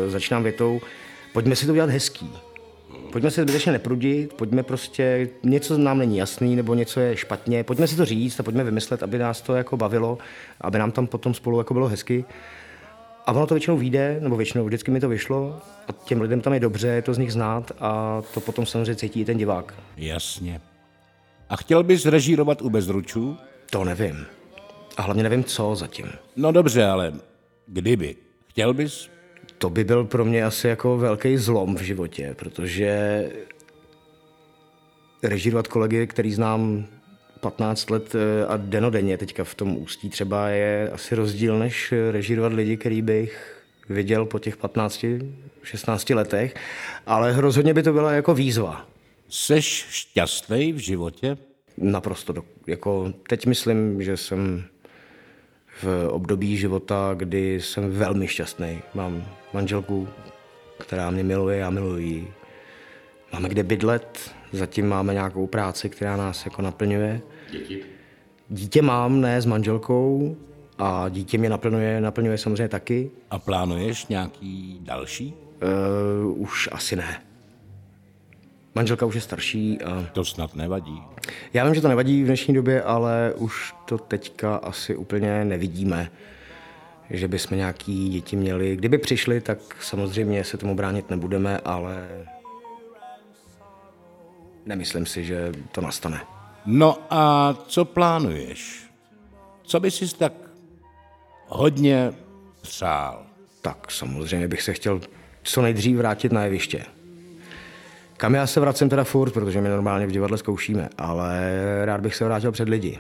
e, 0.08 0.10
začínám 0.10 0.44
větou, 0.44 0.82
pojďme 1.34 1.56
si 1.56 1.66
to 1.66 1.72
udělat 1.72 1.90
hezký. 1.90 2.32
Pojďme 3.12 3.32
si 3.32 3.42
zbytečně 3.42 3.72
neprudit, 3.72 4.34
pojďme 4.34 4.64
prostě, 4.64 5.30
něco 5.44 5.78
nám 5.78 5.98
není 5.98 6.18
jasný, 6.18 6.56
nebo 6.56 6.74
něco 6.74 7.00
je 7.00 7.18
špatně, 7.18 7.64
pojďme 7.64 7.88
si 7.88 7.96
to 7.96 8.06
říct 8.06 8.40
a 8.40 8.44
pojďme 8.44 8.64
vymyslet, 8.64 9.04
aby 9.04 9.18
nás 9.18 9.42
to 9.42 9.56
jako 9.56 9.78
bavilo, 9.78 10.18
aby 10.62 10.80
nám 10.80 10.92
tam 10.92 11.08
potom 11.08 11.34
spolu 11.34 11.58
jako 11.58 11.74
bylo 11.74 11.88
hezky. 11.88 12.26
A 13.28 13.32
ono 13.32 13.48
to 13.48 13.54
většinou 13.56 13.78
vyjde, 13.78 14.18
nebo 14.22 14.36
většinou 14.36 14.66
vždycky 14.66 14.92
mi 14.92 15.00
to 15.00 15.10
vyšlo 15.10 15.60
a 15.88 15.92
těm 15.92 16.22
lidem 16.22 16.42
tam 16.42 16.54
je 16.54 16.60
dobře, 16.60 16.88
je 16.88 17.02
to 17.02 17.14
z 17.14 17.18
nich 17.18 17.34
znát 17.34 17.72
a 17.80 18.22
to 18.34 18.40
potom 18.40 18.66
samozřejmě 18.66 18.96
cítí 18.96 19.22
i 19.22 19.26
ten 19.26 19.38
divák. 19.38 19.74
Jasně. 19.98 20.62
A 21.50 21.56
chtěl 21.56 21.84
bys 21.84 22.06
režírovat 22.06 22.62
u 22.62 22.70
Bezručů? 22.70 23.38
To 23.70 23.84
nevím. 23.84 24.26
A 24.98 25.02
hlavně 25.02 25.24
nevím, 25.24 25.44
co 25.44 25.76
zatím. 25.76 26.06
No 26.36 26.52
dobře, 26.52 26.86
ale 26.86 27.14
kdyby. 27.68 28.16
Chtěl 28.48 28.74
bys? 28.74 29.10
To 29.58 29.70
by 29.70 29.84
byl 29.84 30.04
pro 30.04 30.26
mě 30.26 30.46
asi 30.46 30.68
jako 30.68 30.98
velký 30.98 31.38
zlom 31.38 31.76
v 31.76 31.82
životě, 31.82 32.36
protože 32.40 33.24
režírovat 35.24 35.68
kolegy, 35.68 36.08
který 36.08 36.34
znám 36.34 36.86
15 37.40 37.90
let 37.90 38.16
eh, 38.16 38.46
a 38.46 38.58
denodenně 38.58 39.18
teďka 39.18 39.44
v 39.44 39.56
tom 39.56 39.78
ústí 39.78 40.10
třeba 40.10 40.50
je 40.50 40.90
asi 40.90 41.16
rozdíl, 41.16 41.60
než 41.60 41.94
režírovat 42.12 42.54
lidi, 42.54 42.78
který 42.78 43.02
bych 43.02 43.64
viděl 43.90 44.26
po 44.26 44.40
těch 44.40 44.58
15, 44.58 45.06
16 45.64 46.10
letech, 46.10 46.56
ale 47.06 47.42
rozhodně 47.42 47.74
by 47.74 47.84
to 47.84 47.94
byla 47.94 48.12
jako 48.12 48.34
výzva. 48.34 48.86
Seš 49.30 49.86
šťastný 49.90 50.74
v 50.74 50.78
životě? 50.78 51.38
Naprosto. 51.78 52.34
Jako 52.68 53.14
teď 53.30 53.46
myslím, 53.46 54.04
že 54.04 54.18
jsem 54.18 54.64
v 55.84 56.08
období 56.10 56.58
života, 56.58 57.14
kdy 57.18 57.62
jsem 57.62 57.92
velmi 57.92 58.28
šťastný. 58.28 58.82
Mám 58.94 59.26
manželku, 59.54 60.08
která 60.80 61.10
mě 61.10 61.24
miluje, 61.24 61.58
já 61.58 61.70
miluji 61.70 62.06
ji. 62.06 62.34
Máme 63.34 63.50
kde 63.50 63.64
bydlet, 63.64 64.32
zatím 64.52 64.88
máme 64.88 65.14
nějakou 65.14 65.48
práci, 65.48 65.90
která 65.90 66.18
nás 66.18 66.46
jako 66.46 66.62
naplňuje. 66.62 67.22
Děti? 67.52 67.82
Dítě 68.50 68.82
mám, 68.82 69.22
ne 69.22 69.42
s 69.42 69.46
manželkou, 69.46 70.36
a 70.78 71.10
dítě 71.10 71.38
mě 71.38 71.50
naplňuje, 71.50 72.02
naplňuje 72.02 72.38
samozřejmě 72.38 72.68
taky. 72.68 73.12
A 73.32 73.40
plánuješ 73.40 74.08
nějaký 74.08 74.80
další? 74.82 75.34
Uh, 76.26 76.42
už 76.42 76.70
asi 76.72 76.96
ne. 76.96 77.22
Manželka 78.76 79.06
už 79.06 79.16
je 79.16 79.22
starší. 79.22 79.82
A... 79.82 80.10
To 80.14 80.26
snad 80.26 80.56
nevadí. 80.56 81.02
Já 81.54 81.66
vím, 81.66 81.76
že 81.76 81.82
to 81.82 81.88
nevadí 81.88 82.24
v 82.24 82.26
dnešní 82.26 82.54
době, 82.54 82.84
ale 82.84 83.34
už 83.38 83.76
to 83.86 83.98
teďka 83.98 84.56
asi 84.56 84.96
úplně 84.96 85.46
nevidíme, 85.46 86.12
že 87.10 87.28
bychom 87.28 87.58
nějaký 87.58 88.10
děti 88.10 88.36
měli. 88.36 88.76
Kdyby 88.76 88.98
přišli, 88.98 89.42
tak 89.42 89.60
samozřejmě 89.82 90.44
se 90.44 90.58
tomu 90.58 90.76
bránit 90.76 91.10
nebudeme, 91.10 91.58
ale 91.58 92.08
nemyslím 94.68 95.06
si, 95.06 95.26
že 95.26 95.52
to 95.72 95.82
nastane. 95.82 96.22
No 96.66 96.98
a 97.10 97.54
co 97.68 97.86
plánuješ? 97.86 98.84
Co 99.64 99.80
by 99.80 99.92
si 99.92 100.16
tak 100.16 100.34
hodně 101.48 102.14
přál? 102.62 103.26
Tak 103.62 103.92
samozřejmě 103.92 104.48
bych 104.48 104.62
se 104.62 104.74
chtěl 104.74 105.02
co 105.44 105.62
nejdřív 105.62 105.98
vrátit 105.98 106.32
na 106.32 106.44
jeviště. 106.44 106.84
Kam 108.18 108.34
já 108.34 108.48
se 108.48 108.60
vracím 108.60 108.90
teda 108.90 109.04
furt, 109.04 109.32
protože 109.32 109.62
my 109.62 109.70
normálně 109.70 110.08
v 110.08 110.12
divadle 110.12 110.38
zkoušíme, 110.38 110.90
ale 110.98 111.52
rád 111.86 112.02
bych 112.02 112.16
se 112.16 112.26
vrátil 112.26 112.52
před 112.52 112.70
lidi. 112.70 113.00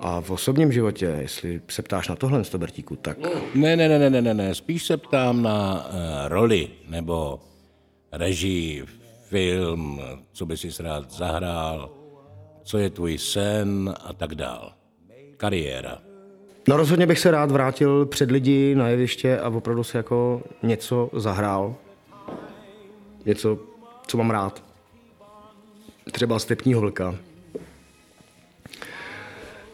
A 0.00 0.20
v 0.20 0.30
osobním 0.30 0.72
životě, 0.72 1.16
jestli 1.20 1.60
se 1.68 1.82
ptáš 1.82 2.08
na 2.08 2.16
tohle, 2.16 2.44
Stobertíku, 2.44 2.96
tak... 2.96 3.18
Ne, 3.54 3.76
ne, 3.76 3.88
ne, 3.88 4.10
ne, 4.10 4.20
ne, 4.20 4.34
ne, 4.34 4.54
spíš 4.54 4.84
se 4.84 4.96
ptám 4.96 5.42
na 5.42 5.86
uh, 5.86 5.92
roli 6.28 6.68
nebo 6.88 7.40
režii, 8.12 8.84
film, 9.34 10.00
co 10.32 10.46
by 10.46 10.56
si 10.56 10.82
rád 10.82 11.10
zahrál, 11.10 11.90
co 12.62 12.78
je 12.78 12.90
tvůj 12.90 13.18
sen 13.18 13.94
a 14.04 14.12
tak 14.12 14.34
dál. 14.34 14.72
Kariéra. 15.36 15.98
No 16.68 16.76
rozhodně 16.76 17.06
bych 17.06 17.18
se 17.18 17.30
rád 17.30 17.50
vrátil 17.50 18.06
před 18.06 18.30
lidi 18.30 18.74
na 18.74 18.88
jeviště 18.88 19.38
a 19.38 19.48
opravdu 19.48 19.84
si 19.84 19.96
jako 19.96 20.42
něco 20.62 21.10
zahrál 21.12 21.74
něco, 23.26 23.58
co 24.06 24.16
mám 24.18 24.30
rád. 24.30 24.62
Třeba 26.12 26.38
stepního 26.38 26.80
vlka. 26.80 27.14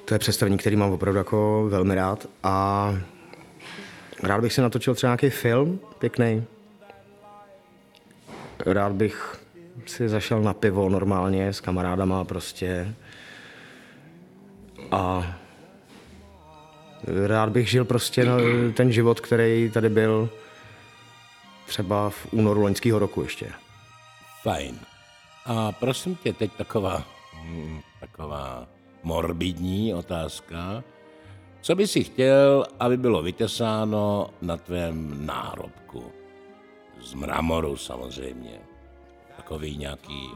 To 0.05 0.15
je 0.15 0.19
představení, 0.19 0.59
který 0.59 0.77
mám 0.77 0.93
opravdu 0.93 1.19
jako 1.19 1.67
velmi 1.69 1.95
rád 1.95 2.27
a 2.43 2.95
rád 4.23 4.41
bych 4.41 4.53
si 4.53 4.61
natočil 4.61 4.95
třeba 4.95 5.11
nějaký 5.11 5.31
film 5.31 5.81
pěkný. 5.99 6.45
Rád 8.67 8.93
bych 8.93 9.40
si 9.87 10.09
zašel 10.09 10.43
na 10.43 10.55
pivo 10.55 10.89
normálně 10.89 11.53
s 11.53 11.61
kamarádama 11.61 12.25
prostě. 12.25 12.95
A 14.91 15.35
rád 17.27 17.49
bych 17.49 17.71
žil 17.71 17.85
prostě 17.85 18.27
ten 18.77 18.93
život, 18.93 19.21
který 19.21 19.71
tady 19.75 19.89
byl 19.89 20.31
třeba 21.67 22.11
v 22.11 22.27
únoru 22.33 22.61
loňského 22.61 22.99
roku 22.99 23.23
ještě. 23.23 23.53
Fajn. 24.43 24.79
A 25.47 25.73
prosím 25.73 26.17
tě, 26.17 26.33
teď 26.33 26.53
taková, 26.53 27.05
hm, 27.35 27.81
taková 28.01 28.67
morbidní 29.03 29.95
otázka. 29.95 30.85
Co 31.61 31.75
by 31.75 31.87
si 31.87 32.05
chtěl, 32.05 32.65
aby 32.81 32.97
bylo 32.97 33.23
vytesáno 33.23 34.31
na 34.43 34.57
tvém 34.57 35.27
náhrobku? 35.27 36.05
Z 37.01 37.15
mramoru 37.15 37.77
samozřejmě. 37.77 38.70
Takový 39.41 39.77
nějaký... 39.77 40.31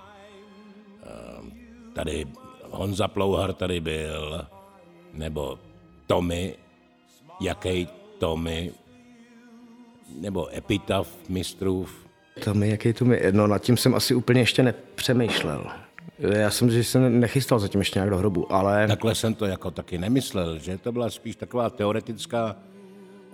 Ehm, 1.03 1.53
tady 1.95 2.27
Honza 2.71 3.09
Plouhar 3.09 3.53
tady 3.53 3.81
byl, 3.81 4.47
nebo 5.13 5.59
Tommy, 6.07 6.55
jaký 7.41 7.89
Tommy, 8.19 8.73
nebo 10.21 10.57
epitaf 10.57 11.09
mistrův? 11.29 12.07
To 12.45 12.55
mi, 12.55 12.69
jaký 12.69 12.93
to 12.93 13.05
mi, 13.05 13.23
no 13.31 13.47
nad 13.47 13.59
tím 13.59 13.77
jsem 13.77 13.95
asi 13.95 14.15
úplně 14.15 14.41
ještě 14.41 14.63
nepřemýšlel. 14.63 15.67
Já 16.19 16.51
jsem, 16.51 16.71
že 16.71 16.85
jsem 16.85 17.21
nechystal 17.21 17.59
zatím 17.59 17.81
ještě 17.81 17.99
nějak 17.99 18.11
do 18.11 18.17
hrobu, 18.17 18.53
ale... 18.53 18.89
Takhle 18.89 19.15
jsem 19.15 19.35
to 19.35 19.47
jako 19.47 19.71
taky 19.71 19.99
nemyslel, 19.99 20.59
že 20.59 20.79
to 20.79 20.93
byla 20.93 21.11
spíš 21.11 21.37
taková 21.37 21.71
teoretická 21.71 22.57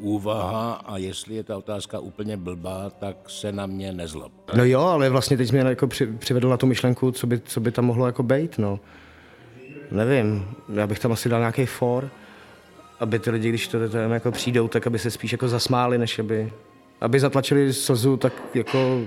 úvaha 0.01 0.73
a 0.73 0.97
jestli 0.97 1.35
je 1.35 1.43
ta 1.43 1.59
otázka 1.59 1.99
úplně 1.99 2.37
blbá, 2.37 2.91
tak 2.91 3.17
se 3.29 3.53
na 3.53 3.67
mě 3.67 3.93
nezlob. 3.93 4.33
No 4.55 4.65
jo, 4.65 4.81
ale 4.81 5.11
vlastně 5.11 5.37
teď 5.37 5.53
mě 5.53 5.61
jako 5.61 5.87
při, 5.87 6.07
přivedl 6.07 6.49
na 6.49 6.57
tu 6.57 6.67
myšlenku, 6.67 7.13
co 7.13 7.27
by, 7.27 7.41
co 7.41 7.61
by 7.61 7.73
tam 7.73 7.85
mohlo 7.85 8.07
jako 8.07 8.23
být, 8.23 8.59
no. 8.59 8.81
Nevím, 9.91 10.51
já 10.75 10.87
bych 10.87 10.99
tam 10.99 11.13
asi 11.13 11.29
dal 11.29 11.41
nějaký 11.41 11.67
for, 11.67 12.11
aby 13.01 13.19
ty 13.19 13.31
lidi, 13.31 13.49
když 13.49 13.69
to 13.69 13.89
tam 13.89 14.11
jako 14.11 14.31
přijdou, 14.33 14.69
tak 14.69 14.87
aby 14.87 14.99
se 14.99 15.11
spíš 15.11 15.33
jako 15.33 15.49
zasmáli, 15.49 15.99
než 15.99 16.19
aby 16.19 16.53
aby 17.01 17.21
zatlačili 17.21 17.73
slzu, 17.73 18.17
tak 18.17 18.33
jako 18.55 19.01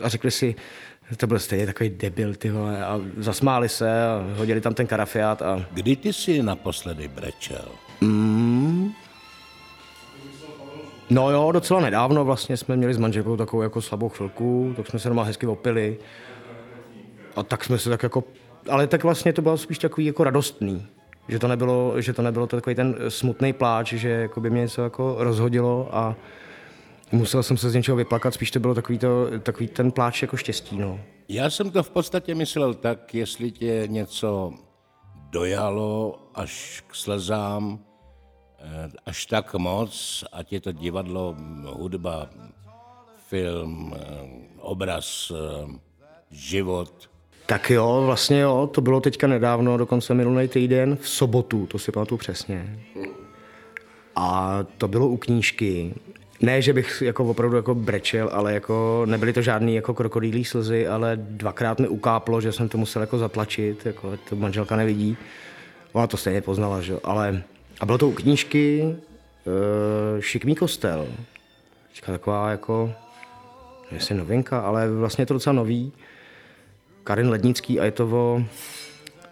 a 0.00 0.08
řekli 0.08 0.30
si, 0.30 0.54
to 1.16 1.26
byl 1.26 1.38
stejně 1.38 1.66
takový 1.66 1.90
debil, 1.90 2.34
ty 2.34 2.50
vole, 2.50 2.84
a 2.84 3.00
zasmáli 3.16 3.68
se 3.68 4.04
a 4.04 4.26
hodili 4.36 4.60
tam 4.60 4.74
ten 4.74 4.86
karafiát 4.86 5.42
a... 5.42 5.66
Kdy 5.70 5.96
ty 5.96 6.12
jsi 6.12 6.42
naposledy 6.42 7.08
brečel? 7.08 7.68
Mm. 8.00 8.31
No 11.12 11.30
jo, 11.30 11.52
docela 11.52 11.80
nedávno 11.80 12.24
vlastně 12.24 12.56
jsme 12.56 12.76
měli 12.76 12.94
s 12.94 12.98
manželkou 12.98 13.36
takovou 13.36 13.62
jako 13.62 13.82
slabou 13.82 14.08
chvilku, 14.08 14.74
tak 14.76 14.86
jsme 14.86 14.98
se 14.98 15.08
doma 15.08 15.22
hezky 15.22 15.46
opili. 15.46 15.98
A 17.36 17.42
tak 17.42 17.64
jsme 17.64 17.78
se 17.78 17.90
tak 17.90 18.02
jako... 18.02 18.24
Ale 18.70 18.86
tak 18.86 19.04
vlastně 19.04 19.32
to 19.32 19.42
bylo 19.42 19.58
spíš 19.58 19.78
takový 19.78 20.06
jako 20.06 20.24
radostný. 20.24 20.86
Že 21.28 21.38
to 21.38 21.48
nebylo, 21.48 22.00
že 22.00 22.12
to 22.12 22.22
nebylo 22.22 22.46
to 22.46 22.56
takový 22.56 22.76
ten 22.76 22.96
smutný 23.08 23.52
pláč, 23.52 23.92
že 23.92 24.08
jako 24.08 24.40
by 24.40 24.50
mě 24.50 24.60
něco 24.60 24.82
jako 24.82 25.16
rozhodilo 25.18 25.88
a 25.92 26.16
musel 27.12 27.42
jsem 27.42 27.56
se 27.56 27.70
z 27.70 27.74
něčeho 27.74 27.96
vyplakat, 27.96 28.34
spíš 28.34 28.50
to 28.50 28.60
bylo 28.60 28.74
takový, 28.74 28.98
to, 28.98 29.26
takový 29.40 29.68
ten 29.68 29.90
pláč 29.90 30.22
jako 30.22 30.36
štěstí. 30.36 30.78
No. 30.78 31.00
Já 31.28 31.50
jsem 31.50 31.70
to 31.70 31.82
v 31.82 31.90
podstatě 31.90 32.34
myslel 32.34 32.74
tak, 32.74 33.14
jestli 33.14 33.50
tě 33.50 33.82
něco 33.86 34.52
dojalo 35.30 36.18
až 36.34 36.84
k 36.86 36.94
slezám, 36.94 37.78
až 39.06 39.26
tak 39.26 39.54
moc, 39.54 40.24
ať 40.32 40.52
je 40.52 40.60
to 40.60 40.72
divadlo, 40.72 41.36
hudba, 41.64 42.28
film, 43.28 43.94
eh, 43.96 44.00
obraz, 44.60 45.32
eh, 45.32 45.66
život. 46.30 47.10
Tak 47.46 47.70
jo, 47.70 48.02
vlastně 48.06 48.40
jo, 48.40 48.70
to 48.72 48.80
bylo 48.80 49.00
teďka 49.00 49.26
nedávno, 49.26 49.76
dokonce 49.76 50.14
minulý 50.14 50.48
týden, 50.48 50.96
v 50.96 51.08
sobotu, 51.08 51.66
to 51.66 51.78
si 51.78 51.92
pamatuju 51.92 52.18
přesně. 52.18 52.78
A 54.16 54.58
to 54.78 54.88
bylo 54.88 55.08
u 55.08 55.16
knížky 55.16 55.94
ne, 56.42 56.62
že 56.62 56.72
bych 56.72 57.02
jako 57.02 57.24
opravdu 57.24 57.56
jako 57.56 57.74
brečel, 57.74 58.30
ale 58.32 58.54
jako 58.54 59.02
nebyly 59.06 59.32
to 59.32 59.42
žádný 59.42 59.74
jako 59.74 59.94
krokodýlí 59.94 60.44
slzy, 60.44 60.88
ale 60.88 61.16
dvakrát 61.16 61.80
mi 61.80 61.88
ukáplo, 61.88 62.40
že 62.40 62.52
jsem 62.52 62.68
to 62.68 62.78
musel 62.78 63.02
jako 63.02 63.18
zatlačit, 63.18 63.86
jako 63.86 64.16
to 64.28 64.36
manželka 64.36 64.76
nevidí. 64.76 65.16
Ona 65.92 66.06
to 66.06 66.16
stejně 66.16 66.40
poznala, 66.40 66.80
že 66.80 66.94
ale 67.04 67.42
a 67.82 67.86
bylo 67.86 67.98
to 67.98 68.08
u 68.08 68.12
knížky 68.12 68.82
uh, 68.84 70.20
Šikmý 70.20 70.54
kostel. 70.54 71.08
Teďka 71.88 72.12
taková 72.12 72.50
jako, 72.50 72.92
jestli 73.92 74.14
novinka, 74.14 74.60
ale 74.60 74.90
vlastně 74.90 75.22
je 75.22 75.26
to 75.26 75.34
docela 75.34 75.52
nový. 75.52 75.92
Karin 77.04 77.28
Lednický 77.28 77.80
a 77.80 77.84
je 77.84 77.90
to 77.90 78.06
o 78.06 78.42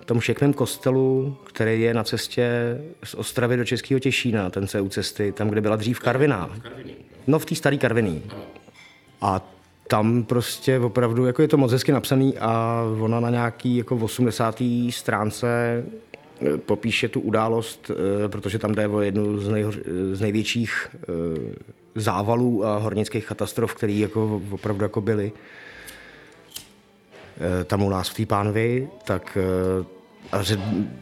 tom 0.04 0.20
šikmém 0.20 0.52
kostelu, 0.52 1.36
který 1.46 1.80
je 1.80 1.94
na 1.94 2.04
cestě 2.04 2.78
z 3.04 3.14
Ostravy 3.14 3.56
do 3.56 3.64
Českého 3.64 3.98
Těšína, 4.00 4.50
ten 4.50 4.66
se 4.66 4.80
u 4.80 4.88
cesty, 4.88 5.32
tam, 5.32 5.48
kde 5.48 5.60
byla 5.60 5.76
dřív 5.76 6.00
Karviná. 6.00 6.50
No 7.26 7.38
v 7.38 7.46
té 7.46 7.54
staré 7.54 7.76
Karviný. 7.76 8.22
A 9.20 9.40
tam 9.88 10.22
prostě 10.22 10.78
opravdu, 10.78 11.26
jako 11.26 11.42
je 11.42 11.48
to 11.48 11.56
moc 11.56 11.72
hezky 11.72 11.92
napsaný 11.92 12.38
a 12.38 12.82
ona 13.00 13.20
na 13.20 13.30
nějaký 13.30 13.76
jako 13.76 13.96
80. 13.96 14.62
stránce 14.90 15.82
popíše 16.56 17.08
tu 17.08 17.20
událost, 17.20 17.90
eh, 17.90 18.28
protože 18.28 18.58
tam 18.58 18.74
jde 18.74 18.88
o 18.88 19.00
jednu 19.00 19.38
z, 19.38 19.48
nejho, 19.48 19.72
z 20.12 20.20
největších 20.20 20.88
eh, 20.94 21.06
závalů 21.94 22.64
a 22.64 22.78
hornických 22.78 23.26
katastrof, 23.26 23.74
které 23.74 23.92
jako 23.92 24.42
opravdu 24.50 24.84
jako 24.84 25.00
byly 25.00 25.32
tam 27.64 27.82
u 27.82 27.90
nás 27.90 28.08
v 28.08 28.14
té 28.14 28.26
pánvi, 28.26 28.88
tak 29.04 29.38
a 30.32 30.42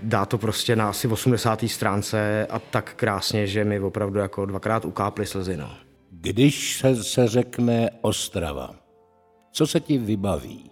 dá 0.02 0.26
to 0.26 0.38
prostě 0.38 0.76
na 0.76 0.88
asi 0.88 1.08
80. 1.08 1.64
stránce 1.66 2.46
a 2.50 2.58
tak 2.58 2.94
krásně, 2.96 3.46
že 3.46 3.64
mi 3.64 3.80
opravdu 3.80 4.18
jako 4.18 4.46
dvakrát 4.46 4.84
ukáply 4.84 5.26
slzy. 5.26 5.56
No. 5.56 5.70
Když 6.10 6.78
se, 6.78 7.04
se 7.04 7.28
řekne 7.28 7.90
Ostrava, 8.00 8.74
co 9.52 9.66
se 9.66 9.80
ti 9.80 9.98
vybaví? 9.98 10.70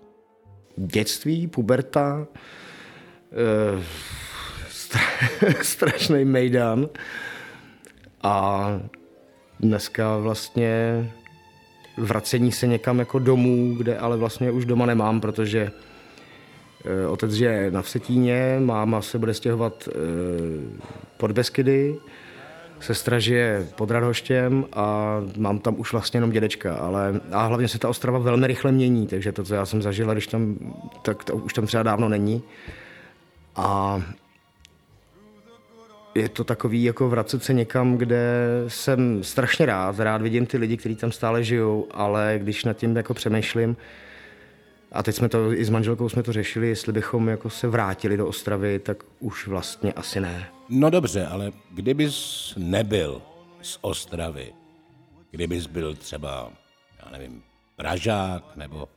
Dětství, 0.77 1.47
puberta, 1.47 2.27
e, 3.33 3.83
stra, 4.87 5.01
strašný 5.63 6.25
mejdan 6.25 6.89
a 8.23 8.67
dneska 9.61 10.17
vlastně 10.17 11.05
vracení 11.97 12.53
se 12.53 12.67
někam 12.67 12.99
jako 12.99 13.19
domů, 13.19 13.75
kde 13.79 13.99
ale 13.99 14.17
vlastně 14.17 14.51
už 14.51 14.65
doma 14.65 14.87
nemám, 14.87 15.21
protože 15.21 15.73
Eh, 16.87 17.07
otec 17.07 17.35
je 17.35 17.71
na 17.71 17.83
Vsetíně, 17.83 18.57
máma 18.61 19.03
se 19.03 19.19
bude 19.19 19.35
stěhovat 19.35 19.89
eh, 19.89 19.93
pod 21.17 21.33
Beskydy, 21.33 21.97
sestra 22.81 23.19
žije 23.19 23.69
pod 23.77 23.91
Radhoštěm 23.91 24.65
a 24.73 25.17
mám 25.37 25.59
tam 25.59 25.81
už 25.81 25.93
vlastně 25.93 26.19
jenom 26.19 26.31
dědečka, 26.31 26.75
ale 26.75 27.21
a 27.33 27.47
hlavně 27.47 27.69
se 27.69 27.79
ta 27.79 27.89
Ostrava 27.89 28.19
velmi 28.19 28.47
rychle 28.47 28.73
mění, 28.73 29.07
takže 29.07 29.33
to, 29.33 29.45
co 29.45 29.55
já 29.55 29.67
jsem 29.67 29.83
zažila, 29.83 30.13
když 30.13 30.27
tam, 30.27 30.57
tak 31.03 31.25
to 31.25 31.37
už 31.37 31.55
tam 31.55 31.67
třeba 31.67 31.83
dávno 31.83 32.09
není. 32.09 32.43
A 33.57 34.03
je 36.17 36.29
to 36.29 36.45
takový 36.45 36.85
jako 36.85 37.09
vracet 37.09 37.45
se 37.45 37.53
někam, 37.53 37.97
kde 37.97 38.39
jsem 38.69 39.25
strašně 39.25 39.67
rád, 39.67 39.99
rád 39.99 40.23
vidím 40.23 40.47
ty 40.47 40.59
lidi, 40.59 40.77
kteří 40.77 40.97
tam 40.97 41.13
stále 41.13 41.45
žijou, 41.45 41.87
ale 41.91 42.35
když 42.39 42.65
nad 42.65 42.77
tím 42.77 42.97
jako 42.97 43.15
přemýšlím, 43.15 43.77
a 44.93 45.03
teď 45.03 45.15
jsme 45.15 45.29
to 45.29 45.53
i 45.53 45.65
s 45.65 45.71
manželkou 45.71 46.09
jsme 46.09 46.23
to 46.23 46.33
řešili, 46.33 46.69
jestli 46.69 46.93
bychom 46.93 47.29
jako 47.29 47.51
se 47.51 47.69
vrátili 47.69 48.17
do 48.17 48.27
Ostravy, 48.27 48.79
tak 48.79 49.03
už 49.21 49.47
vlastně 49.47 49.93
asi 49.93 50.21
ne. 50.21 50.49
No 50.69 50.91
dobře, 50.91 51.27
ale 51.27 51.53
kdybys 51.75 52.53
nebyl 52.57 53.23
z 53.63 53.79
Ostravy, 53.81 54.53
kdybys 55.31 55.67
byl 55.67 55.95
třeba, 55.95 56.51
já 57.05 57.11
nevím, 57.11 57.43
Pražák 57.77 58.57
nebo 58.57 58.89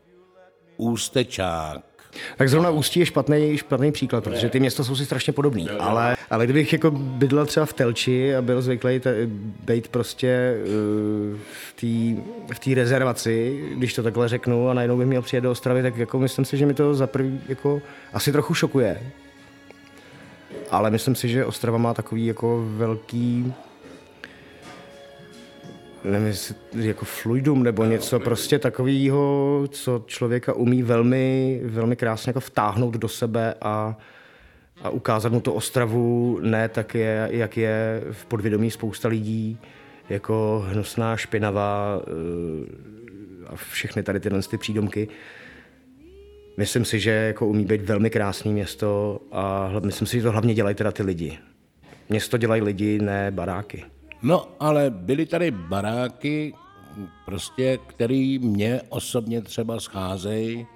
Ústečák, 0.77 1.88
tak 2.37 2.49
zrovna 2.49 2.69
Ústí 2.69 2.99
je 2.99 3.05
špatný, 3.05 3.57
špatný 3.57 3.91
příklad, 3.91 4.23
protože 4.23 4.49
ty 4.49 4.59
města 4.59 4.83
jsou 4.83 4.95
si 4.95 5.05
strašně 5.05 5.33
podobný. 5.33 5.69
Ale, 5.69 6.17
ale 6.29 6.45
kdybych 6.45 6.73
jako 6.73 6.91
bydlel 6.91 7.45
třeba 7.45 7.65
v 7.65 7.73
Telči 7.73 8.35
a 8.35 8.41
byl 8.41 8.61
zvyklý 8.61 9.01
být 9.65 9.87
prostě 9.87 10.57
uh, 11.33 11.39
v 12.53 12.59
té 12.59 12.75
rezervaci, 12.75 13.63
když 13.77 13.93
to 13.93 14.03
takhle 14.03 14.27
řeknu, 14.29 14.69
a 14.69 14.73
najednou 14.73 14.97
bych 14.97 15.07
měl 15.07 15.21
přijet 15.21 15.43
do 15.43 15.51
Ostravy, 15.51 15.81
tak 15.81 15.97
jako 15.97 16.19
myslím 16.19 16.45
si, 16.45 16.57
že 16.57 16.65
mi 16.65 16.73
to 16.73 16.93
za 16.93 17.07
prvý 17.07 17.41
jako 17.47 17.81
asi 18.13 18.31
trochu 18.31 18.53
šokuje. 18.53 19.01
Ale 20.71 20.91
myslím 20.91 21.15
si, 21.15 21.29
že 21.29 21.45
Ostrava 21.45 21.77
má 21.77 21.93
takový 21.93 22.25
jako 22.25 22.65
velký 22.67 23.53
nevím, 26.03 26.27
jestli 26.27 26.55
jako 26.73 27.05
fluidum 27.05 27.63
nebo 27.63 27.85
něco 27.85 28.19
prostě 28.19 28.59
takového, 28.59 29.63
co 29.71 30.03
člověka 30.07 30.53
umí 30.53 30.83
velmi, 30.83 31.61
velmi 31.63 31.95
krásně 31.95 32.29
jako 32.29 32.39
vtáhnout 32.39 32.93
do 32.93 33.07
sebe 33.07 33.53
a, 33.61 33.97
a 34.81 34.89
ukázat 34.89 35.31
mu 35.31 35.41
to 35.41 35.53
Ostravu 35.53 36.39
ne 36.41 36.69
tak, 36.69 36.95
je, 36.95 37.27
jak 37.31 37.57
je 37.57 38.03
v 38.11 38.25
podvědomí 38.25 38.71
spousta 38.71 39.07
lidí, 39.07 39.57
jako 40.09 40.65
hnusná, 40.67 41.17
špinavá 41.17 42.01
eh, 42.01 43.45
a 43.47 43.55
všechny 43.55 44.03
tady 44.03 44.19
tyhle 44.19 44.41
ty 44.41 44.57
přídomky. 44.57 45.07
Myslím 46.57 46.85
si, 46.85 46.99
že 46.99 47.11
jako 47.11 47.47
umí 47.47 47.65
být 47.65 47.81
velmi 47.81 48.09
krásné 48.09 48.51
město 48.51 49.19
a 49.31 49.71
myslím 49.85 50.07
si, 50.07 50.17
že 50.17 50.23
to 50.23 50.31
hlavně 50.31 50.53
dělají 50.53 50.75
teda 50.75 50.91
ty 50.91 51.03
lidi. 51.03 51.37
Město 52.09 52.37
dělají 52.37 52.61
lidi, 52.61 52.99
ne 52.99 53.31
baráky. 53.31 53.85
No, 54.21 54.47
ale 54.59 54.89
byly 54.89 55.25
tady 55.25 55.51
baráky, 55.51 56.53
prostě, 57.25 57.79
který 57.87 58.39
mě 58.39 58.81
osobně 58.89 59.41
třeba 59.41 59.79
scházejí 59.79 60.67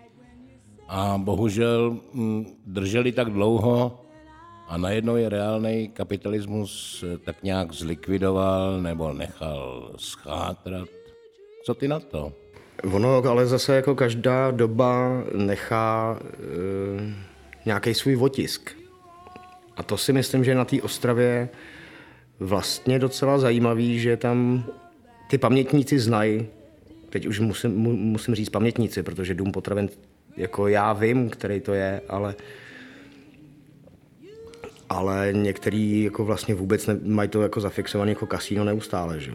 a 0.88 1.18
bohužel 1.18 1.98
mm, 2.14 2.46
drželi 2.66 3.12
tak 3.12 3.30
dlouho 3.30 4.00
a 4.68 4.78
najednou 4.78 5.16
je 5.16 5.30
reálný 5.30 5.88
kapitalismus 5.94 7.04
eh, 7.08 7.18
tak 7.18 7.44
nějak 7.44 7.74
zlikvidoval 7.74 8.82
nebo 8.82 9.14
nechal 9.14 9.92
schátrat. 9.98 10.90
Co 11.66 11.74
ty 11.74 11.88
na 11.88 12.00
to? 12.00 12.34
Ono 12.84 13.24
ale 13.24 13.46
zase 13.46 13.76
jako 13.76 13.96
každá 13.96 14.52
doba 14.52 15.24
nechá 15.36 16.20
e, 16.20 17.14
nějaký 17.66 17.94
svůj 17.94 18.18
otisk. 18.18 18.72
A 19.78 19.84
to 19.84 19.98
si 19.98 20.14
myslím, 20.14 20.44
že 20.44 20.56
na 20.56 20.66
té 20.66 20.82
Ostravě 20.82 21.50
vlastně 22.44 23.00
docela 23.00 23.38
zajímavý, 23.38 24.00
že 24.00 24.18
tam 24.18 24.64
ty 25.30 25.38
pamětníci 25.38 26.00
znají, 26.00 26.48
teď 27.10 27.26
už 27.26 27.40
musím, 27.40 27.72
musím 28.12 28.36
říct 28.36 28.50
pamětníci, 28.50 29.04
protože 29.04 29.34
Dům 29.34 29.52
potravin, 29.52 29.90
jako 30.38 30.68
já 30.68 30.94
vím, 30.94 31.30
který 31.30 31.60
to 31.60 31.74
je, 31.74 32.02
ale 32.10 32.36
ale 34.90 35.30
některý 35.32 36.04
jako 36.04 36.26
vlastně 36.26 36.56
vůbec 36.56 36.88
ne, 36.88 37.00
mají 37.04 37.30
to 37.30 37.42
jako 37.42 37.62
zafixované 37.62 38.12
jako 38.12 38.26
kasíno 38.26 38.64
neustále, 38.64 39.20
že? 39.20 39.32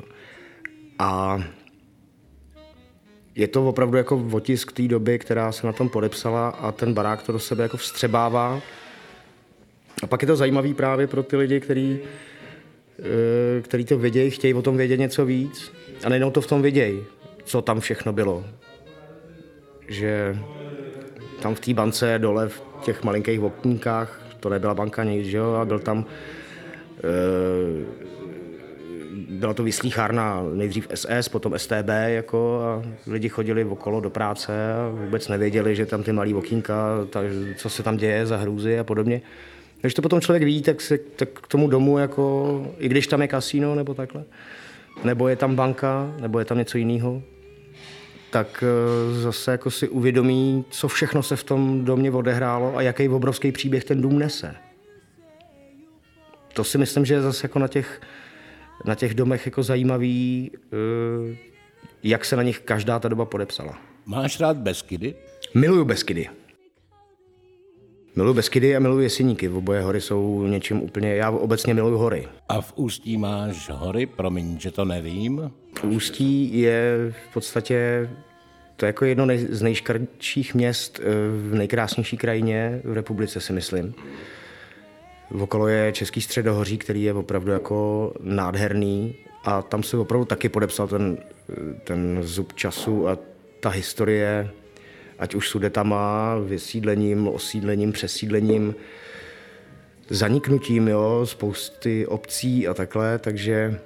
A 0.98 1.40
je 3.34 3.48
to 3.48 3.68
opravdu 3.68 3.96
jako 3.96 4.28
otisk 4.32 4.72
té 4.72 4.88
doby, 4.88 5.18
která 5.18 5.52
se 5.52 5.66
na 5.66 5.72
tom 5.72 5.88
podepsala 5.88 6.48
a 6.48 6.72
ten 6.72 6.94
barák 6.94 7.22
to 7.22 7.32
do 7.32 7.38
sebe 7.38 7.62
jako 7.62 7.76
vstřebává. 7.76 8.61
A 10.02 10.06
pak 10.06 10.22
je 10.22 10.26
to 10.26 10.36
zajímavý 10.36 10.74
právě 10.74 11.06
pro 11.06 11.22
ty 11.22 11.36
lidi, 11.36 11.61
kteří 11.61 11.98
který 13.62 13.84
to 13.84 13.99
vědějí, 13.99 14.30
chtějí 14.30 14.55
o 14.55 14.62
tom 14.62 14.76
vědět 14.76 14.96
něco 14.96 15.26
víc. 15.26 15.72
A 16.05 16.09
nejenom 16.09 16.32
to 16.32 16.40
v 16.40 16.46
tom 16.46 16.62
vědějí, 16.62 17.05
co 17.44 17.62
tam 17.62 17.80
všechno 17.80 18.12
bylo. 18.12 18.44
Že 19.88 20.38
tam 21.42 21.55
v 21.55 21.61
té 21.61 21.74
bance 21.74 22.18
dole 22.18 22.49
v 22.49 22.62
těch 22.82 23.05
malinkých 23.05 23.40
okníkách, 23.40 24.22
to 24.40 24.49
nebyla 24.49 24.74
banka 24.74 25.05
nic, 25.05 25.26
že 25.26 25.36
jo, 25.36 25.53
a 25.53 25.64
byl 25.64 25.78
tam 25.78 26.05
e, 26.99 28.09
byla 29.28 29.55
to 29.55 29.62
vyslýchárna 29.62 30.42
nejdřív 30.55 30.88
SS, 30.94 31.28
potom 31.28 31.59
STB, 31.59 31.88
jako, 32.07 32.61
a 32.62 32.82
lidi 33.07 33.28
chodili 33.28 33.64
okolo 33.64 34.01
do 34.01 34.11
práce 34.11 34.72
a 34.72 34.88
vůbec 34.88 35.28
nevěděli, 35.28 35.76
že 35.76 35.86
tam 35.86 36.03
ty 36.03 36.12
malý 36.12 36.34
okýnka, 36.34 37.07
ta, 37.11 37.20
co 37.57 37.70
se 37.70 37.82
tam 37.82 37.96
děje 37.96 38.26
za 38.26 38.36
hrůzy 38.36 38.78
a 38.78 38.84
podobně. 38.84 39.22
Když 39.81 39.95
to 39.95 40.03
potom 40.03 40.20
člověk 40.20 40.43
ví, 40.43 40.62
tak, 40.62 40.81
se, 40.81 40.99
tak 40.99 41.29
k 41.29 41.47
tomu 41.49 41.68
domu, 41.68 41.99
jako, 41.99 42.66
i 42.79 42.89
když 42.89 43.07
tam 43.07 43.22
je 43.22 43.29
kasíno 43.29 43.74
nebo 43.74 43.95
takhle, 43.95 44.24
nebo 45.05 45.29
je 45.29 45.37
tam 45.37 45.57
banka, 45.57 46.14
nebo 46.20 46.39
je 46.39 46.45
tam 46.45 46.59
něco 46.59 46.79
jiného, 46.79 47.22
tak 48.31 48.64
eh, 48.66 49.20
zase 49.20 49.51
jako 49.51 49.70
si 49.70 49.89
uvědomí, 49.89 50.64
co 50.70 50.89
všechno 50.89 51.22
se 51.22 51.37
v 51.37 51.45
tom 51.45 51.85
domě 51.85 52.11
odehrálo 52.11 52.76
a 52.76 52.83
jaký 52.83 53.09
obrovský 53.09 53.53
příběh 53.53 53.85
ten 53.85 54.03
dům 54.03 54.18
nese. 54.18 54.55
To 56.53 56.64
si 56.64 56.79
myslím, 56.79 57.05
že 57.05 57.14
je 57.14 57.22
zase 57.22 57.45
jako 57.45 57.59
na 57.59 57.68
těch, 57.68 58.01
na 58.85 58.95
těch 58.95 59.14
domech 59.14 59.47
jako 59.47 59.62
zajímavý, 59.62 60.51
eh, 60.55 61.37
jak 62.03 62.24
se 62.24 62.37
na 62.37 62.43
nich 62.43 62.61
každá 62.61 62.99
ta 62.99 63.09
doba 63.09 63.24
podepsala. 63.24 63.79
Máš 64.07 64.41
rád 64.41 64.57
Beskydy? 64.57 65.14
Miluju 65.55 65.85
Beskydy. 65.85 66.29
Miluji 68.18 68.34
Beskydy 68.34 68.76
a 68.76 68.78
miluji 68.78 69.00
Jeseníky. 69.04 69.48
Oboje 69.48 69.82
hory 69.82 70.00
jsou 70.00 70.46
něčím 70.46 70.82
úplně... 70.82 71.14
Já 71.14 71.30
obecně 71.30 71.74
miluji 71.74 71.98
hory. 71.98 72.28
A 72.48 72.60
v 72.60 72.72
Ústí 72.76 73.16
máš 73.16 73.70
hory? 73.70 74.06
Promiň, 74.06 74.58
že 74.60 74.70
to 74.70 74.84
nevím. 74.84 75.52
Ústí 75.82 76.60
je 76.60 76.96
v 77.30 77.34
podstatě 77.34 78.08
to 78.76 78.84
je 78.84 78.88
jako 78.88 79.04
jedno 79.04 79.26
z 79.48 79.62
nejškarčích 79.62 80.54
měst 80.54 81.00
eh, 81.02 81.04
v 81.50 81.54
nejkrásnější 81.54 82.16
krajině 82.16 82.80
v 82.84 82.92
republice, 82.92 83.40
si 83.40 83.52
myslím. 83.52 83.94
Okolo 85.40 85.68
je 85.68 85.92
Český 85.92 86.20
středohoří, 86.20 86.78
který 86.78 87.02
je 87.02 87.14
opravdu 87.14 87.52
jako 87.52 88.12
nádherný 88.20 89.14
a 89.44 89.62
tam 89.62 89.82
se 89.82 89.96
opravdu 89.96 90.24
taky 90.24 90.48
podepsal 90.48 90.88
ten, 90.88 91.18
ten 91.84 92.18
zub 92.22 92.52
času 92.52 93.08
a 93.08 93.18
ta 93.60 93.68
historie 93.68 94.50
ať 95.18 95.34
už 95.34 95.48
sudetama, 95.48 96.36
vysídlením, 96.38 97.28
osídlením, 97.28 97.92
přesídlením, 97.92 98.74
zaniknutím 100.08 100.88
jo, 100.88 101.20
spousty 101.24 102.06
obcí 102.06 102.68
a 102.68 102.74
takhle, 102.74 103.18
takže 103.18 103.78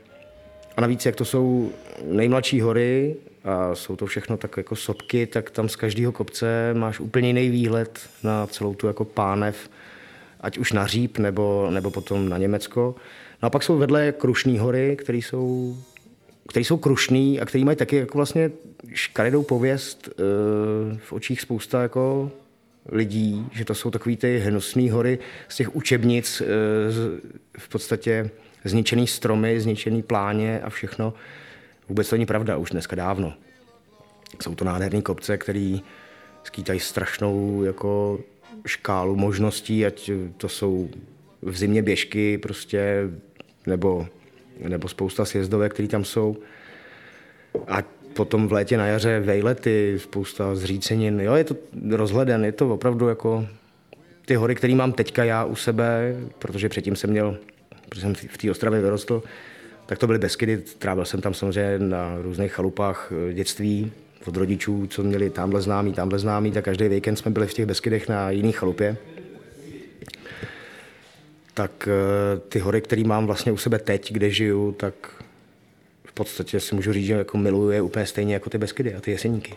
a 0.77 0.81
navíc, 0.81 1.07
jak 1.07 1.17
to 1.17 1.25
jsou 1.25 1.73
nejmladší 2.05 2.61
hory 2.61 3.17
a 3.45 3.75
jsou 3.75 3.97
to 3.97 4.07
všechno 4.07 4.37
tak 4.37 4.57
jako 4.57 4.77
sopky, 4.77 5.27
tak 5.27 5.51
tam 5.51 5.69
z 5.69 5.77
každého 5.77 6.13
kopce 6.13 6.75
máš 6.75 7.01
úplně 7.01 7.29
jiný 7.29 7.51
výhled 7.51 8.01
na 8.23 8.47
celou 8.47 8.75
tu 8.75 8.87
jako 8.87 9.05
pánev, 9.05 9.71
ať 10.41 10.59
už 10.59 10.73
na 10.73 10.87
Říp 10.87 11.19
nebo, 11.19 11.69
nebo 11.71 11.91
potom 11.91 12.29
na 12.29 12.39
Německo. 12.39 12.95
No 13.43 13.47
a 13.47 13.51
pak 13.51 13.63
jsou 13.63 13.79
vedle 13.79 14.13
Krušní 14.13 14.59
hory, 14.59 14.97
které 14.97 15.19
jsou 15.19 15.77
který 16.49 16.65
jsou 16.65 16.77
krušný 16.77 17.41
a 17.41 17.45
který 17.45 17.65
mají 17.65 17.77
taky 17.77 17.97
jako 17.97 18.19
vlastně 18.19 18.51
škaredou 18.93 19.43
pověst 19.43 20.09
e, 20.09 20.13
v 20.99 21.13
očích 21.13 21.41
spousta 21.41 21.83
jako 21.83 22.31
lidí, 22.89 23.47
že 23.53 23.65
to 23.65 23.75
jsou 23.75 23.91
takový 23.91 24.17
ty 24.17 24.39
hnusné 24.39 24.93
hory 24.93 25.19
z 25.49 25.57
těch 25.57 25.77
učebnic, 25.77 26.41
e, 26.41 26.45
v 27.59 27.69
podstatě 27.69 28.31
zničený 28.65 29.07
stromy, 29.07 29.61
zničený 29.61 30.03
pláně 30.03 30.61
a 30.61 30.71
všechno. 30.71 31.15
Vůbec 31.89 32.09
to 32.09 32.17
není 32.17 32.27
pravda, 32.27 32.57
už 32.57 32.71
dneska 32.71 32.97
dávno. 32.97 33.35
Jsou 34.43 34.55
to 34.55 34.65
nádherné 34.65 35.03
kopce, 35.03 35.39
které 35.39 35.79
skýtají 36.45 36.81
strašnou 36.81 37.65
jako 37.65 38.21
škálu 38.67 39.17
možností, 39.17 39.87
ať 39.87 40.11
to 40.37 40.49
jsou 40.49 40.91
v 41.43 41.57
zimě 41.57 41.83
běžky 41.83 42.39
prostě, 42.39 43.11
nebo 43.67 44.07
nebo 44.69 44.89
spousta 44.89 45.25
sjezdovek, 45.25 45.73
které 45.73 45.89
tam 45.89 46.05
jsou. 46.05 46.37
A 47.69 47.83
potom 48.15 48.49
v 48.49 48.53
létě 48.53 48.77
na 48.77 48.87
jaře 48.87 49.21
vejlety, 49.21 49.99
spousta 49.99 50.55
zřícenin. 50.55 51.21
Jo, 51.21 51.35
je 51.35 51.45
to 51.45 51.57
rozhleden, 51.91 52.45
je 52.45 52.53
to 52.53 52.75
opravdu 52.75 53.09
jako 53.09 53.47
ty 54.27 54.35
hory, 54.35 54.55
které 54.55 54.75
mám 54.75 54.93
teďka 54.93 55.25
já 55.25 55.45
u 55.45 55.57
sebe, 55.57 56.17
protože 56.39 56.69
předtím 56.69 56.97
jsem 56.97 57.11
měl, 57.11 57.37
protože 57.89 58.01
jsem 58.01 58.15
v 58.15 58.39
té 58.39 58.51
Ostravě 58.51 58.81
vyrostl, 58.81 59.23
tak 59.87 59.99
to 59.99 60.07
byly 60.07 60.19
Beskydy. 60.19 60.63
Trávil 60.79 61.05
jsem 61.05 61.21
tam 61.21 61.35
samozřejmě 61.35 61.79
na 61.79 62.17
různých 62.23 62.53
chalupách 62.53 63.13
eh, 63.31 63.33
dětství 63.33 63.93
od 64.27 64.37
rodičů, 64.37 64.87
co 64.87 65.03
měli 65.03 65.31
tamhle 65.31 65.63
známý, 65.63 65.93
tamhle 65.93 66.19
známý, 66.19 66.53
tak 66.53 66.65
každý 66.65 66.89
víkend 66.89 67.17
jsme 67.17 67.31
byli 67.31 67.47
v 67.47 67.55
těch 67.55 67.67
Beskydech 67.67 68.09
na 68.09 68.31
jiný 68.31 68.53
chalupě 68.53 68.97
tak 71.55 71.89
eh, 71.89 72.39
ty 72.49 72.59
hory, 72.59 72.81
které 72.81 73.05
mám 73.05 73.27
vlastně 73.27 73.53
u 73.53 73.57
sebe 73.57 73.79
teď, 73.79 74.13
kde 74.13 74.31
žiju, 74.31 74.73
tak 74.73 74.95
v 76.13 76.15
podstatě 76.15 76.61
si 76.61 76.75
můžu 76.75 76.93
říct, 76.93 77.07
že 77.07 77.13
jako 77.13 77.39
miluju 77.39 77.71
je 77.71 77.83
úplně 77.83 78.07
stejně 78.07 78.35
jako 78.35 78.51
ty 78.51 78.59
Beskydy 78.59 78.95
a 78.95 79.01
ty 79.01 79.11
Jeseníky. 79.11 79.55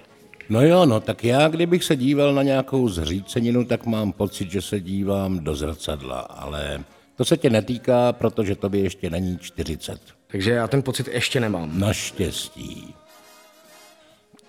No 0.50 0.62
jo, 0.62 0.86
no 0.86 1.00
tak 1.00 1.24
já, 1.24 1.48
kdybych 1.48 1.84
se 1.84 1.96
díval 1.96 2.34
na 2.34 2.44
nějakou 2.44 2.90
zříceninu, 2.90 3.66
tak 3.66 3.86
mám 3.86 4.12
pocit, 4.12 4.52
že 4.52 4.62
se 4.62 4.80
dívám 4.80 5.40
do 5.40 5.56
zrcadla, 5.56 6.20
ale 6.20 6.84
to 7.16 7.26
se 7.26 7.38
tě 7.38 7.50
netýká, 7.50 8.14
protože 8.14 8.56
to 8.56 8.70
by 8.70 8.80
ještě 8.80 9.10
není 9.10 9.38
40. 9.38 10.02
Takže 10.28 10.52
já 10.52 10.68
ten 10.68 10.84
pocit 10.84 11.08
ještě 11.08 11.40
nemám. 11.40 11.80
Naštěstí. 11.80 12.94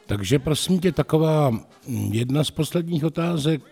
Takže 0.06 0.38
prosím 0.38 0.80
tě, 0.80 0.92
taková 0.92 1.54
jedna 2.10 2.44
z 2.44 2.50
posledních 2.50 3.04
otázek, 3.04 3.62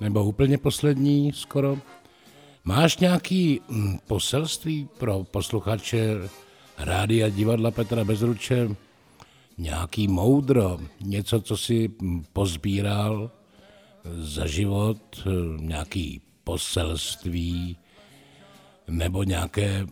nebo 0.00 0.24
úplně 0.24 0.58
poslední 0.58 1.32
skoro, 1.32 1.78
Máš 2.64 2.98
nějaký 2.98 3.60
mm, 3.68 3.98
poselství 4.06 4.88
pro 4.98 5.24
posluchače 5.30 6.16
rádia 6.78 7.28
divadla 7.28 7.70
Petra 7.70 8.04
Bezruče? 8.04 8.68
Nějaký 9.58 10.08
moudro, 10.08 10.78
něco, 11.00 11.40
co 11.40 11.56
si 11.56 11.90
pozbíral 12.32 13.30
za 14.04 14.46
život, 14.46 15.26
nějaký 15.60 16.20
poselství 16.44 17.76
nebo 18.88 19.22
nějaké 19.22 19.86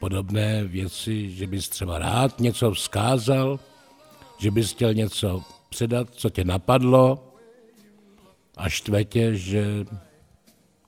podobné 0.00 0.64
věci, 0.64 1.30
že 1.30 1.46
bys 1.46 1.68
třeba 1.68 1.98
rád 1.98 2.40
něco 2.40 2.70
vzkázal, 2.70 3.60
že 4.38 4.50
bys 4.50 4.72
chtěl 4.72 4.94
něco 4.94 5.42
předat, 5.68 6.08
co 6.10 6.30
tě 6.30 6.44
napadlo 6.44 7.34
a 8.56 8.68
štve 8.68 9.04
tě, 9.04 9.36
že 9.36 9.86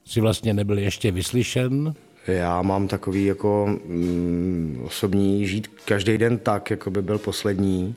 si 0.05 0.21
vlastně 0.21 0.55
nebyl 0.55 0.79
ještě 0.79 1.11
vyslyšen? 1.11 1.95
Já 2.27 2.63
mám 2.63 2.89
takový 2.89 3.25
jako 3.25 3.79
mm, 3.85 4.83
osobní 4.85 5.47
žít 5.47 5.69
každý 5.85 6.19
den 6.19 6.39
tak, 6.39 6.71
jako 6.71 6.91
by 6.91 7.03
byl 7.03 7.19
poslední. 7.19 7.97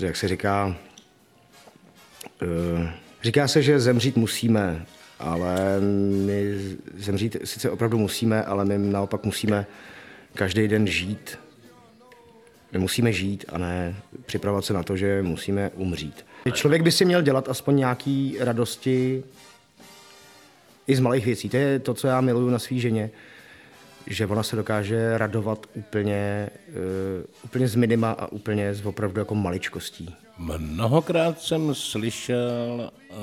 E, 0.00 0.06
jak 0.06 0.16
se 0.16 0.28
říká, 0.28 0.76
e, 2.42 2.92
říká 3.22 3.48
se, 3.48 3.62
že 3.62 3.80
zemřít 3.80 4.16
musíme, 4.16 4.86
ale 5.18 5.80
my 6.26 6.54
zemřít 6.96 7.36
sice 7.44 7.70
opravdu 7.70 7.98
musíme, 7.98 8.44
ale 8.44 8.64
my 8.64 8.78
naopak 8.78 9.24
musíme 9.24 9.66
každý 10.34 10.68
den 10.68 10.86
žít. 10.86 11.38
My 12.72 12.78
musíme 12.78 13.12
žít 13.12 13.44
a 13.48 13.58
ne 13.58 13.96
připravovat 14.26 14.64
se 14.64 14.72
na 14.72 14.82
to, 14.82 14.96
že 14.96 15.22
musíme 15.22 15.70
umřít. 15.74 16.26
Člověk 16.52 16.82
by 16.82 16.92
si 16.92 17.04
měl 17.04 17.22
dělat 17.22 17.48
aspoň 17.48 17.76
nějaký 17.76 18.36
radosti 18.40 19.24
i 20.86 20.96
z 20.96 21.00
malých 21.00 21.26
věcí. 21.26 21.48
To 21.48 21.56
je 21.56 21.78
to, 21.78 21.94
co 21.94 22.06
já 22.06 22.20
miluju 22.20 22.50
na 22.50 22.58
svý 22.58 22.80
ženě, 22.80 23.10
že 24.06 24.26
ona 24.26 24.42
se 24.42 24.56
dokáže 24.56 25.18
radovat 25.18 25.66
úplně, 25.74 26.50
uh, 26.68 27.24
úplně 27.44 27.68
z 27.68 27.74
minima 27.74 28.10
a 28.10 28.26
úplně 28.26 28.74
z 28.74 28.86
opravdu 28.86 29.20
jako 29.20 29.34
maličkostí. 29.34 30.14
Mnohokrát 30.38 31.40
jsem 31.40 31.74
slyšel 31.74 32.90
uh, 33.10 33.16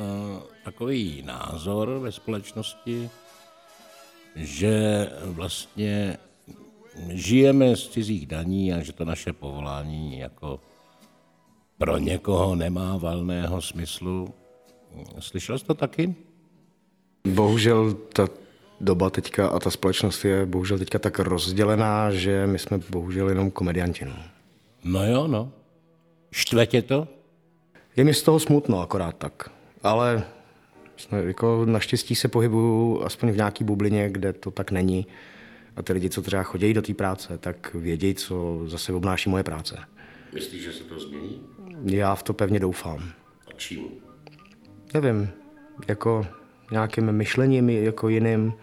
takový 0.63 1.21
názor 1.25 1.89
ve 1.89 2.11
společnosti, 2.11 3.09
že 4.35 5.09
vlastně 5.23 6.17
žijeme 7.09 7.75
z 7.75 7.89
cizích 7.89 8.27
daní 8.27 8.73
a 8.73 8.81
že 8.81 8.93
to 8.93 9.05
naše 9.05 9.33
povolání 9.33 10.19
jako 10.19 10.59
pro 11.77 11.97
někoho 11.97 12.55
nemá 12.55 12.97
valného 12.97 13.61
smyslu. 13.61 14.33
Slyšel 15.19 15.59
jsi 15.59 15.65
to 15.65 15.73
taky? 15.73 16.15
Bohužel 17.27 17.93
ta 17.93 18.27
doba 18.81 19.09
teďka 19.09 19.47
a 19.47 19.59
ta 19.59 19.71
společnost 19.71 20.25
je 20.25 20.45
bohužel 20.45 20.77
teďka 20.77 20.99
tak 20.99 21.19
rozdělená, 21.19 22.11
že 22.11 22.47
my 22.47 22.59
jsme 22.59 22.79
bohužel 22.89 23.29
jenom 23.29 23.51
komedianti. 23.51 24.05
No, 24.05 24.15
no 24.83 25.05
jo, 25.05 25.27
no. 25.27 25.51
Štve 26.31 26.65
tě 26.65 26.81
to? 26.81 27.07
Je 27.95 28.03
mi 28.03 28.13
z 28.13 28.23
toho 28.23 28.39
smutno 28.39 28.81
akorát 28.81 29.17
tak. 29.17 29.49
Ale 29.83 30.23
jako 31.25 31.65
naštěstí 31.65 32.15
se 32.15 32.27
pohybuju 32.27 33.03
aspoň 33.03 33.31
v 33.31 33.37
nějaký 33.37 33.63
bublině, 33.63 34.09
kde 34.09 34.33
to 34.33 34.51
tak 34.51 34.71
není. 34.71 35.07
A 35.75 35.81
ty 35.81 35.93
lidi, 35.93 36.09
co 36.09 36.21
třeba 36.21 36.43
chodí 36.43 36.73
do 36.73 36.81
té 36.81 36.93
práce, 36.93 37.37
tak 37.37 37.73
vědějí, 37.73 38.15
co 38.15 38.63
zase 38.65 38.93
obnáší 38.93 39.29
moje 39.29 39.43
práce. 39.43 39.79
Myslíš, 40.33 40.63
že 40.63 40.73
se 40.73 40.83
to 40.83 40.99
změní? 40.99 41.41
Já 41.85 42.15
v 42.15 42.23
to 42.23 42.33
pevně 42.33 42.59
doufám. 42.59 42.99
A 43.47 43.51
čím? 43.57 43.83
Nevím, 44.93 45.29
jako 45.87 46.25
nějakým 46.73 47.11
myšlením 47.11 47.69
jako 47.69 48.09
jiným. 48.09 48.53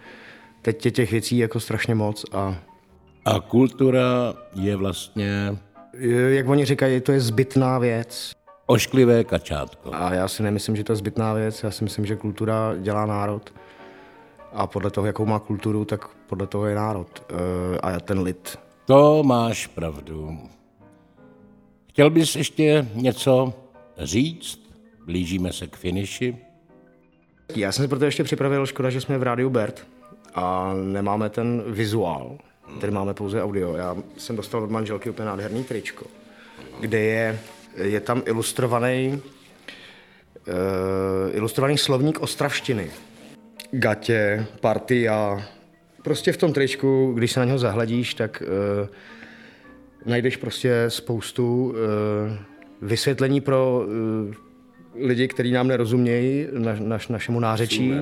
Teď 0.62 0.84
je 0.84 0.90
těch 0.90 1.10
věcí 1.12 1.38
jako 1.38 1.60
strašně 1.60 1.94
moc 1.94 2.24
a 2.32 2.56
A 3.24 3.40
kultura 3.40 4.34
je 4.54 4.76
vlastně 4.76 5.56
jak 6.28 6.48
oni 6.48 6.64
říkají, 6.64 7.00
to 7.00 7.12
je 7.12 7.20
zbytná 7.20 7.78
věc. 7.78 8.32
ošklivé 8.66 9.24
kačátko. 9.24 9.90
A 9.94 10.14
já 10.14 10.28
si 10.28 10.42
nemyslím, 10.42 10.76
že 10.76 10.84
to 10.84 10.92
je 10.92 10.96
zbytná 10.96 11.32
věc. 11.34 11.62
Já 11.62 11.70
si 11.70 11.84
myslím, 11.84 12.06
že 12.06 12.16
kultura 12.16 12.76
dělá 12.76 13.06
národ. 13.06 13.54
A 14.52 14.66
podle 14.66 14.90
toho, 14.90 15.06
jakou 15.06 15.26
má 15.26 15.38
kulturu, 15.38 15.84
tak 15.84 16.08
podle 16.08 16.46
toho 16.46 16.66
je 16.66 16.74
národ. 16.74 17.22
E, 17.74 17.78
A 17.78 18.00
ten 18.00 18.20
lid. 18.20 18.58
To 18.86 19.22
máš 19.22 19.66
pravdu. 19.66 20.38
Chtěl 21.88 22.10
bys 22.10 22.36
ještě 22.36 22.88
něco 22.94 23.54
říct? 23.98 24.60
Blížíme 25.06 25.52
se 25.52 25.66
k 25.66 25.76
finiši. 25.76 26.36
Já 27.56 27.72
jsem 27.72 27.84
si 27.84 27.88
proto 27.88 28.04
ještě 28.04 28.24
připravil, 28.24 28.66
škoda, 28.66 28.90
že 28.90 29.00
jsme 29.00 29.18
v 29.18 29.22
rádiu 29.22 29.50
Bert 29.50 29.86
a 30.34 30.74
nemáme 30.74 31.30
ten 31.30 31.62
vizuál, 31.66 32.38
který 32.78 32.92
máme 32.92 33.14
pouze 33.14 33.42
audio. 33.42 33.76
Já 33.76 33.96
jsem 34.16 34.36
dostal 34.36 34.62
od 34.62 34.70
manželky 34.70 35.10
úplně 35.10 35.26
nádherný 35.26 35.64
tričko, 35.64 36.06
kde 36.80 37.00
je, 37.00 37.38
je 37.76 38.00
tam 38.00 38.22
ilustrovaný, 38.26 39.22
uh, 40.48 41.36
ilustrovaný 41.36 41.78
slovník 41.78 42.20
ostravštiny. 42.20 42.90
Gatě, 43.70 44.46
partia. 44.60 45.42
Prostě 46.02 46.32
v 46.32 46.36
tom 46.36 46.52
tričku, 46.52 47.12
když 47.12 47.32
se 47.32 47.40
na 47.40 47.46
něho 47.46 47.58
zahledíš, 47.58 48.14
tak 48.14 48.42
uh, 48.82 48.88
najdeš 50.06 50.36
prostě 50.36 50.84
spoustu 50.88 51.64
uh, 51.64 51.74
vysvětlení 52.82 53.40
pro 53.40 53.82
uh, 54.28 54.34
lidi, 54.94 55.28
kteří 55.28 55.52
nám 55.52 55.68
nerozumějí, 55.68 56.46
na, 56.52 56.76
naš, 56.78 57.08
našemu 57.08 57.40
nářečí. 57.40 57.94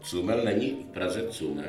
Cumel 0.00 0.44
není 0.44 0.70
v 0.70 0.84
Praze 0.94 1.22
Cumel. 1.30 1.64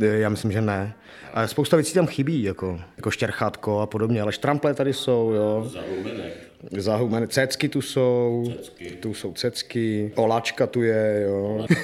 Eh, 0.00 0.06
Já 0.18 0.28
myslím, 0.28 0.52
že 0.52 0.60
ne. 0.60 0.94
A 1.34 1.46
spousta 1.46 1.76
věcí 1.76 1.94
tam 1.94 2.06
chybí, 2.06 2.42
jako, 2.42 2.80
jako 2.96 3.10
štěrchátko 3.10 3.80
a 3.80 3.86
podobně, 3.86 4.22
ale 4.22 4.32
štrample 4.32 4.74
tady 4.74 4.92
jsou, 4.92 5.30
jo. 5.32 5.64
Zahumenek. 5.72 6.32
Zahumené 6.78 7.28
cecky 7.28 7.68
tu 7.68 7.82
jsou, 7.82 8.44
Cecky. 8.56 8.90
tu 8.90 9.14
jsou 9.14 9.32
cecky, 9.32 10.12
oláčka 10.16 10.66
tu 10.66 10.82
je, 10.82 11.22
jo. 11.26 11.66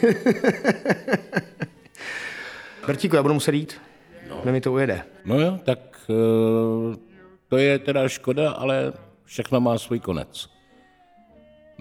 Bertíku, 2.86 3.16
já 3.16 3.22
budu 3.22 3.34
muset 3.34 3.55
jít. 3.55 3.80
No. 4.45 4.53
mi 4.53 4.61
to 4.61 4.72
ujede. 4.72 5.03
No 5.24 5.40
jo, 5.40 5.59
tak 5.64 5.78
eh, 6.11 6.97
to 7.49 7.57
je 7.57 7.78
teda 7.78 8.09
škoda, 8.09 8.51
ale 8.51 8.93
všechno 9.24 9.61
má 9.61 9.78
svůj 9.78 10.01
konec. 10.01 10.49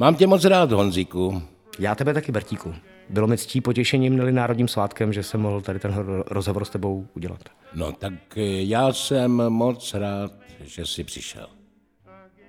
Mám 0.02 0.16
tě 0.16 0.28
moc 0.28 0.45
rád, 0.45 0.72
Honzíku. 0.72 1.41
Já 1.80 1.95
tebe 1.95 2.14
taky, 2.14 2.32
Bertíku. 2.32 2.76
Bylo 3.10 3.28
mi 3.28 3.38
ctí 3.38 3.62
potěšením 3.62 4.14
měli 4.14 4.32
národním 4.32 4.68
svátkem, 4.68 5.14
že 5.14 5.24
jsem 5.24 5.41
mohl 5.41 5.62
tady 5.62 5.80
ten 5.80 5.91
ro- 5.91 6.24
rozhovor 6.28 6.66
s 6.66 6.70
tebou 6.70 7.08
udělat. 7.14 7.39
No 7.74 7.91
tak 7.91 8.14
eh, 8.38 8.41
já 8.64 8.93
jsem 8.93 9.32
moc 9.49 9.93
rád, 9.93 10.32
že 10.64 10.86
jsi 10.86 11.04
přišel. 11.04 11.47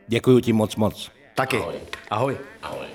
Děkuji 0.08 0.40
ti 0.40 0.52
moc 0.52 0.76
moc. 0.76 1.10
Taky. 1.34 1.56
Ahoj. 1.56 1.74
Ahoj. 2.10 2.38
Ahoj. 2.62 2.86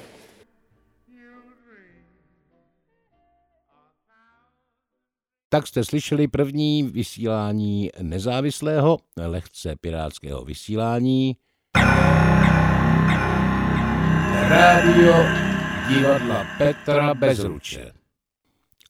Tak 5.50 5.68
jste 5.68 5.86
slyšeli 5.86 6.28
první 6.28 6.84
vysílání 6.84 7.90
nezávislého, 8.02 8.98
lehce 9.18 9.76
pirátského 9.82 10.46
vysílání. 10.46 11.36
Rádio 14.42 15.14
divadla 15.90 16.46
Petra 16.58 17.14
Bezruče. 17.14 17.92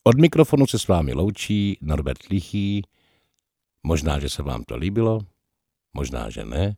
Od 0.03 0.17
mikrofonu 0.19 0.67
se 0.67 0.79
s 0.79 0.87
vámi 0.87 1.13
loučí 1.13 1.77
Norbert 1.81 2.23
Lichý. 2.29 2.81
Možná, 3.83 4.19
že 4.19 4.29
se 4.29 4.43
vám 4.43 4.63
to 4.63 4.77
líbilo, 4.77 5.19
možná, 5.93 6.29
že 6.29 6.45
ne. 6.45 6.75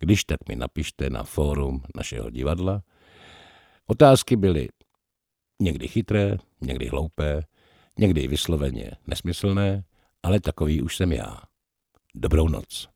Když 0.00 0.24
tak 0.24 0.48
mi 0.48 0.56
napište 0.56 1.10
na 1.10 1.22
fórum 1.22 1.82
našeho 1.96 2.30
divadla. 2.30 2.82
Otázky 3.86 4.36
byly 4.36 4.68
někdy 5.60 5.88
chytré, 5.88 6.36
někdy 6.60 6.88
hloupé, 6.88 7.42
někdy 7.98 8.28
vysloveně 8.28 8.90
nesmyslné, 9.06 9.84
ale 10.22 10.40
takový 10.40 10.82
už 10.82 10.96
jsem 10.96 11.12
já. 11.12 11.42
Dobrou 12.14 12.48
noc. 12.48 12.88